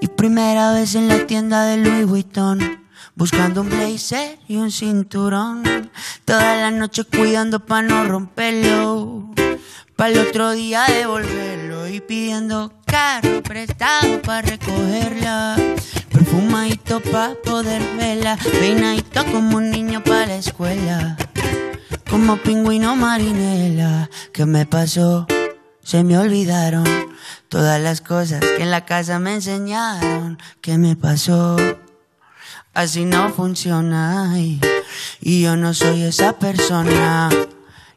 Y 0.00 0.06
primera 0.06 0.72
vez 0.72 0.94
en 0.94 1.08
la 1.08 1.26
tienda 1.26 1.64
de 1.64 1.78
Louis 1.78 2.06
Vuitton. 2.06 2.83
Buscando 3.16 3.60
un 3.60 3.70
blazer 3.70 4.40
y 4.48 4.56
un 4.56 4.72
cinturón. 4.72 5.62
Toda 6.24 6.56
la 6.56 6.72
noche 6.72 7.04
cuidando 7.04 7.60
pa' 7.60 7.80
no 7.80 8.04
romperlo. 8.04 9.30
Para 9.94 10.10
el 10.10 10.18
otro 10.18 10.50
día 10.50 10.84
devolverlo. 10.88 11.86
Y 11.86 12.00
pidiendo 12.00 12.72
carro 12.84 13.40
prestado 13.44 14.20
pa' 14.20 14.42
recogerla. 14.42 15.54
Perfumadito 16.10 17.00
pa' 17.00 17.34
poder 17.44 17.82
verla. 17.96 18.36
Peinadito 18.36 19.24
como 19.26 19.58
un 19.58 19.70
niño 19.70 20.02
pa' 20.02 20.26
la 20.26 20.34
escuela. 20.34 21.16
Como 22.10 22.36
pingüino 22.38 22.96
marinela. 22.96 24.10
¿Qué 24.32 24.44
me 24.44 24.66
pasó? 24.66 25.28
Se 25.84 26.02
me 26.02 26.18
olvidaron 26.18 26.84
todas 27.48 27.80
las 27.80 28.00
cosas 28.00 28.40
que 28.40 28.62
en 28.62 28.72
la 28.72 28.84
casa 28.84 29.20
me 29.20 29.34
enseñaron. 29.34 30.38
¿Qué 30.60 30.78
me 30.78 30.96
pasó? 30.96 31.56
Así 32.74 33.04
no 33.04 33.30
funciona. 33.30 34.34
Y, 34.36 34.60
yo 35.42 35.56
no 35.56 35.72
soy 35.74 36.02
esa 36.02 36.32
persona. 36.32 37.30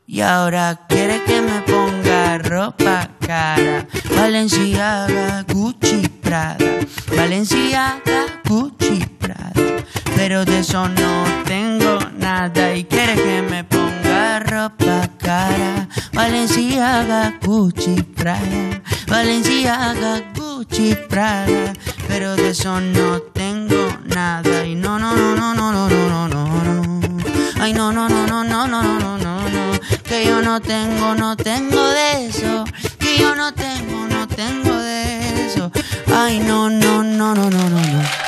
Y 0.05 0.21
ahora 0.21 0.85
quiere 0.87 1.23
que 1.23 1.41
me 1.41 1.61
ponga 1.63 2.37
ropa 2.37 3.09
cara. 3.19 3.87
Valenciaga, 4.15 5.43
Gucci, 5.51 6.07
Prada. 6.21 6.57
Valenciaga, 7.15 8.41
Gucci, 8.47 9.03
Prada. 9.17 9.83
Pero 10.15 10.45
de 10.45 10.59
eso 10.59 10.87
no 10.87 11.23
tengo 11.45 11.97
nada. 12.15 12.75
Y 12.75 12.83
quiere 12.83 13.15
que 13.15 13.41
me 13.41 13.63
ponga 13.63 14.41
ropa 14.41 15.09
cara. 15.17 15.89
Valenciaga, 16.13 17.33
Gucci, 17.43 18.03
Prada. 18.03 18.81
Valenciaga, 19.07 20.21
Gucci, 20.35 20.95
Prada. 21.09 21.73
Pero 22.07 22.35
de 22.35 22.51
eso 22.51 22.79
no 22.79 23.19
tengo 23.21 23.56
nada. 24.05 24.65
Y 24.65 24.75
no, 24.75 24.99
no, 24.99 25.15
no, 25.15 25.35
no, 25.35 25.53
no, 25.53 25.71
no, 25.71 25.89
no, 25.89 26.27
no, 26.27 26.63
no. 26.63 26.99
Ay, 27.59 27.73
no, 27.73 27.91
no, 27.91 28.07
no, 28.07 28.27
no, 28.27 28.43
no, 28.43 28.67
no, 28.67 28.83
no, 28.83 28.99
no, 28.99 29.17
no, 29.17 29.49
no. 29.49 29.79
Que 30.03 30.25
yo 30.25 30.41
no 30.41 30.59
tengo, 30.61 31.15
no 31.15 31.35
tengo 31.35 31.89
de 31.89 32.27
eso. 32.27 32.65
Que 32.99 33.17
yo 33.17 33.35
no 33.35 33.53
tengo, 33.53 34.07
no 34.07 34.27
tengo 34.27 34.73
de 34.73 35.45
eso. 35.47 35.71
Ay, 36.13 36.39
no, 36.39 36.69
no, 36.69 37.03
no, 37.03 37.35
no, 37.35 37.49
no, 37.49 37.69
no, 37.69 37.79
no. 37.79 38.26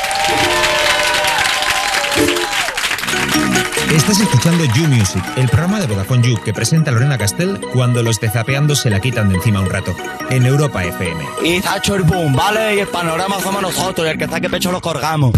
Estás 3.91 4.19
escuchando 4.19 4.63
You 4.65 4.87
Music, 4.87 5.23
el 5.35 5.49
programa 5.49 5.79
de 5.79 5.87
Vodafone 5.87 6.21
You 6.21 6.39
que 6.43 6.53
presenta 6.53 6.91
Lorena 6.91 7.17
Castell 7.17 7.59
cuando 7.73 8.03
los 8.03 8.19
de 8.19 8.29
Zapeando 8.29 8.75
se 8.75 8.91
la 8.91 8.99
quitan 8.99 9.29
de 9.29 9.35
encima 9.35 9.61
un 9.61 9.69
rato. 9.69 9.95
En 10.29 10.45
Europa 10.45 10.83
FM. 10.83 11.25
Y 11.43 11.59
ha 11.67 11.77
hecho 11.77 11.95
el 11.95 12.03
boom, 12.03 12.35
¿vale? 12.35 12.75
Y 12.75 12.79
el 12.81 12.87
panorama 12.87 13.39
somos 13.41 13.63
nosotros, 13.63 14.05
y 14.05 14.11
el 14.11 14.17
que 14.19 14.27
saque 14.27 14.47
pecho 14.47 14.71
lo 14.71 14.79
colgamos. 14.79 15.33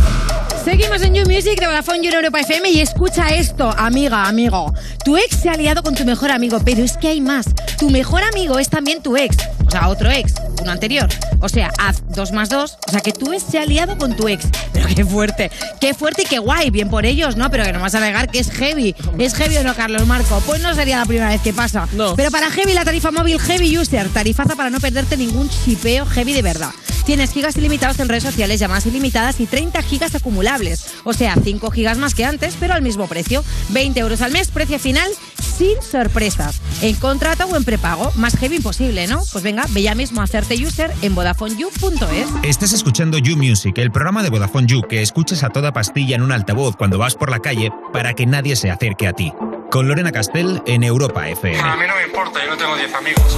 Seguimos 0.65 1.01
en 1.01 1.15
You 1.15 1.23
Music 1.25 1.59
de 1.59 1.65
Vodafone 1.65 2.03
You 2.03 2.09
en 2.09 2.15
Europa 2.15 2.41
FM 2.41 2.69
y 2.69 2.81
escucha 2.81 3.29
esto, 3.29 3.73
amiga, 3.75 4.27
amigo. 4.27 4.73
Tu 5.03 5.17
ex 5.17 5.37
se 5.37 5.49
ha 5.49 5.55
liado 5.55 5.81
con 5.81 5.95
tu 5.95 6.05
mejor 6.05 6.29
amigo, 6.29 6.59
pero 6.63 6.83
es 6.83 6.97
que 6.97 7.07
hay 7.07 7.21
más. 7.21 7.47
Tu 7.79 7.89
mejor 7.89 8.21
amigo 8.23 8.59
es 8.59 8.69
también 8.69 9.01
tu 9.01 9.17
ex, 9.17 9.37
o 9.65 9.71
sea, 9.71 9.87
otro 9.87 10.11
ex, 10.11 10.35
uno 10.61 10.71
anterior. 10.71 11.09
O 11.39 11.49
sea, 11.49 11.71
haz 11.79 12.03
dos 12.09 12.31
más 12.31 12.49
dos, 12.49 12.77
o 12.87 12.91
sea, 12.91 12.99
que 12.99 13.11
tu 13.11 13.33
ex 13.33 13.41
se 13.41 13.57
ha 13.57 13.65
liado 13.65 13.97
con 13.97 14.15
tu 14.15 14.27
ex. 14.27 14.45
Pero 14.71 14.87
qué 14.93 15.03
fuerte, 15.03 15.49
qué 15.79 15.95
fuerte 15.95 16.23
y 16.23 16.25
qué 16.25 16.37
guay, 16.37 16.69
bien 16.69 16.89
por 16.89 17.07
ellos, 17.07 17.37
¿no? 17.37 17.49
Pero 17.49 17.63
que 17.63 17.73
no 17.73 17.79
vas 17.79 17.95
a 17.95 17.99
negar 17.99 18.29
que 18.29 18.40
es 18.41 18.51
heavy. 18.51 18.95
¿Es 19.17 19.33
heavy 19.35 19.57
o 19.57 19.63
no, 19.63 19.75
Carlos 19.75 20.05
Marco? 20.05 20.41
Pues 20.45 20.61
no 20.61 20.73
sería 20.75 20.97
la 20.97 21.05
primera 21.05 21.29
vez 21.29 21.41
que 21.41 21.53
pasa. 21.53 21.87
No. 21.93 22.15
Pero 22.15 22.31
para 22.31 22.49
heavy, 22.49 22.73
la 22.73 22.83
tarifa 22.83 23.11
móvil 23.11 23.39
Heavy 23.39 23.77
User, 23.77 24.09
tarifaza 24.09 24.55
para 24.55 24.69
no 24.69 24.79
perderte 24.79 25.15
ningún 25.15 25.49
chipeo 25.49 26.05
heavy 26.05 26.33
de 26.33 26.41
verdad. 26.41 26.71
Tienes 27.05 27.31
gigas 27.31 27.57
ilimitados 27.57 27.99
en 27.99 28.09
redes 28.09 28.23
sociales, 28.23 28.59
llamadas 28.59 28.85
ilimitadas 28.85 29.39
y 29.39 29.47
30 29.47 29.81
gigas 29.81 30.13
acumulables. 30.13 30.85
O 31.03 31.13
sea, 31.13 31.35
5 31.43 31.71
gigas 31.71 31.97
más 31.97 32.13
que 32.13 32.25
antes, 32.25 32.55
pero 32.59 32.73
al 32.73 32.81
mismo 32.81 33.07
precio. 33.07 33.43
20 33.69 33.99
euros 33.99 34.21
al 34.21 34.31
mes, 34.31 34.49
precio 34.49 34.77
final, 34.79 35.09
sin 35.57 35.81
sorpresas. 35.81 36.61
En 36.81 36.95
contrato 36.95 37.45
o 37.45 37.55
en 37.55 37.63
prepago. 37.63 38.11
Más 38.15 38.37
heavy 38.37 38.57
imposible, 38.57 39.07
¿no? 39.07 39.21
Pues 39.31 39.43
venga, 39.43 39.65
ve 39.69 39.81
ya 39.81 39.95
mismo 39.95 40.21
a 40.21 40.25
hacerte 40.25 40.55
user 40.55 40.91
en 41.01 41.15
VodafoneYou.es. 41.15 42.27
Estás 42.43 42.73
escuchando 42.73 43.17
You 43.17 43.35
Music, 43.35 43.77
el 43.77 43.91
programa 43.91 44.23
de 44.23 44.29
Vodafone 44.29 44.67
You 44.67 44.83
que 44.83 45.01
escuchas 45.01 45.43
a 45.43 45.49
toda 45.49 45.73
pastilla 45.73 46.15
en 46.15 46.21
un 46.21 46.31
altavoz 46.31 46.75
cuando 46.75 46.97
vas 46.97 47.15
por 47.15 47.31
la 47.31 47.39
calle 47.39 47.71
para 47.93 48.13
que 48.13 48.25
nadie 48.31 48.55
se 48.55 48.71
acerque 48.71 49.07
a 49.07 49.13
ti. 49.13 49.31
Con 49.69 49.87
Lorena 49.87 50.11
Castell 50.11 50.61
en 50.65 50.83
Europa 50.83 51.29
FM. 51.29 51.57
A 51.59 51.75
mí 51.77 51.83
no 51.87 51.95
me 51.95 52.03
importa, 52.03 52.43
yo 52.43 52.51
no 52.51 52.57
tengo 52.57 52.75
10 52.75 52.93
amigos. 52.93 53.37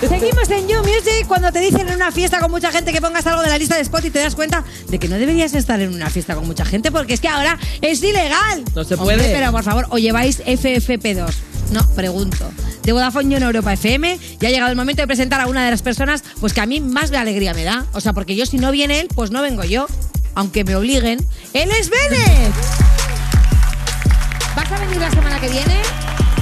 Seguimos 0.00 0.48
en 0.50 0.68
You 0.68 0.78
Music 0.80 1.26
cuando 1.26 1.50
te 1.50 1.58
dicen 1.58 1.88
en 1.88 1.94
una 1.96 2.12
fiesta 2.12 2.38
con 2.38 2.50
mucha 2.52 2.70
gente 2.70 2.92
que 2.92 3.00
pongas 3.00 3.26
algo 3.26 3.42
de 3.42 3.48
la 3.48 3.58
lista 3.58 3.74
de 3.74 3.80
spot 3.82 4.04
y 4.04 4.10
te 4.10 4.20
das 4.20 4.36
cuenta 4.36 4.62
de 4.88 4.98
que 5.00 5.08
no 5.08 5.16
deberías 5.16 5.54
estar 5.54 5.80
en 5.80 5.92
una 5.92 6.08
fiesta 6.10 6.36
con 6.36 6.46
mucha 6.46 6.64
gente 6.64 6.92
porque 6.92 7.14
es 7.14 7.20
que 7.20 7.26
ahora 7.28 7.58
es 7.80 8.00
ilegal. 8.02 8.64
No 8.76 8.84
se 8.84 8.94
Hombre, 8.94 9.16
puede. 9.16 9.32
pero 9.32 9.50
por 9.50 9.64
favor, 9.64 9.86
o 9.90 9.98
lleváis 9.98 10.40
FFP2. 10.44 11.32
No, 11.72 11.84
pregunto. 11.96 12.48
De 12.84 12.92
Vodafone 12.92 13.30
You 13.30 13.36
en 13.38 13.42
Europa 13.44 13.72
FM, 13.72 14.18
ya 14.38 14.48
ha 14.48 14.50
llegado 14.52 14.70
el 14.70 14.76
momento 14.76 15.02
de 15.02 15.06
presentar 15.08 15.40
a 15.40 15.46
una 15.46 15.64
de 15.64 15.70
las 15.72 15.82
personas 15.82 16.22
pues 16.40 16.52
que 16.52 16.60
a 16.60 16.66
mí 16.66 16.80
más 16.80 17.10
de 17.10 17.16
alegría 17.16 17.54
me 17.54 17.64
da. 17.64 17.86
O 17.92 18.00
sea, 18.00 18.12
porque 18.12 18.36
yo 18.36 18.46
si 18.46 18.58
no 18.58 18.70
viene 18.70 19.00
él, 19.00 19.08
pues 19.14 19.30
no 19.32 19.42
vengo 19.42 19.64
yo. 19.64 19.86
Aunque 20.34 20.62
me 20.64 20.76
obliguen. 20.76 21.26
¡Él 21.54 21.70
es 21.72 21.90
Bennett! 21.90 22.91
¿Vas 24.72 24.80
a 24.80 24.84
venir 24.86 25.02
la 25.02 25.10
semana 25.10 25.38
que 25.38 25.50
viene? 25.50 25.82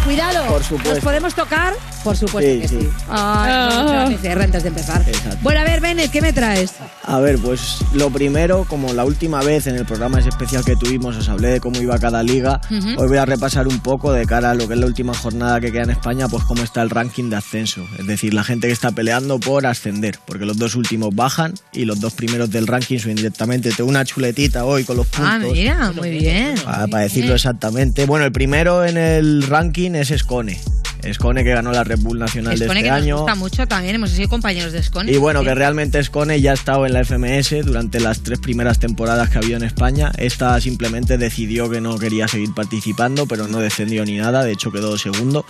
Cuidado. 0.05 0.47
Por 0.47 0.62
supuesto. 0.62 0.95
¿Nos 0.95 1.03
podemos 1.03 1.35
tocar? 1.35 1.74
Por 2.05 2.16
supuesto 2.16 2.51
Sí, 2.51 2.61
que 2.61 2.68
sí. 2.68 2.78
sí. 2.80 2.88
Ay, 3.09 3.53
no, 3.53 3.90
Ah. 3.92 4.11
cierre 4.20 4.44
antes 4.44 4.62
de 4.62 4.68
empezar. 4.70 5.03
Exacto. 5.07 5.38
Bueno, 5.42 5.61
a 5.61 5.64
ver, 5.64 5.80
Bennett, 5.80 6.11
¿qué 6.11 6.22
me 6.22 6.32
traes? 6.32 6.72
A 7.05 7.18
ver, 7.20 7.38
pues 7.38 7.78
lo 7.92 8.11
primero, 8.11 8.64
como 8.68 8.92
la 8.94 9.05
última 9.05 9.42
vez 9.42 9.66
en 9.66 9.76
el 9.76 9.84
programa 9.84 10.18
ese 10.20 10.30
especial 10.30 10.64
que 10.64 10.76
tuvimos 10.76 11.16
os 11.16 11.28
hablé 11.28 11.48
de 11.48 11.61
cómo 11.61 11.80
iba 11.80 11.98
cada 11.98 12.22
liga, 12.22 12.61
Ujú. 12.70 13.01
hoy 13.03 13.09
voy 13.09 13.18
a 13.18 13.26
repasar 13.26 13.68
un 13.68 13.80
poco 13.80 14.12
de 14.12 14.24
cara 14.26 14.51
a 14.53 14.55
lo 14.55 14.66
que 14.66 14.74
es 14.74 14.80
la 14.80 14.86
última 14.86 15.12
jornada 15.14 15.61
que 15.61 15.70
queda 15.72 15.82
en 15.82 15.90
España, 15.90 16.28
pues 16.28 16.44
cómo 16.44 16.62
está 16.62 16.80
el 16.82 16.90
ranking 16.90 17.28
de 17.30 17.36
ascenso. 17.36 17.86
Es 17.98 18.07
decir, 18.07 18.32
la 18.32 18.44
gente 18.44 18.66
que 18.66 18.72
está 18.72 18.90
peleando 18.92 19.38
por 19.38 19.66
ascender, 19.66 20.18
porque 20.24 20.46
los 20.46 20.57
dos 20.57 20.76
últimos 20.76 21.14
bajan 21.14 21.55
y 21.72 21.84
los 21.84 22.01
dos 22.01 22.14
primeros 22.14 22.51
del 22.51 22.66
ranking 22.66 22.98
suben 22.98 23.16
directamente. 23.16 23.70
Tengo 23.72 23.90
una 23.90 24.05
chuletita 24.05 24.64
hoy 24.64 24.84
con 24.84 24.96
los 24.96 25.07
puntos. 25.07 25.28
Ah, 25.30 25.38
mira, 25.38 25.92
muy 25.92 26.11
bien. 26.11 26.55
Para, 26.64 26.86
para 26.86 27.03
decirlo 27.03 27.34
exactamente. 27.34 28.07
Bueno, 28.07 28.24
el 28.24 28.32
primero 28.32 28.84
en 28.84 28.96
el 28.96 29.42
ranking 29.42 29.92
es 29.96 30.09
Scone. 30.16 30.59
Scone 31.12 31.44
que 31.44 31.51
ganó 31.51 31.72
la 31.72 31.84
Red 31.84 31.98
Bull 32.01 32.18
Nacional 32.18 32.59
de 32.59 32.64
Scone 32.66 32.80
este 32.80 32.88
que 32.88 32.90
nos 32.94 33.03
año. 33.03 33.16
gusta 33.18 33.34
mucho 33.34 33.66
también, 33.68 33.94
hemos 33.96 34.11
sido 34.11 34.28
compañeros 34.28 34.72
de 34.72 34.82
Scone. 34.82 35.11
Y 35.12 35.16
bueno, 35.16 35.40
Sí. 35.40 35.46
que 35.46 35.55
realmente 35.55 36.03
Scone 36.03 36.40
ya 36.40 36.51
ha 36.53 36.55
estado 36.55 36.86
en 36.86 36.92
la 36.92 37.01
FMS 37.05 37.62
durante 37.64 38.01
las 38.01 38.20
tres 38.20 38.38
primeras 38.40 38.78
temporadas 38.78 39.30
que 39.30 39.38
había 39.38 39.57
en 39.57 39.62
España. 39.64 40.12
Esta 40.18 40.61
simplemente 40.61 41.18
decidió 41.18 41.68
que 41.70 41.80
no 41.80 41.98
quería 41.98 42.28
seguir 42.28 42.53
participando, 42.55 43.26
pero 43.26 43.48
no 43.48 43.59
descendió 43.59 44.05
ni 44.05 44.16
nada, 44.18 44.44
de 44.44 44.53
hecho 44.53 44.70
quedó 44.72 44.96
segundo. 44.98 45.44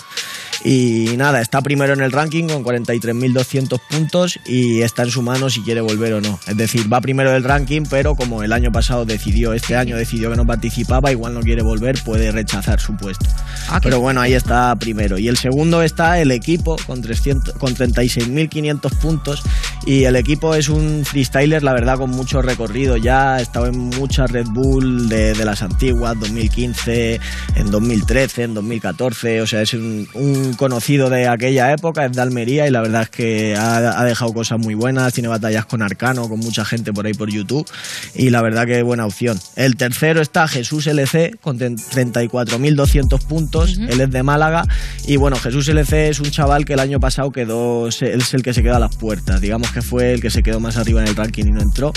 Y 0.64 1.14
nada, 1.16 1.40
está 1.40 1.62
primero 1.62 1.94
en 1.94 2.00
el 2.02 2.12
ranking 2.12 2.44
con 2.48 2.62
43.200 2.62 3.80
puntos 3.88 4.38
y 4.46 4.82
está 4.82 5.04
en 5.04 5.10
su 5.10 5.22
mano 5.22 5.48
si 5.48 5.62
quiere 5.62 5.80
volver 5.80 6.12
o 6.14 6.20
no. 6.20 6.38
Es 6.46 6.56
decir, 6.56 6.92
va 6.92 7.00
primero 7.00 7.30
del 7.32 7.44
ranking, 7.44 7.82
pero 7.88 8.14
como 8.14 8.42
el 8.42 8.52
año 8.52 8.70
pasado 8.70 9.04
decidió, 9.06 9.54
este 9.54 9.76
año 9.76 9.96
decidió 9.96 10.30
que 10.30 10.36
no 10.36 10.46
participaba, 10.46 11.10
igual 11.10 11.32
no 11.34 11.40
quiere 11.40 11.62
volver, 11.62 12.02
puede 12.04 12.30
rechazar 12.30 12.78
su 12.80 12.94
puesto. 12.96 13.24
Ah, 13.68 13.80
pero 13.82 14.00
bueno, 14.00 14.20
ahí 14.20 14.34
está 14.34 14.74
primero. 14.76 15.18
Y 15.18 15.28
el 15.28 15.36
segundo 15.40 15.82
está 15.82 16.20
el 16.20 16.30
equipo 16.30 16.76
con, 16.86 17.02
300 17.02 17.54
con 17.54 17.74
36.500 17.74 18.90
puntos. 18.98 19.42
Y 19.86 20.04
el 20.04 20.16
equipo 20.16 20.54
es 20.54 20.68
un 20.68 21.04
freestyler, 21.04 21.62
la 21.62 21.72
verdad, 21.72 21.96
con 21.96 22.10
mucho 22.10 22.42
recorrido. 22.42 22.96
Ya 22.98 23.34
ha 23.34 23.40
estado 23.40 23.66
en 23.66 23.78
muchas 23.78 24.30
Red 24.30 24.48
Bull 24.48 25.08
de, 25.08 25.32
de 25.32 25.44
las 25.44 25.62
antiguas, 25.62 26.18
2015, 26.20 27.18
en 27.56 27.70
2013, 27.70 28.42
en 28.42 28.54
2014. 28.54 29.40
O 29.40 29.46
sea, 29.46 29.62
es 29.62 29.72
un, 29.72 30.06
un 30.14 30.52
conocido 30.54 31.08
de 31.08 31.28
aquella 31.28 31.72
época, 31.72 32.04
es 32.04 32.12
de 32.12 32.20
Almería 32.20 32.66
y 32.66 32.70
la 32.70 32.82
verdad 32.82 33.02
es 33.02 33.10
que 33.10 33.56
ha, 33.56 34.00
ha 34.00 34.04
dejado 34.04 34.34
cosas 34.34 34.58
muy 34.58 34.74
buenas. 34.74 35.14
Tiene 35.14 35.28
batallas 35.28 35.64
con 35.64 35.80
Arcano, 35.80 36.28
con 36.28 36.40
mucha 36.40 36.64
gente 36.64 36.92
por 36.92 37.06
ahí 37.06 37.14
por 37.14 37.30
YouTube. 37.30 37.66
Y 38.14 38.28
la 38.30 38.42
verdad 38.42 38.66
que 38.66 38.82
buena 38.82 39.06
opción. 39.06 39.40
El 39.56 39.76
tercero 39.76 40.20
está 40.20 40.46
Jesús 40.48 40.86
LC 40.86 41.38
con 41.40 41.58
34.200 41.58 43.26
puntos. 43.26 43.78
Él 43.78 44.00
es 44.00 44.10
de 44.10 44.22
Málaga. 44.22 44.64
Y 45.06 45.16
bueno, 45.16 45.29
Jesús 45.36 45.68
LC 45.68 46.08
es 46.08 46.20
un 46.20 46.30
chaval 46.30 46.64
que 46.64 46.74
el 46.74 46.80
año 46.80 47.00
pasado 47.00 47.30
quedó, 47.30 47.88
es 47.88 48.02
el 48.02 48.42
que 48.42 48.54
se 48.54 48.62
quedó 48.62 48.76
a 48.76 48.80
las 48.80 48.96
puertas. 48.96 49.40
Digamos 49.40 49.70
que 49.70 49.82
fue 49.82 50.12
el 50.12 50.20
que 50.20 50.30
se 50.30 50.42
quedó 50.42 50.60
más 50.60 50.76
arriba 50.76 51.02
en 51.02 51.08
el 51.08 51.16
ranking 51.16 51.44
y 51.44 51.50
no 51.50 51.60
entró. 51.60 51.92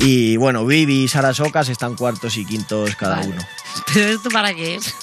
Y 0.00 0.36
bueno, 0.36 0.66
Vivi 0.66 1.04
y 1.04 1.08
Sara 1.08 1.34
Socas 1.34 1.68
están 1.68 1.96
cuartos 1.96 2.36
y 2.36 2.44
quintos 2.44 2.94
cada 2.96 3.20
uno. 3.20 3.42
¿Pero 3.92 4.10
esto 4.10 4.30
para 4.30 4.54
qué 4.54 4.76
es? 4.76 4.94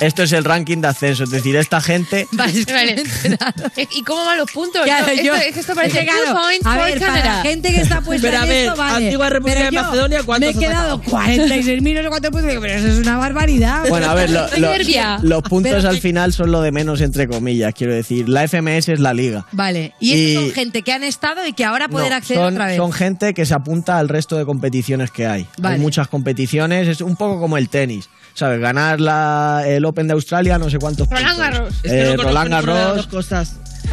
Esto 0.00 0.22
es 0.22 0.32
el 0.32 0.44
ranking 0.44 0.78
de 0.78 0.88
ascenso, 0.88 1.24
es 1.24 1.30
decir, 1.30 1.56
esta 1.56 1.80
gente 1.80 2.26
es. 2.46 2.66
¿Y 3.96 4.02
cómo 4.02 4.24
van 4.24 4.38
los 4.38 4.50
puntos? 4.50 4.82
Claro, 4.84 5.06
esto, 5.08 5.22
yo- 5.24 5.34
es 5.34 5.54
que 5.54 5.60
esto 5.60 5.74
parece 5.74 6.00
es 6.00 6.04
que, 6.04 6.10
claro, 6.10 6.38
A 6.64 6.76
ver, 6.84 6.98
para 7.00 7.24
la 7.24 7.42
gente 7.42 7.70
que 7.72 7.80
está 7.80 8.00
puesta 8.00 8.28
Pero 8.28 8.38
a 8.40 8.42
en 8.44 8.48
ver, 8.48 8.66
esto, 8.66 8.76
vale. 8.76 9.04
Antigua 9.06 9.30
República 9.30 9.58
Pero 9.58 9.70
de 9.70 9.76
yo 9.76 9.82
Macedonia, 9.82 10.22
¿cuántos 10.24 10.54
Me 10.54 10.60
he 10.62 10.68
quedado 10.68 11.02
sacado? 11.04 11.18
46.000 11.26 11.94
no 11.94 12.02
sé 12.02 12.08
cuántos 12.08 12.30
puntos. 12.30 12.54
Pero 12.60 12.74
eso 12.74 12.86
es 12.88 12.98
una 12.98 13.16
barbaridad. 13.18 13.88
Bueno, 13.88 14.10
a 14.10 14.14
ver, 14.14 14.30
lo- 14.30 14.46
lo- 14.56 15.18
los 15.22 15.42
puntos 15.42 15.72
Pero 15.72 15.88
al 15.88 15.98
final 15.98 16.32
son 16.32 16.50
lo 16.52 16.60
de 16.62 16.72
menos, 16.72 17.00
entre 17.00 17.28
comillas, 17.28 17.74
quiero 17.74 17.94
decir. 17.94 18.28
La 18.28 18.42
FMS 18.46 18.88
es 18.92 19.00
la 19.00 19.14
liga. 19.14 19.46
Vale, 19.52 19.94
y, 20.00 20.12
Y- 20.14 20.34
son 20.34 20.50
gente 20.52 20.82
que 20.82 20.92
han 20.92 21.02
estado 21.04 21.46
y 21.46 21.52
que 21.52 21.64
ahora 21.64 21.88
pueden 21.88 22.10
No, 22.10 22.16
acceder 22.16 22.42
son, 22.42 22.54
otra 22.54 22.66
vez. 22.66 22.76
son 22.76 22.92
gente 22.92 23.34
que 23.34 23.46
se 23.46 23.54
apunta 23.54 23.98
al 23.98 24.08
resto 24.08 24.36
de 24.36 24.44
competiciones 24.44 25.10
que 25.10 25.26
hay. 25.26 25.46
Vale. 25.58 25.74
Hay 25.76 25.80
muchas 25.80 26.08
competiciones, 26.08 26.88
es 26.88 27.00
un 27.00 27.16
poco 27.16 27.40
como 27.40 27.56
el 27.58 27.68
tenis. 27.68 28.08
¿Sabes? 28.38 28.60
Ganar 28.60 29.00
la, 29.00 29.64
el 29.66 29.84
Open 29.84 30.06
de 30.06 30.12
Australia, 30.12 30.58
no 30.58 30.70
sé 30.70 30.78
cuántos 30.78 31.08
Roland 31.08 31.26
puntos. 31.26 31.38
Garros. 31.50 31.74
Es 31.82 31.90
que 31.90 32.12
Eh, 32.12 32.16
no 32.16 32.22
Roland 32.22 32.50
Garros. 32.52 33.06
mí 33.08 33.18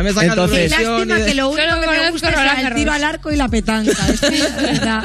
me 0.04 0.14
sacan 0.14 0.30
Entonces- 0.30 0.72
lástima 0.72 1.26
que 1.26 1.34
lo 1.36 1.50
único 1.50 1.80
que 1.82 1.88
me 1.88 2.12
gusta 2.12 2.30
es 2.30 2.66
el 2.66 2.74
tiro 2.76 2.92
al 2.92 3.04
arco 3.04 3.32
y 3.32 3.36
la 3.36 3.48
petanca. 3.48 3.92
Es 4.10 4.22
verdad. 4.22 5.04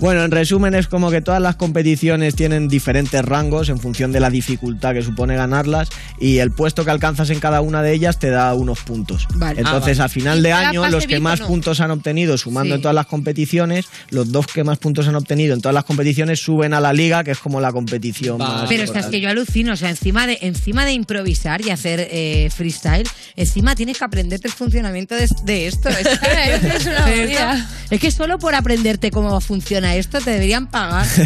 Bueno, 0.00 0.24
en 0.24 0.30
resumen 0.30 0.74
es 0.74 0.86
como 0.88 1.10
que 1.10 1.20
todas 1.22 1.40
las 1.40 1.56
competiciones 1.56 2.34
tienen 2.34 2.68
diferentes 2.68 3.24
rangos 3.24 3.68
en 3.68 3.78
función 3.78 4.12
de 4.12 4.20
la 4.20 4.30
dificultad 4.30 4.92
que 4.94 5.02
supone 5.02 5.36
ganarlas 5.36 5.88
y 6.20 6.38
el 6.38 6.50
puesto 6.50 6.84
que 6.84 6.90
alcanzas 6.90 7.30
en 7.30 7.40
cada 7.40 7.60
una 7.60 7.82
de 7.82 7.92
ellas 7.92 8.18
te 8.18 8.30
da 8.30 8.52
unos 8.54 8.80
puntos. 8.80 9.26
Vale. 9.34 9.60
Entonces, 9.60 10.00
Ah, 10.00 10.04
a 10.04 10.08
final 10.08 10.42
de 10.42 10.52
año, 10.52 10.86
los 10.88 11.06
que 11.06 11.20
más 11.20 11.40
¿no? 11.40 11.46
puntos 11.46 11.80
han 11.80 11.90
obtenido 11.90 12.36
sumando 12.36 12.74
Sí. 12.74 12.76
en 12.76 12.82
todas 12.82 12.94
las 12.94 13.06
competiciones, 13.06 13.86
los 14.10 14.30
dos 14.32 14.46
que 14.46 14.64
más 14.64 14.78
puntos 14.78 15.06
han 15.08 15.14
obtenido 15.14 15.54
en 15.54 15.60
todas 15.60 15.74
las 15.74 15.84
competiciones 15.84 16.40
suben 16.40 16.74
a 16.74 16.80
la 16.80 16.92
liga, 16.92 17.24
que 17.24 17.30
es 17.30 17.38
como 17.38 17.60
la 17.60 17.72
competición 17.72 18.38
Vale. 18.38 18.54
más 18.54 18.68
Pero 18.68 18.84
o 18.84 18.86
sea, 18.86 19.00
es 19.00 19.06
que 19.06 19.20
yo 19.20 19.28
alucino, 19.30 19.72
o 19.72 19.76
sea, 19.76 19.90
encima 19.90 20.26
de, 20.26 20.38
encima 20.42 20.84
de 20.84 20.92
improvisar 20.92 21.60
y 21.64 21.70
hacer 21.70 22.08
eh, 22.10 22.50
freestyle, 22.54 23.08
encima 23.36 23.74
tienes 23.74 23.98
que 23.98 24.04
aprenderte 24.24 24.48
el 24.48 24.54
funcionamiento 24.54 25.14
de, 25.14 25.28
de 25.44 25.66
esto. 25.66 25.88
Es 25.90 25.96
que, 26.18 26.54
Es 26.76 26.86
una 26.86 27.10
esto- 27.10 27.66
es 27.90 28.00
que 28.00 28.10
solo 28.10 28.38
por 28.38 28.54
aprenderte 28.54 29.10
cómo 29.10 29.38
funciona 29.42 29.94
esto 29.96 30.18
te 30.20 30.30
deberían 30.30 30.66
pagar. 30.66 31.06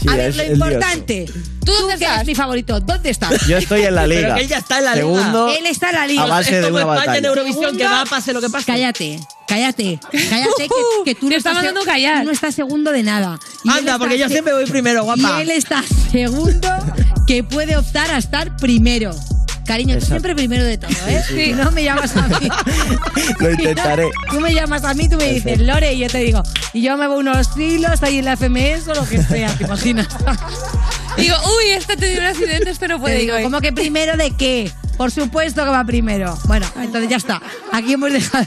Sí, 0.00 0.08
A 0.08 0.16
ver, 0.16 0.34
lo 0.36 0.44
importante. 0.44 1.26
¿Tú 1.64 1.72
dónde 1.72 1.94
estás? 1.94 2.14
eres 2.16 2.26
mi 2.26 2.34
favorito, 2.34 2.80
¿dónde 2.80 3.10
estás? 3.10 3.46
Yo 3.46 3.58
estoy 3.58 3.82
en 3.82 3.94
la 3.94 4.06
liga. 4.06 4.20
Pero 4.28 4.36
él 4.36 4.48
ya 4.48 4.58
está 4.58 4.78
en 4.78 4.84
la 4.84 4.94
liga. 4.94 5.06
Segundo, 5.06 5.48
Él 5.48 5.66
está 5.66 5.90
en 5.90 5.94
la 5.96 6.06
liga. 6.06 6.22
a 6.22 6.26
base 6.26 6.56
es 6.58 6.64
de 6.64 6.70
una 6.70 6.80
España 6.80 7.00
en 7.00 7.06
batalla. 7.06 7.28
Eurovisión, 7.28 7.76
que 7.76 7.84
va, 7.84 8.04
pase 8.04 8.32
lo 8.32 8.40
que 8.40 8.48
pase. 8.48 8.66
Cállate, 8.66 9.20
cállate, 9.46 9.98
cállate, 10.10 10.68
que, 10.68 11.04
que 11.04 11.14
tú 11.14 11.28
no 11.28 11.36
estás 11.36 11.54
mandando 11.54 11.82
callar. 11.84 12.20
tú 12.20 12.26
no 12.26 12.32
estás 12.32 12.54
segundo 12.54 12.92
de 12.92 13.02
nada. 13.02 13.38
Y 13.64 13.70
Anda, 13.70 13.98
porque 13.98 14.18
yo 14.18 14.28
siempre 14.28 14.52
voy 14.54 14.66
primero, 14.66 15.04
guapa. 15.04 15.38
Y 15.38 15.42
él 15.42 15.50
está 15.50 15.82
segundo 16.10 16.68
que 17.26 17.42
puede 17.44 17.76
optar 17.76 18.10
a 18.10 18.18
estar 18.18 18.56
primero. 18.56 19.14
Cariño, 19.70 20.00
tú 20.00 20.04
siempre 20.04 20.34
primero 20.34 20.64
de 20.64 20.78
todo, 20.78 20.90
¿eh? 21.06 21.22
Sí, 21.28 21.52
no 21.52 21.70
me 21.70 21.84
llamas 21.84 22.16
a 22.16 22.26
mí. 22.26 22.34
Lo 23.38 23.52
intentaré. 23.52 24.10
Tú 24.28 24.40
me 24.40 24.52
llamas 24.52 24.82
a 24.82 24.94
mí, 24.94 25.08
tú 25.08 25.16
me 25.16 25.26
dices, 25.26 25.44
Perfecto. 25.44 25.72
Lore, 25.72 25.92
y 25.92 26.00
yo 26.00 26.08
te 26.08 26.18
digo, 26.18 26.42
y 26.72 26.82
yo 26.82 26.96
me 26.96 27.06
voy 27.06 27.20
unos 27.20 27.56
hilos 27.56 28.02
ahí 28.02 28.18
en 28.18 28.24
la 28.24 28.36
FMS 28.36 28.88
o 28.88 28.94
lo 28.94 29.08
que 29.08 29.22
sea, 29.22 29.54
¿te 29.54 29.62
imaginas? 29.62 30.08
Digo, 31.20 31.36
uy, 31.58 31.70
este 31.70 31.92
ha 31.92 31.96
tenido 31.96 32.20
un 32.20 32.26
accidente, 32.26 32.70
este 32.70 32.88
no 32.88 32.96
Te 32.96 33.00
puede 33.00 33.18
digo, 33.18 33.36
ir. 33.38 33.44
¿cómo 33.44 33.60
que 33.60 33.72
primero 33.72 34.16
de 34.16 34.30
qué? 34.36 34.70
Por 34.96 35.10
supuesto 35.10 35.64
que 35.64 35.70
va 35.70 35.82
primero. 35.84 36.38
Bueno, 36.44 36.66
entonces 36.76 37.08
ya 37.08 37.16
está. 37.16 37.40
Aquí 37.72 37.94
hemos 37.94 38.12
dejado. 38.12 38.46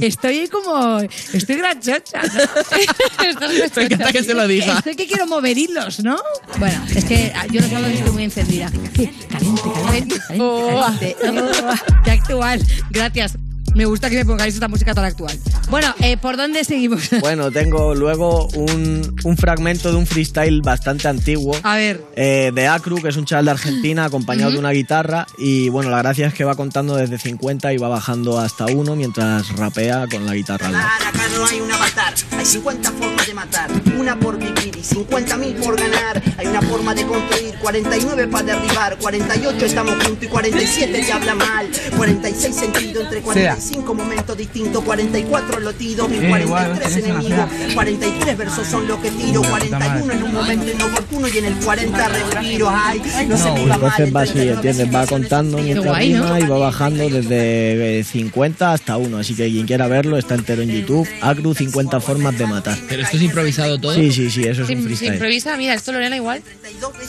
Estoy 0.00 0.48
como. 0.48 0.98
Estoy 1.32 1.56
grachocha. 1.56 2.20
¿no? 2.22 2.28
Me 3.76 3.82
encanta 3.84 4.12
que 4.12 4.24
se 4.24 4.34
lo 4.34 4.48
diga. 4.48 4.78
Estoy 4.78 4.96
que 4.96 5.06
quiero 5.06 5.26
mover 5.28 5.56
hilos, 5.56 6.00
¿no? 6.00 6.18
Bueno, 6.58 6.84
es 6.92 7.04
que 7.04 7.32
yo 7.52 7.60
los 7.60 7.70
sábados 7.70 7.92
estoy 7.94 8.10
muy 8.12 8.24
encendida. 8.24 8.70
Caliente, 8.72 9.26
caliente, 9.28 9.62
caliente. 9.86 10.18
caliente, 10.28 10.96
caliente. 10.98 11.40
Oh, 11.40 12.02
Qué 12.04 12.10
actual. 12.10 12.60
Gracias. 12.90 13.36
Me 13.74 13.86
gusta 13.86 14.10
que 14.10 14.16
me 14.16 14.24
pongáis 14.26 14.52
esta 14.54 14.68
música 14.68 14.94
tan 14.94 15.04
actual. 15.04 15.38
Bueno, 15.70 15.94
eh, 16.00 16.16
¿por 16.18 16.36
dónde 16.36 16.62
seguimos? 16.64 17.08
Bueno, 17.20 17.50
tengo 17.50 17.94
luego 17.94 18.48
un, 18.54 19.16
un 19.24 19.36
fragmento 19.36 19.90
de 19.90 19.96
un 19.96 20.06
freestyle 20.06 20.60
bastante 20.60 21.08
antiguo. 21.08 21.56
A 21.62 21.76
ver. 21.76 22.04
eh, 22.16 22.50
de 22.54 22.66
Acru, 22.66 23.00
que 23.00 23.08
es 23.08 23.16
un 23.16 23.24
chaval 23.24 23.46
de 23.46 23.50
Argentina 23.52 24.04
acompañado 24.04 24.50
de 24.52 24.58
una 24.58 24.70
guitarra. 24.72 25.26
Y 25.38 25.68
bueno, 25.70 25.88
la 25.90 25.98
gracia 25.98 26.26
es 26.26 26.34
que 26.34 26.44
va 26.44 26.54
contando 26.54 26.96
desde 26.96 27.16
50 27.18 27.72
y 27.72 27.78
va 27.78 27.88
bajando 27.88 28.38
hasta 28.38 28.66
1 28.66 28.96
mientras 28.96 29.48
rapea 29.56 30.06
con 30.10 30.26
la 30.26 30.34
guitarra 30.34 30.66
al 30.66 30.72
lado. 30.74 30.84
Acá 31.08 31.22
no 31.36 31.46
hay 31.46 31.60
un 31.60 31.72
avatar, 31.72 32.14
hay 32.32 32.44
50 32.44 32.90
formas 32.92 33.21
de 33.26 33.34
matar, 33.34 33.70
una 33.98 34.18
por 34.18 34.38
vivir 34.38 34.76
y 34.78 34.82
50 34.82 35.36
mil 35.36 35.54
por 35.54 35.78
ganar. 35.78 36.22
Hay 36.38 36.46
una 36.46 36.62
forma 36.62 36.94
de 36.94 37.06
construir, 37.06 37.54
49 37.60 38.28
para 38.28 38.44
derribar, 38.44 38.96
48 38.98 39.66
estamos 39.66 39.94
juntos 39.94 40.22
y 40.22 40.26
47 40.26 41.02
te 41.04 41.12
habla 41.12 41.34
mal. 41.34 41.68
46 41.96 42.54
sentido 42.54 43.02
entre 43.02 43.20
45 43.20 43.94
momentos 43.94 44.36
distintos, 44.36 44.82
44 44.84 45.60
lo 45.60 45.72
tiro, 45.74 46.08
Eh, 46.10 46.16
igual, 46.16 46.42
43 46.46 46.94
tenés 46.94 47.04
una 47.04 47.20
enemigos, 47.20 47.50
fea. 47.50 47.74
43 47.74 48.38
versos 48.38 48.66
son 48.66 48.88
lo 48.88 49.00
que 49.00 49.10
tiro, 49.10 49.42
41 49.42 50.12
en 50.12 50.22
un 50.22 50.34
momento 50.34 50.70
inoportuno 50.70 51.28
y 51.28 51.38
en 51.38 51.44
el 51.44 51.54
40 51.56 52.08
respiro. 52.08 52.70
Ay, 52.74 53.02
no 53.28 53.36
se 53.36 53.50
viva 53.52 53.78
mal. 53.78 53.92
Entonces 53.98 54.16
va 54.16 54.20
así, 54.22 54.48
¿entiendes? 54.48 54.94
Va 54.94 55.06
contando 55.06 55.58
mientras 55.58 55.86
guay, 55.86 56.12
¿no? 56.12 56.24
rima 56.24 56.40
y 56.40 56.46
va 56.46 56.58
bajando 56.58 57.08
desde 57.08 58.00
eh, 58.00 58.04
50 58.04 58.72
hasta 58.72 58.96
1. 58.96 59.18
Así 59.18 59.34
que 59.34 59.48
quien 59.48 59.66
quiera 59.66 59.86
verlo 59.86 60.18
está 60.18 60.34
entero 60.34 60.62
en 60.62 60.70
YouTube. 60.70 61.08
Acru 61.20 61.54
50 61.54 62.00
formas 62.00 62.36
de 62.38 62.46
matar. 62.46 62.78
Pero 62.88 63.06
esto 63.12 63.16
es 63.18 63.22
improvisado 63.22 63.78
todo. 63.78 63.94
Sí, 63.94 64.10
sí, 64.12 64.30
sí, 64.30 64.42
eso 64.44 64.62
es 64.62 64.68
Si, 64.68 64.74
un 64.74 64.84
freestyle. 64.84 65.12
improvisa, 65.14 65.56
mira, 65.56 65.74
esto 65.74 65.92
Lorena 65.92 66.16
igual. 66.16 66.42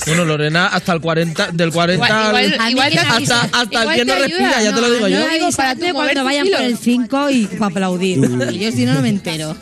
Bueno, 0.06 0.26
Lorena, 0.26 0.68
hasta 0.68 0.94
el 0.94 1.00
40, 1.02 1.52
del 1.52 1.72
40 1.72 2.06
Igual- 2.06 2.56
al- 2.60 2.72
igual- 2.72 2.98
hasta, 2.98 3.42
hasta 3.52 3.84
el 3.84 3.96
que 3.96 4.06
no 4.06 4.14
ayuda, 4.14 4.28
respira, 4.28 4.62
ya 4.64 4.76
te 4.76 4.82
lo 4.82 4.88
no, 4.88 4.94
digo 4.94 5.08
yo. 5.08 5.20
no, 5.20 5.30
digo, 5.34 5.50
para 5.52 5.76
mover 5.76 5.94
cuando 5.94 6.24
vayan 6.26 6.48
por 6.50 6.62
el 6.62 6.78
5 6.78 7.30
y 7.30 7.46
para 7.48 7.66
aplaudir. 7.72 8.18
Y 8.52 8.60
yo 8.60 8.72
si 8.72 8.86
no, 8.86 8.94
no 8.96 9.02
me 9.02 9.10
entero. 9.10 9.56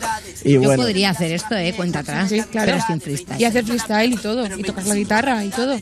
Y 0.44 0.54
yo 0.54 0.62
bueno. 0.62 0.82
podría 0.82 1.10
hacer 1.10 1.32
esto, 1.32 1.54
¿eh? 1.56 1.72
Cuenta 1.76 2.00
atrás. 2.00 2.28
Sí, 2.28 2.42
claro. 2.50 2.72
Pero 2.72 2.84
sin 2.86 3.00
freestyle. 3.00 3.40
Y 3.40 3.44
hacer 3.44 3.64
freestyle 3.64 4.12
y 4.12 4.16
todo. 4.16 4.46
Y 4.58 4.62
tocas 4.62 4.86
la 4.86 4.94
guitarra 4.94 5.44
y 5.44 5.50
todo. 5.50 5.78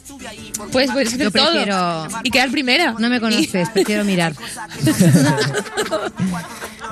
Pues 0.73 0.91
puedes 0.91 1.09
hacer 1.09 1.21
Yo 1.21 1.31
todo. 1.31 1.51
prefiero- 1.53 2.09
Y 2.25 2.31
quedar 2.31 2.51
primera. 2.51 2.95
No 2.99 3.09
me 3.09 3.21
conoces, 3.21 3.69
prefiero 3.75 4.05
mirar. 4.05 4.35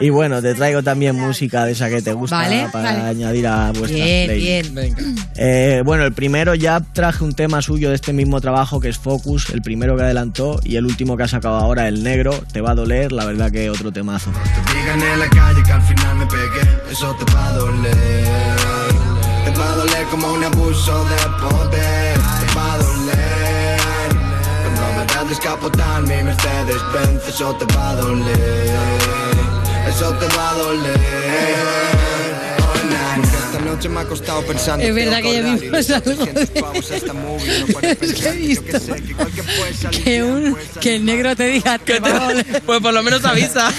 Y 0.01 0.11
bueno, 0.11 0.41
te 0.41 0.55
traigo 0.55 0.81
también 0.81 1.17
música 1.17 1.65
de 1.65 1.73
esa 1.73 1.89
que 1.89 2.01
te 2.01 2.13
gusta 2.13 2.37
Vale, 2.37 2.69
para 2.73 2.93
vale. 2.93 3.09
añadir 3.09 3.49
a 3.49 3.73
vuestra 3.73 3.89
Bien, 4.05 4.27
playlist. 4.29 4.75
bien. 4.75 5.17
Eh, 5.37 5.83
bueno, 5.85 6.05
el 6.05 6.13
primero 6.13 6.55
ya 6.55 6.79
traje 6.79 7.25
un 7.25 7.33
tema 7.33 7.61
suyo 7.63 7.89
de 7.89 7.97
este 7.97 8.13
mismo 8.13 8.41
trabajo 8.41 8.79
que 8.79 8.91
es 8.91 8.97
Focus, 8.99 9.51
el 9.51 9.61
primero 9.61 9.97
que 9.97 10.05
adelantó 10.05 10.61
y 10.63 10.77
el 10.77 10.85
último 10.87 11.17
que 11.17 11.25
ha 11.25 11.29
sacado 11.29 11.57
ahora, 11.57 11.89
el 11.89 12.05
negro, 12.05 12.33
te 12.53 12.61
va 12.61 12.71
a 12.71 12.75
doler, 12.77 13.11
la 13.11 13.25
verdad 13.25 13.51
que 13.51 13.71
otro 13.71 13.91
temazo. 13.91 14.31
Digan 14.73 15.03
en 15.03 15.19
la 15.19 15.29
calle 15.31 15.63
que 15.65 15.73
al 15.73 15.83
final 15.83 16.17
me 16.17 16.27
pegué, 16.27 16.58
eso 16.91 17.15
te 17.15 17.33
va 17.33 17.49
a 17.49 17.53
doler. 17.53 18.57
Te 19.45 19.51
va 19.59 19.73
a 19.73 19.77
doler 19.77 20.07
como 20.07 20.33
un 20.33 20.45
abuso 20.45 21.05
de 21.05 21.17
poder. 21.41 22.15
Te 22.19 22.55
va 22.57 22.75
a 22.75 22.79
doler. 22.79 23.81
Cuando 24.63 24.99
me 24.99 25.07
veas 25.07 25.29
descapotar 25.29 26.03
mi 26.03 26.23
Mercedes 26.23 26.83
Benz, 26.93 27.29
eso 27.29 27.55
te 27.57 27.65
va 27.75 27.91
a 27.91 27.95
doler. 27.97 28.77
Eso 29.89 30.13
te 30.15 30.27
va 30.37 30.51
a 30.51 30.55
doler. 30.55 31.99
Esta 33.23 33.61
noche 33.61 33.89
me 33.89 34.01
ha 34.01 34.05
costado 34.05 34.43
pensando. 34.43 34.85
Es 34.85 34.95
verdad 34.95 35.21
que 35.21 35.33
ya 35.33 35.43
vimos 35.43 35.63
algo 35.63 35.71
le 35.71 35.81
echo 35.81 36.23
800 36.23 36.51
pavos 36.63 36.91
a 36.91 36.97
esta 36.97 37.13
movie, 37.13 37.61
no 37.67 37.75
pares 37.75 38.03
Es 38.03 38.15
que 38.15 38.29
he 38.29 38.33
visto 38.33 38.79
que 40.05 40.23
un, 40.23 40.57
que 40.81 40.97
el 40.97 41.05
negro 41.05 41.35
te 41.35 41.45
diga 41.45 41.79
que 41.79 41.99
va 42.01 42.09
a 42.09 42.21
doler. 42.29 42.63
Pues 42.67 42.81
por 42.81 42.93
lo 42.93 43.03
menos 43.03 43.25
avisa. 43.25 43.71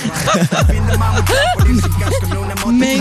Me 2.67 2.95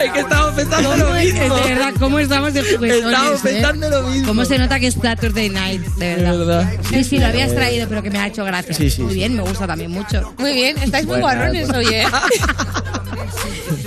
Es 0.00 0.12
que 0.12 0.20
estamos 0.20 0.54
pensando 0.54 0.90
¿Cómo 0.90 1.04
lo 1.04 1.14
mismo. 1.14 1.56
De 1.56 1.74
verdad, 1.74 1.94
¿cómo 1.98 2.18
estamos 2.18 2.54
de 2.54 2.62
juguetones? 2.62 3.04
Estamos 3.04 3.40
eh? 3.40 3.44
pensando 3.44 3.90
lo 3.90 4.02
mismo. 4.02 4.28
¿Cómo 4.28 4.44
se 4.44 4.58
nota 4.58 4.78
que 4.78 4.86
es 4.86 4.94
Saturday 4.94 5.48
Night? 5.48 5.82
De 5.96 6.16
verdad. 6.16 6.38
verdad. 6.38 6.72
Sí, 6.88 7.04
sí, 7.04 7.18
lo 7.18 7.26
habías 7.26 7.54
traído, 7.54 7.88
pero 7.88 8.02
que 8.02 8.10
me 8.10 8.18
ha 8.18 8.28
hecho 8.28 8.44
gracia. 8.44 8.74
Sí, 8.74 8.90
sí, 8.90 9.02
Muy 9.02 9.12
sí. 9.12 9.18
bien, 9.18 9.36
me 9.36 9.42
gusta 9.42 9.66
también 9.66 9.90
mucho. 9.90 10.34
Muy 10.38 10.52
bien, 10.52 10.78
estáis 10.78 11.06
muy 11.06 11.20
guarrones 11.20 11.68
hoy, 11.70 11.86
¿eh? 11.86 12.06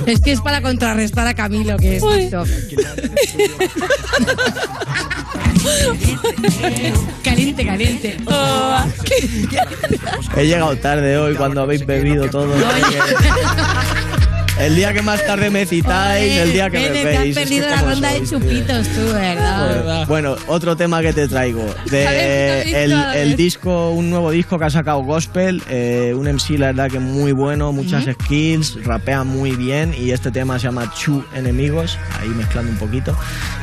Es 0.06 0.22
que 0.22 0.32
es 0.32 0.40
para 0.40 0.62
contrarrestar 0.62 1.28
a 1.28 1.34
Camilo, 1.34 1.76
que 1.78 1.98
es. 1.98 2.04
Caliente, 7.24 7.66
caliente. 7.66 8.18
Oh. 8.26 8.78
He 10.36 10.46
llegado 10.46 10.76
tarde 10.78 11.18
hoy 11.18 11.36
cuando 11.36 11.62
habéis 11.62 11.86
bebido 11.86 12.30
todo. 12.30 12.54
El 14.60 14.76
día 14.76 14.92
que 14.92 15.04
más 15.04 15.24
tarde 15.24 15.52
me 15.52 15.68
citáis, 15.68 16.34
el 16.34 16.52
día 16.52 16.68
que 16.72 16.80
me 16.80 16.90
Nene, 16.90 17.04
te 17.04 17.16
has 17.18 17.24
veis. 17.24 17.36
perdido 17.36 17.70
la 17.70 17.82
ronda 17.84 18.10
de 18.10 18.18
sois, 18.26 18.30
chupitos 18.32 18.88
tú, 18.88 19.14
¿verdad? 19.14 20.08
Bueno, 20.08 20.36
otro 20.48 20.76
tema 20.76 21.02
que 21.04 21.14
te 21.14 21.28
traigo. 21.28 21.64
De 21.92 22.04
ver, 22.04 22.64
¿qué 22.64 22.76
has 22.76 22.82
el, 22.82 22.92
el 23.30 23.36
disco, 23.36 23.92
un 23.92 24.10
nuevo 24.10 24.32
disco 24.32 24.58
que 24.58 24.66
ha 24.66 24.70
sacado 24.72 25.04
Gospel, 25.04 25.62
eh, 25.70 26.14
un 26.16 26.26
MC 26.28 26.58
la 26.58 26.68
verdad 26.68 26.90
que 26.90 26.98
muy 27.00 27.34
bueno, 27.34 27.72
muchas 27.72 28.06
skills, 28.06 28.84
rapea 28.84 29.24
muy 29.24 29.52
bien 29.52 29.94
y 29.96 30.10
este 30.10 30.32
tema 30.32 30.58
se 30.58 30.66
llama 30.66 30.92
Chu 30.96 31.24
Enemigos, 31.36 32.00
ahí 32.20 32.30
mezclando 32.30 32.72
un 32.72 32.78
poquito. 32.80 33.16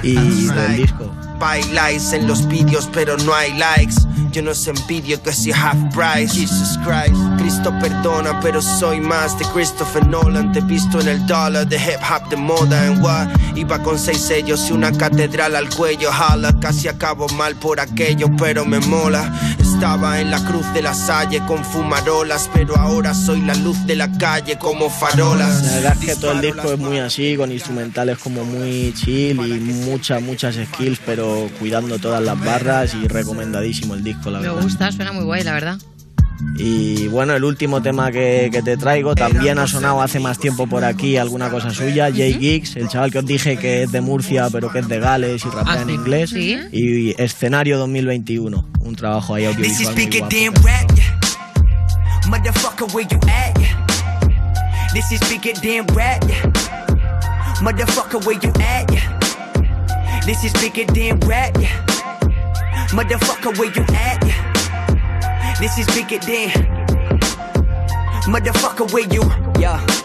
Y 0.04 0.14
del 0.14 0.76
disco. 0.76 1.12
Bailáis 1.44 2.14
en 2.14 2.26
los 2.26 2.48
vídeos 2.48 2.88
pero 2.90 3.18
no 3.18 3.34
hay 3.34 3.52
likes. 3.52 3.96
Yo 4.32 4.40
no 4.40 4.52
os 4.52 4.66
envidio 4.66 5.22
que 5.22 5.30
si 5.30 5.52
half 5.52 5.76
price. 5.94 6.34
Jesus 6.34 6.78
Christ. 6.78 7.14
Cristo 7.36 7.70
perdona 7.80 8.40
pero 8.40 8.62
soy 8.62 8.98
más 8.98 9.38
de 9.38 9.44
Christopher 9.52 10.06
Nolan. 10.06 10.52
Te 10.52 10.60
he 10.60 10.62
visto 10.62 11.00
en 11.00 11.08
el 11.08 11.26
dólar 11.26 11.68
de 11.68 11.76
hip 11.76 12.00
hop 12.10 12.30
de 12.30 12.36
moda. 12.36 12.86
En 12.86 13.02
what 13.02 13.28
Iba 13.54 13.80
con 13.82 13.98
seis 13.98 14.22
sellos 14.22 14.70
y 14.70 14.72
una 14.72 14.90
catedral 14.90 15.54
al 15.54 15.68
cuello. 15.68 16.10
Jala, 16.10 16.58
casi 16.60 16.88
acabo 16.88 17.28
mal 17.28 17.54
por 17.56 17.78
aquello 17.78 18.28
pero 18.38 18.64
me 18.64 18.80
mola. 18.80 19.30
Estaba 19.60 20.20
en 20.20 20.30
la 20.30 20.42
cruz 20.44 20.66
de 20.72 20.82
la 20.82 20.94
salle 20.94 21.42
con 21.46 21.64
fumarolas 21.64 22.48
Pero 22.54 22.76
ahora 22.76 23.12
soy 23.12 23.40
la 23.40 23.54
luz 23.54 23.84
de 23.86 23.96
la 23.96 24.10
calle 24.18 24.56
como 24.56 24.88
farolas. 24.88 25.62
La 25.62 25.72
verdad 25.74 25.96
es 26.00 26.06
que 26.06 26.16
todo 26.16 26.32
el 26.32 26.40
disco 26.40 26.72
es 26.72 26.78
muy 26.78 26.98
así, 26.98 27.36
con 27.36 27.52
instrumentales 27.52 28.18
como 28.18 28.44
muy 28.44 28.94
chill 28.94 29.38
y 29.46 29.60
muchas, 29.84 30.22
muchas 30.22 30.54
skills, 30.54 31.00
pero 31.04 31.33
cuidando 31.58 31.98
todas 31.98 32.22
las 32.22 32.38
barras 32.42 32.94
y 32.94 33.06
recomendadísimo 33.08 33.94
el 33.94 34.02
disco, 34.04 34.30
la 34.30 34.40
Me 34.40 34.48
verdad. 34.48 34.62
gusta, 34.62 34.92
suena 34.92 35.12
muy 35.12 35.24
guay, 35.24 35.42
la 35.44 35.52
verdad. 35.52 35.78
Y 36.56 37.06
bueno, 37.08 37.34
el 37.34 37.44
último 37.44 37.80
tema 37.80 38.10
que, 38.10 38.48
que 38.52 38.60
te 38.60 38.76
traigo 38.76 39.14
también 39.14 39.58
ha 39.58 39.66
sonado 39.66 40.02
hace 40.02 40.18
más 40.20 40.38
tiempo 40.38 40.66
por 40.66 40.84
aquí, 40.84 41.16
alguna 41.16 41.48
cosa 41.48 41.70
suya, 41.70 42.10
Jay 42.14 42.34
Giggs, 42.34 42.76
el 42.76 42.88
chaval 42.88 43.10
que 43.12 43.18
os 43.20 43.26
dije 43.26 43.56
que 43.56 43.84
es 43.84 43.92
de 43.92 44.00
Murcia 44.00 44.48
pero 44.52 44.70
que 44.70 44.80
es 44.80 44.88
de 44.88 44.98
Gales 44.98 45.44
y 45.44 45.48
rapea 45.48 45.74
Ah, 45.74 45.82
en 45.82 45.90
inglés. 45.90 46.30
Sí. 46.30 46.58
Y 46.72 47.20
Escenario 47.22 47.78
2021, 47.78 48.68
un 48.80 48.96
trabajo 48.96 49.34
ahí 49.34 49.44
This 49.46 49.80
is 49.80 49.86
audiovisual 49.88 49.94
muy 49.94 50.04
bigger 50.04 50.20
guapo. 50.20 50.34
This 60.24 60.42
is 60.42 60.52
bigger 60.54 60.90
than 60.90 61.20
rap, 61.28 61.54
yeah. 61.60 61.84
Motherfucker, 62.96 63.58
where 63.58 63.70
you 63.70 63.84
at, 63.94 64.24
yeah. 64.26 65.54
This 65.60 65.76
is 65.76 65.86
bigger 65.88 66.18
than. 66.24 66.50
Motherfucker, 68.24 68.90
where 68.90 69.06
you 69.12 69.22
yeah. 69.60 70.03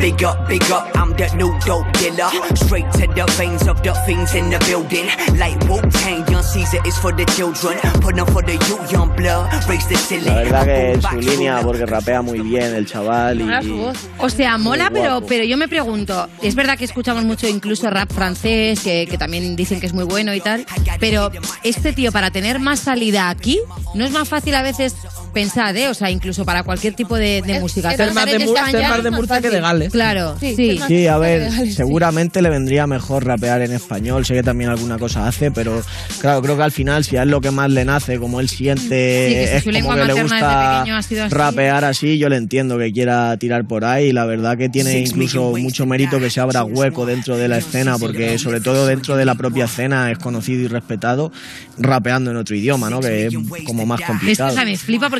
Big 0.00 0.24
up, 0.24 0.48
big 0.48 0.62
up, 0.72 0.88
I'm 0.96 1.12
the 1.12 1.28
new 1.36 1.52
dope 1.66 1.92
dealer. 1.92 2.30
Straight 2.54 2.90
to 2.92 3.06
the 3.06 3.26
veins 3.36 3.68
of 3.68 3.82
the 3.82 3.92
fiends 4.06 4.34
in 4.34 4.48
the 4.48 4.58
building. 4.64 5.04
Like 5.36 5.60
Wu 5.68 5.78
Tang, 5.90 6.26
young 6.32 6.42
Caesar 6.42 6.80
is 6.86 6.96
for 6.96 7.12
the 7.12 7.26
children. 7.36 7.76
Put 8.00 8.18
on 8.18 8.26
for 8.28 8.40
the 8.40 8.54
youth, 8.54 8.90
young 8.90 9.14
blood. 9.14 9.52
Raise 9.68 9.86
the 9.88 9.96
ceiling. 9.96 10.24
La 10.24 10.36
verdad 10.36 10.64
que 10.64 10.92
es 10.92 11.04
su 11.04 11.16
línea 11.16 11.60
porque 11.60 11.84
rapea 11.84 12.22
muy 12.22 12.40
bien 12.40 12.74
el 12.74 12.86
chaval 12.86 13.42
y... 13.42 13.44
Mola 13.44 13.62
su 13.62 13.76
voz. 13.76 13.98
O 14.16 14.30
sea, 14.30 14.56
mola, 14.56 14.88
pero, 14.90 15.20
pero 15.26 15.44
yo 15.44 15.58
me 15.58 15.68
pregunto, 15.68 16.28
es 16.40 16.54
verdad 16.54 16.78
que 16.78 16.86
escuchamos 16.86 17.24
mucho 17.24 17.46
incluso 17.46 17.90
rap 17.90 18.10
francés, 18.10 18.80
que, 18.80 19.06
que 19.06 19.18
también 19.18 19.54
dicen 19.54 19.80
que 19.80 19.86
es 19.86 19.92
muy 19.92 20.04
bueno 20.04 20.34
y 20.34 20.40
tal, 20.40 20.64
pero 20.98 21.30
este 21.62 21.92
tío 21.92 22.10
para 22.10 22.30
tener 22.30 22.58
más 22.58 22.80
salida 22.80 23.28
aquí, 23.28 23.60
¿no 23.94 24.06
es 24.06 24.12
más 24.12 24.28
fácil 24.28 24.54
a 24.54 24.62
veces 24.62 24.94
pensar, 25.30 25.76
eh? 25.76 25.88
O 25.88 25.94
sea, 25.94 26.10
incluso 26.10 26.44
para 26.44 26.62
cualquier 26.62 26.94
tipo 26.94 27.16
de, 27.16 27.42
de 27.42 27.60
música. 27.60 27.94
Ser 27.96 28.12
más 28.12 28.26
de, 28.26 28.38
Mur- 28.40 28.56
ser 28.70 28.82
más 28.88 29.02
de 29.02 29.10
Murcia 29.10 29.40
que 29.40 29.50
de 29.50 29.60
Gales. 29.60 29.92
Claro, 29.92 30.36
sí. 30.40 30.78
Sí, 30.86 31.06
a 31.06 31.18
ver, 31.18 31.50
seguramente 31.72 32.42
le 32.42 32.50
vendría 32.50 32.86
mejor 32.86 33.24
rapear 33.24 33.62
en 33.62 33.72
español, 33.72 34.24
sé 34.24 34.34
que 34.34 34.42
también 34.42 34.70
alguna 34.70 34.98
cosa 34.98 35.26
hace, 35.26 35.50
pero 35.50 35.82
claro, 36.20 36.42
creo 36.42 36.56
que 36.56 36.62
al 36.62 36.72
final 36.72 37.04
si 37.04 37.16
él 37.16 37.30
lo 37.30 37.40
que 37.40 37.50
más 37.50 37.70
le 37.70 37.84
nace, 37.84 38.18
como 38.18 38.40
él 38.40 38.48
siente, 38.48 38.80
Sí, 39.28 39.34
que 39.34 39.46
si 39.48 39.56
es 39.56 39.64
su 39.80 39.84
como 39.84 39.96
que 39.96 40.04
le 40.04 40.22
gusta 40.22 40.84
pequeño 40.84 41.28
rapear 41.30 41.84
así, 41.84 42.18
yo 42.18 42.28
le 42.28 42.36
entiendo 42.36 42.78
que 42.78 42.92
quiera 42.92 43.36
tirar 43.36 43.64
por 43.66 43.84
ahí, 43.84 44.06
y 44.08 44.12
la 44.12 44.24
verdad 44.24 44.56
que 44.58 44.68
tiene 44.68 44.98
incluso 45.00 45.52
mucho 45.56 45.86
mérito 45.86 46.18
que 46.18 46.30
se 46.30 46.40
abra 46.40 46.64
hueco 46.64 47.06
dentro 47.06 47.36
de 47.36 47.48
la 47.48 47.58
escena, 47.58 47.98
porque 47.98 48.38
sobre 48.38 48.60
todo 48.60 48.86
dentro 48.86 49.16
de 49.16 49.24
la 49.24 49.34
propia 49.34 49.64
escena 49.66 50.10
es 50.10 50.18
conocido 50.18 50.62
y 50.62 50.68
respetado 50.68 51.32
rapeando 51.78 52.30
en 52.30 52.36
otro 52.36 52.54
idioma, 52.56 52.90
¿no? 52.90 53.00
Que 53.00 53.26
es 53.26 53.34
como 53.64 53.86
más 53.86 54.00
Esto 54.00 54.12
complicado. 54.12 54.52
o 54.52 54.54
sea, 54.54 54.64
me 54.64 54.76
flipa 54.76 55.08
porque 55.10 55.19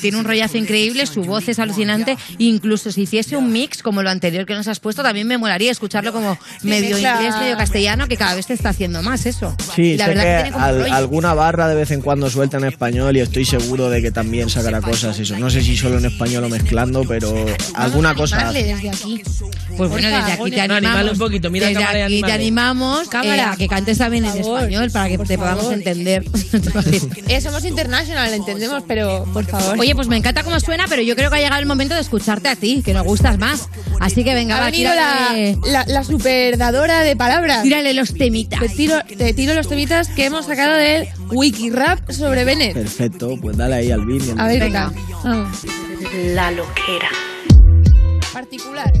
tiene 0.00 0.18
un 0.18 0.24
rollazo 0.24 0.56
increíble, 0.58 1.06
su 1.06 1.22
voz 1.22 1.48
es 1.48 1.58
alucinante. 1.58 2.16
Incluso 2.38 2.90
si 2.92 3.02
hiciese 3.02 3.36
un 3.36 3.52
mix 3.52 3.82
como 3.82 4.02
lo 4.02 4.10
anterior 4.10 4.46
que 4.46 4.54
nos 4.54 4.68
has 4.68 4.80
puesto, 4.80 5.02
también 5.02 5.26
me 5.26 5.38
molaría 5.38 5.70
escucharlo 5.72 6.12
como 6.12 6.38
medio 6.62 6.96
inglés, 6.98 7.34
medio 7.40 7.56
castellano, 7.56 8.08
que 8.08 8.16
cada 8.16 8.34
vez 8.34 8.46
te 8.46 8.54
está 8.54 8.70
haciendo 8.70 9.02
más 9.02 9.26
eso. 9.26 9.54
Sí, 9.74 9.96
la 9.96 10.04
sé 10.06 10.14
verdad 10.14 10.22
que, 10.22 10.28
que 10.28 10.42
tiene 10.42 10.52
como 10.52 10.64
al- 10.64 10.92
alguna 10.92 11.34
barra 11.34 11.68
de 11.68 11.74
vez 11.74 11.90
en 11.90 12.00
cuando 12.00 12.30
suelta 12.30 12.56
en 12.58 12.64
español 12.64 13.16
y 13.16 13.20
estoy 13.20 13.44
seguro 13.44 13.90
de 13.90 14.02
que 14.02 14.10
también 14.10 14.48
sacará 14.50 14.80
cosas 14.80 15.18
eso. 15.18 15.38
No 15.38 15.50
sé 15.50 15.62
si 15.62 15.76
solo 15.76 15.98
en 15.98 16.04
español 16.06 16.44
o 16.44 16.48
mezclando, 16.48 17.04
pero 17.06 17.34
alguna 17.74 18.14
cosa. 18.14 18.52
desde 18.52 18.72
aquí. 18.88 19.22
Pues 19.76 19.90
bueno, 19.90 20.08
desde 20.08 20.32
aquí 20.32 20.50
te 20.50 20.60
animamos. 20.60 21.12
un 21.12 21.18
poquito, 21.18 21.50
mira 21.50 21.68
desde 21.68 21.84
aquí 21.84 22.22
te 22.22 22.32
animamos 22.32 23.08
Cámara. 23.08 23.36
eh, 23.36 23.40
a 23.52 23.56
que 23.56 23.68
cantes 23.68 23.98
también 23.98 24.24
en 24.24 24.38
español 24.38 24.90
para 24.90 25.08
que 25.08 25.18
te 25.18 25.36
podamos 25.36 25.72
entender. 25.72 26.24
Eh, 27.28 27.40
somos 27.40 27.64
international, 27.64 28.32
entendemos, 28.32 28.82
pero 28.86 29.25
por 29.32 29.44
favor. 29.44 29.78
Oye, 29.78 29.94
pues 29.94 30.08
me 30.08 30.16
encanta 30.16 30.42
cómo 30.42 30.58
suena, 30.60 30.84
pero 30.88 31.02
yo 31.02 31.14
creo 31.16 31.30
que 31.30 31.36
ha 31.36 31.40
llegado 31.40 31.60
el 31.60 31.66
momento 31.66 31.94
de 31.94 32.00
escucharte 32.00 32.48
a 32.48 32.56
ti, 32.56 32.82
que 32.84 32.92
nos 32.94 33.04
gustas 33.04 33.38
más. 33.38 33.68
Así 34.00 34.24
que 34.24 34.34
venga, 34.34 34.56
ha 34.56 34.60
va, 34.60 34.66
venido 34.66 34.94
la, 34.94 35.28
tírale- 35.30 35.58
la, 35.66 35.84
la 35.86 36.04
superdadora 36.04 37.00
de 37.02 37.16
palabras. 37.16 37.62
Tírale 37.62 37.94
los 37.94 38.14
temitas. 38.14 38.60
Te 38.60 38.68
tiro, 38.68 38.96
te 39.16 39.32
tiro 39.34 39.54
los 39.54 39.68
temitas 39.68 40.08
que 40.08 40.26
hemos 40.26 40.46
sacado 40.46 40.74
del 40.76 41.08
Wikirap 41.30 42.10
sobre 42.10 42.44
Bennett. 42.44 42.74
Perfecto, 42.74 43.34
pues 43.40 43.56
dale 43.56 43.76
ahí 43.76 43.90
al 43.90 44.04
vídeo. 44.06 44.34
A 44.38 44.46
ver, 44.46 44.60
venga. 44.60 44.92
Vamos. 45.24 45.58
La 46.34 46.50
loquera. 46.50 47.08
Particular. 48.32 48.92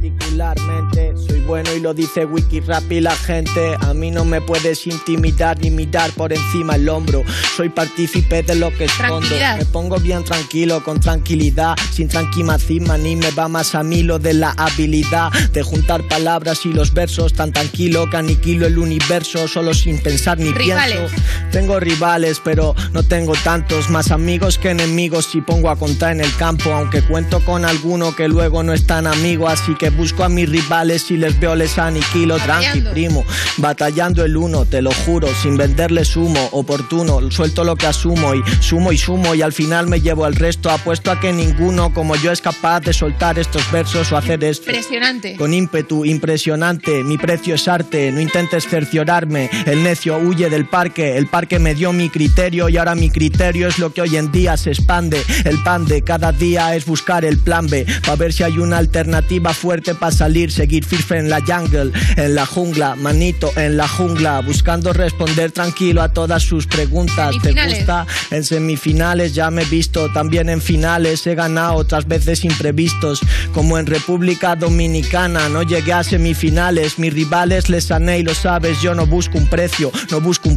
Particularmente 0.00 1.12
soy 1.28 1.40
bueno 1.40 1.74
y 1.74 1.80
lo 1.80 1.92
dice 1.92 2.24
Wikirap 2.24 2.90
y 2.90 3.02
la 3.02 3.14
gente. 3.14 3.76
A 3.80 3.92
mí 3.92 4.10
no 4.10 4.24
me 4.24 4.40
puedes 4.40 4.86
intimidar 4.86 5.58
ni 5.60 5.68
mirar 5.68 6.10
por 6.12 6.32
encima 6.32 6.76
el 6.76 6.88
hombro. 6.88 7.22
Soy 7.54 7.68
partícipe 7.68 8.42
de 8.42 8.54
lo 8.54 8.74
que 8.74 8.86
escondo. 8.86 9.28
Me 9.58 9.66
pongo 9.66 9.98
bien 9.98 10.24
tranquilo, 10.24 10.82
con 10.82 11.00
tranquilidad, 11.00 11.76
sin 11.92 12.08
tranquimacisma 12.08 12.96
ni 12.96 13.14
me 13.14 13.30
va 13.32 13.48
más 13.48 13.74
a 13.74 13.82
mí 13.82 14.02
lo 14.02 14.18
de 14.18 14.32
la 14.32 14.52
habilidad 14.52 15.30
de 15.52 15.62
juntar 15.62 16.08
palabras 16.08 16.64
y 16.64 16.72
los 16.72 16.94
versos 16.94 17.34
tan 17.34 17.52
tranquilo 17.52 18.08
que 18.08 18.16
aniquilo 18.16 18.66
el 18.66 18.78
universo 18.78 19.48
solo 19.48 19.74
sin 19.74 20.02
pensar 20.02 20.38
ni 20.38 20.50
Rivales. 20.50 20.96
pienso. 20.96 21.50
Tengo 21.52 21.78
rivales, 21.78 22.40
pero 22.42 22.74
no 22.92 23.02
tengo 23.02 23.34
tantos. 23.44 23.90
Más 23.90 24.12
amigos 24.12 24.56
que 24.56 24.70
enemigos 24.70 25.26
si 25.26 25.42
pongo 25.42 25.68
a 25.68 25.76
contar 25.76 26.12
en 26.12 26.22
el 26.22 26.34
campo. 26.36 26.72
Aunque 26.72 27.02
cuento 27.02 27.44
con 27.44 27.66
alguno 27.66 28.16
que 28.16 28.28
luego 28.28 28.62
no 28.62 28.72
es 28.72 28.86
tan 28.86 29.06
amigo. 29.06 29.46
Así 29.46 29.74
que 29.74 29.89
busco 29.96 30.24
a 30.24 30.28
mis 30.28 30.48
rivales 30.48 31.10
y 31.10 31.16
les 31.16 31.38
veo, 31.38 31.54
les 31.54 31.78
aniquilo. 31.78 32.38
Tranqui, 32.38 32.82
primo. 32.92 33.24
Batallando 33.56 34.24
el 34.24 34.36
uno, 34.36 34.64
te 34.64 34.82
lo 34.82 34.92
juro. 34.92 35.28
Sin 35.42 35.56
venderles 35.56 36.16
humo 36.16 36.48
oportuno. 36.52 37.30
Suelto 37.30 37.64
lo 37.64 37.76
que 37.76 37.86
asumo 37.86 38.34
y 38.34 38.42
sumo 38.60 38.92
y 38.92 38.98
sumo. 38.98 39.34
Y 39.34 39.42
al 39.42 39.52
final 39.52 39.86
me 39.86 40.00
llevo 40.00 40.24
al 40.24 40.34
resto. 40.34 40.70
Apuesto 40.70 41.10
a 41.10 41.20
que 41.20 41.32
ninguno 41.32 41.92
como 41.92 42.16
yo 42.16 42.32
es 42.32 42.40
capaz 42.40 42.80
de 42.80 42.92
soltar 42.92 43.38
estos 43.38 43.70
versos 43.72 44.12
o 44.12 44.16
hacer 44.16 44.42
esto. 44.44 44.70
Impresionante. 44.70 45.36
Con 45.36 45.54
ímpetu 45.54 46.04
impresionante, 46.04 47.02
mi 47.02 47.18
precio 47.18 47.54
es 47.54 47.66
arte, 47.68 48.12
no 48.12 48.20
intentes 48.20 48.66
cerciorarme. 48.66 49.50
El 49.66 49.82
necio 49.82 50.18
huye 50.18 50.50
del 50.50 50.66
parque, 50.66 51.16
el 51.16 51.26
parque 51.26 51.58
me 51.58 51.74
dio 51.74 51.92
mi 51.92 52.08
criterio 52.10 52.68
y 52.68 52.76
ahora 52.76 52.94
mi 52.94 53.10
criterio 53.10 53.68
es 53.68 53.78
lo 53.78 53.92
que 53.92 54.02
hoy 54.02 54.16
en 54.16 54.30
día 54.30 54.56
se 54.56 54.70
expande. 54.70 55.22
El 55.44 55.62
pan 55.62 55.86
de 55.86 56.02
cada 56.02 56.32
día 56.32 56.74
es 56.74 56.84
buscar 56.86 57.24
el 57.24 57.38
plan 57.38 57.66
B, 57.66 57.86
para 58.02 58.16
ver 58.16 58.32
si 58.32 58.42
hay 58.42 58.58
una 58.58 58.78
alternativa 58.78 59.54
fuerte 59.54 59.79
fuerte 59.80 59.94
para 59.94 60.12
salir, 60.12 60.52
seguir 60.52 60.84
firme 60.84 61.18
en 61.20 61.30
la 61.30 61.40
jungle, 61.40 61.90
en 62.16 62.34
la 62.34 62.44
jungla, 62.44 62.96
manito 62.96 63.50
en 63.56 63.78
la 63.78 63.88
jungla, 63.88 64.40
buscando 64.40 64.92
responder 64.92 65.52
tranquilo 65.52 66.02
a 66.02 66.12
todas 66.12 66.42
sus 66.42 66.66
preguntas. 66.66 67.34
¿Te 67.42 67.52
gusta? 67.52 68.06
En 68.30 68.44
semifinales 68.44 69.34
ya 69.34 69.50
me 69.50 69.62
he 69.62 69.64
visto, 69.64 70.12
también 70.12 70.50
en 70.50 70.60
finales 70.60 71.26
he 71.26 71.34
ganado 71.34 71.76
otras 71.76 72.06
veces 72.06 72.44
imprevistos, 72.44 73.20
como 73.54 73.78
en 73.78 73.86
República 73.86 74.54
Dominicana, 74.54 75.48
no 75.48 75.62
llegué 75.62 75.94
a 75.94 76.04
semifinales, 76.04 76.98
mis 76.98 77.14
rivales 77.14 77.70
les 77.70 77.84
sané 77.84 78.18
y 78.18 78.22
lo 78.22 78.34
sabes, 78.34 78.82
yo 78.82 78.94
no 78.94 79.06
busco 79.06 79.38
un 79.38 79.46
precio, 79.46 79.90
no 80.10 80.20
busco 80.20 80.49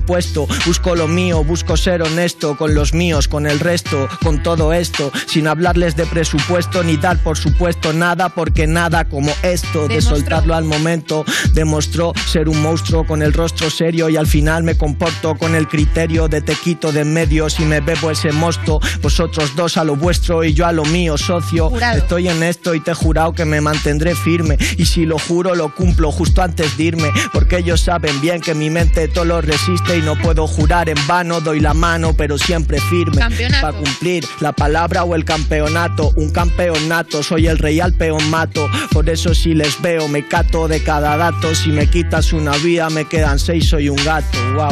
busco 0.66 0.95
lo 0.95 1.08
mío, 1.08 1.43
busco 1.43 1.78
ser 1.78 2.01
honesto 2.01 2.58
con 2.58 2.74
los 2.74 2.93
míos, 2.93 3.28
con 3.28 3.47
el 3.47 3.60
resto, 3.60 4.08
con 4.24 4.41
todo 4.41 4.74
esto, 4.74 5.12
sin 5.28 5.47
hablarles 5.47 5.95
de 5.95 6.06
presupuesto 6.06 6.84
ni 6.84 6.97
dar 6.97 7.22
por 7.22 7.38
supuesto 7.38 7.93
nada, 7.93 8.30
porque 8.30 8.66
nada 8.66 9.06
como 9.06 9.32
esto, 9.43 9.88
de 9.88 10.01
soltarlo 10.01 10.56
al 10.56 10.64
momento, 10.64 11.26
demostró 11.54 12.14
ser 12.26 12.49
un 12.49 12.62
monstruo 12.62 13.06
con 13.06 13.22
el 13.22 13.34
rostro 13.34 13.70
serio 13.70 14.10
y 14.10 14.18
al 14.18 14.28
final 14.28 14.64
me 14.64 14.78
comporto 14.78 15.36
con 15.36 15.56
el 15.56 15.68
criterio 15.68 16.28
de 16.28 16.41
te 16.41 16.56
quito 16.56 16.91
de 16.91 17.04
en 17.04 17.14
medio 17.14 17.49
si 17.49 17.64
me 17.66 17.82
bebo 17.82 18.12
ese 18.12 18.32
mosto, 18.32 18.80
vosotros 19.01 19.56
dos 19.56 19.78
a 19.78 19.84
lo 19.84 19.95
vuestro 19.95 20.43
y 20.43 20.54
yo 20.54 20.66
a 20.66 20.72
lo 20.72 20.86
mío, 20.86 21.18
socio, 21.18 21.70
Jurado. 21.70 21.97
estoy 21.97 22.30
en 22.30 22.41
esto 22.41 22.74
y 22.74 22.80
te 22.80 22.91
he 22.91 22.93
jurado 22.93 23.34
que 23.34 23.43
me 23.43 23.60
mantendré 23.60 24.16
firme. 24.16 24.58
Y 24.78 24.86
si 24.86 25.06
lo 25.06 25.20
juro 25.20 25.54
lo 25.54 25.76
cumplo 25.76 26.12
justo 26.12 26.41
antes 26.41 26.78
de 26.78 26.84
irme, 26.84 27.12
porque 27.34 27.58
ellos 27.58 27.82
saben 27.82 28.22
bien 28.22 28.39
que 28.39 28.56
mi 28.56 28.70
mente 28.70 29.08
todo 29.10 29.26
lo 29.26 29.41
resiste 29.41 29.93
y 29.96 30.02
no 30.02 30.16
puedo 30.16 30.48
jurar 30.48 30.89
en 30.89 31.08
vano, 31.08 31.39
doy 31.39 31.60
la 31.60 31.74
mano 31.74 32.16
pero 32.16 32.38
siempre 32.38 32.80
firme 32.80 33.22
para 33.62 33.78
cumplir 33.78 34.26
la 34.39 34.52
palabra 34.52 35.04
o 35.04 35.14
el 35.14 35.24
campeonato, 35.24 36.12
un 36.16 36.32
campeonato, 36.32 37.22
soy 37.22 37.48
el 37.48 37.60
rey 37.60 37.80
al 37.80 37.94
peón 37.94 38.30
mato, 38.30 38.70
por 38.91 39.10
eso 39.10 39.34
si 39.36 39.54
les 39.54 39.80
veo 39.82 40.08
me 40.08 40.28
cato 40.28 40.68
de 40.68 40.82
cada 40.84 41.16
dato, 41.18 41.54
si 41.54 41.70
me 41.70 41.88
quitas 41.88 42.34
una 42.34 42.58
vida 42.58 42.89
me 42.89 43.06
quedan 43.06 43.38
seis, 43.38 43.70
soy 43.70 43.89
un 43.89 43.98
gato, 44.04 44.38
wow. 44.56 44.70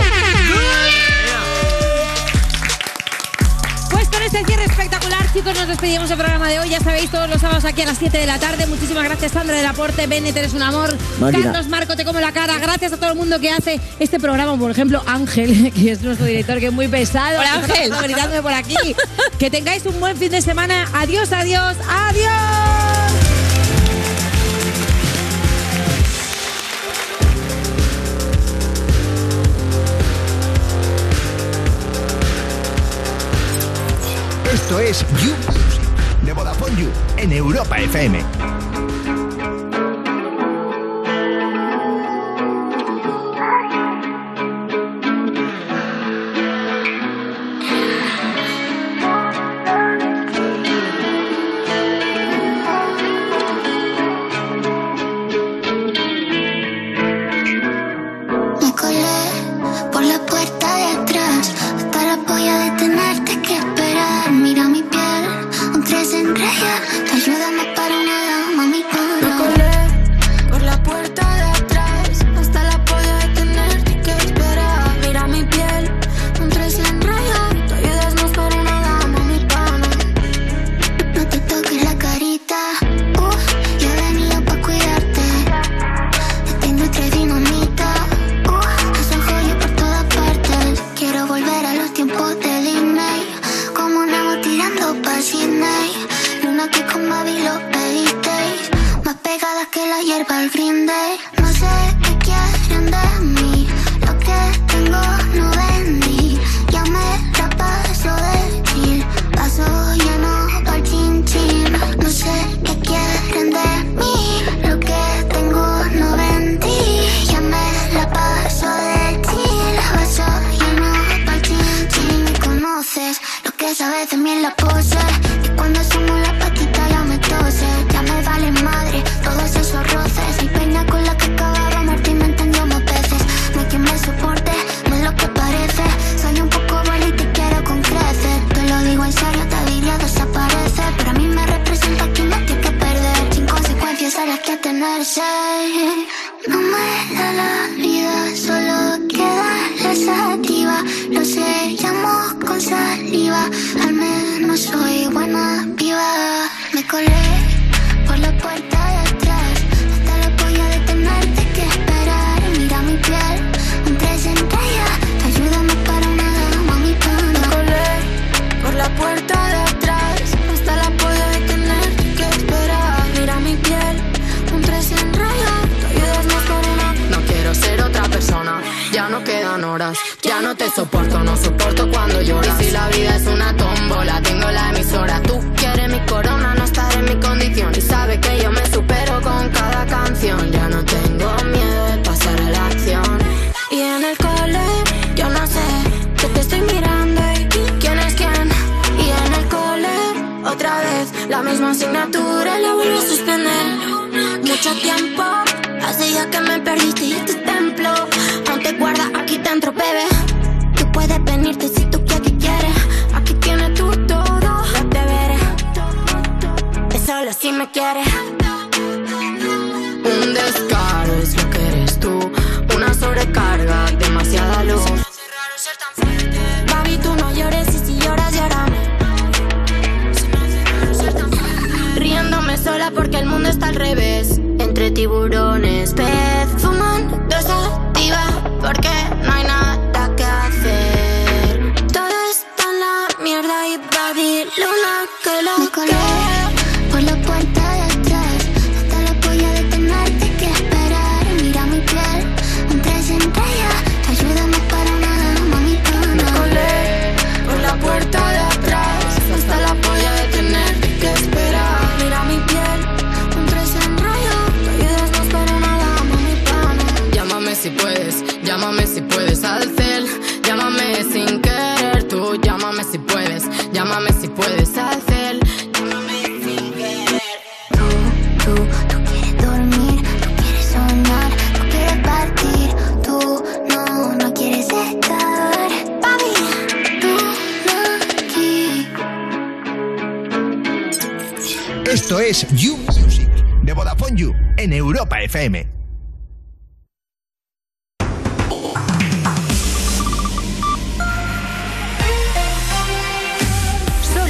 Pues 3.91 4.07
con 4.09 4.23
este 4.23 4.43
cierre 4.45 4.65
espectacular, 4.65 5.00
chicos, 5.33 5.53
nos 5.55 5.67
despedimos 5.67 6.09
del 6.09 6.17
programa 6.17 6.49
de 6.49 6.59
hoy. 6.59 6.69
Ya 6.69 6.79
sabéis, 6.79 7.09
todos 7.09 7.29
los 7.29 7.39
sábados 7.39 7.65
aquí 7.65 7.81
a 7.81 7.85
las 7.85 7.97
7 7.97 8.17
de 8.17 8.25
la 8.25 8.39
tarde. 8.39 8.65
Muchísimas 8.67 9.03
gracias, 9.03 9.31
Sandra 9.31 9.55
del 9.55 9.65
Aporte, 9.65 10.07
Bennett, 10.07 10.35
eres 10.35 10.53
un 10.53 10.61
amor. 10.61 10.95
Máquina. 11.19 11.43
Carlos 11.43 11.67
Marco, 11.69 11.95
te 11.95 12.05
como 12.05 12.19
la 12.19 12.31
cara. 12.31 12.57
Gracias 12.57 12.93
a 12.93 12.97
todo 12.97 13.11
el 13.11 13.17
mundo 13.17 13.39
que 13.39 13.51
hace 13.51 13.79
este 13.99 14.19
programa. 14.19 14.57
Por 14.57 14.71
ejemplo, 14.71 15.01
Ángel, 15.05 15.71
que 15.75 15.91
es 15.91 16.01
nuestro 16.01 16.25
director, 16.25 16.59
que 16.59 16.67
es 16.67 16.73
muy 16.73 16.87
pesado. 16.87 17.39
Hola, 17.39 17.55
Ángel. 17.55 17.91
Gritándome 18.03 18.41
por 18.41 18.53
aquí. 18.53 18.75
que 19.39 19.49
tengáis 19.49 19.85
un 19.85 19.99
buen 19.99 20.17
fin 20.17 20.31
de 20.31 20.41
semana. 20.41 20.87
Adiós, 20.93 21.31
adiós, 21.31 21.75
adiós. 21.87 22.90
Esto 34.71 34.79
es 34.79 35.05
You 35.21 35.33
de 36.25 36.31
Vodafone 36.31 36.81
You 36.81 36.87
en 37.17 37.33
Europa 37.33 37.77
FM. 37.77 38.60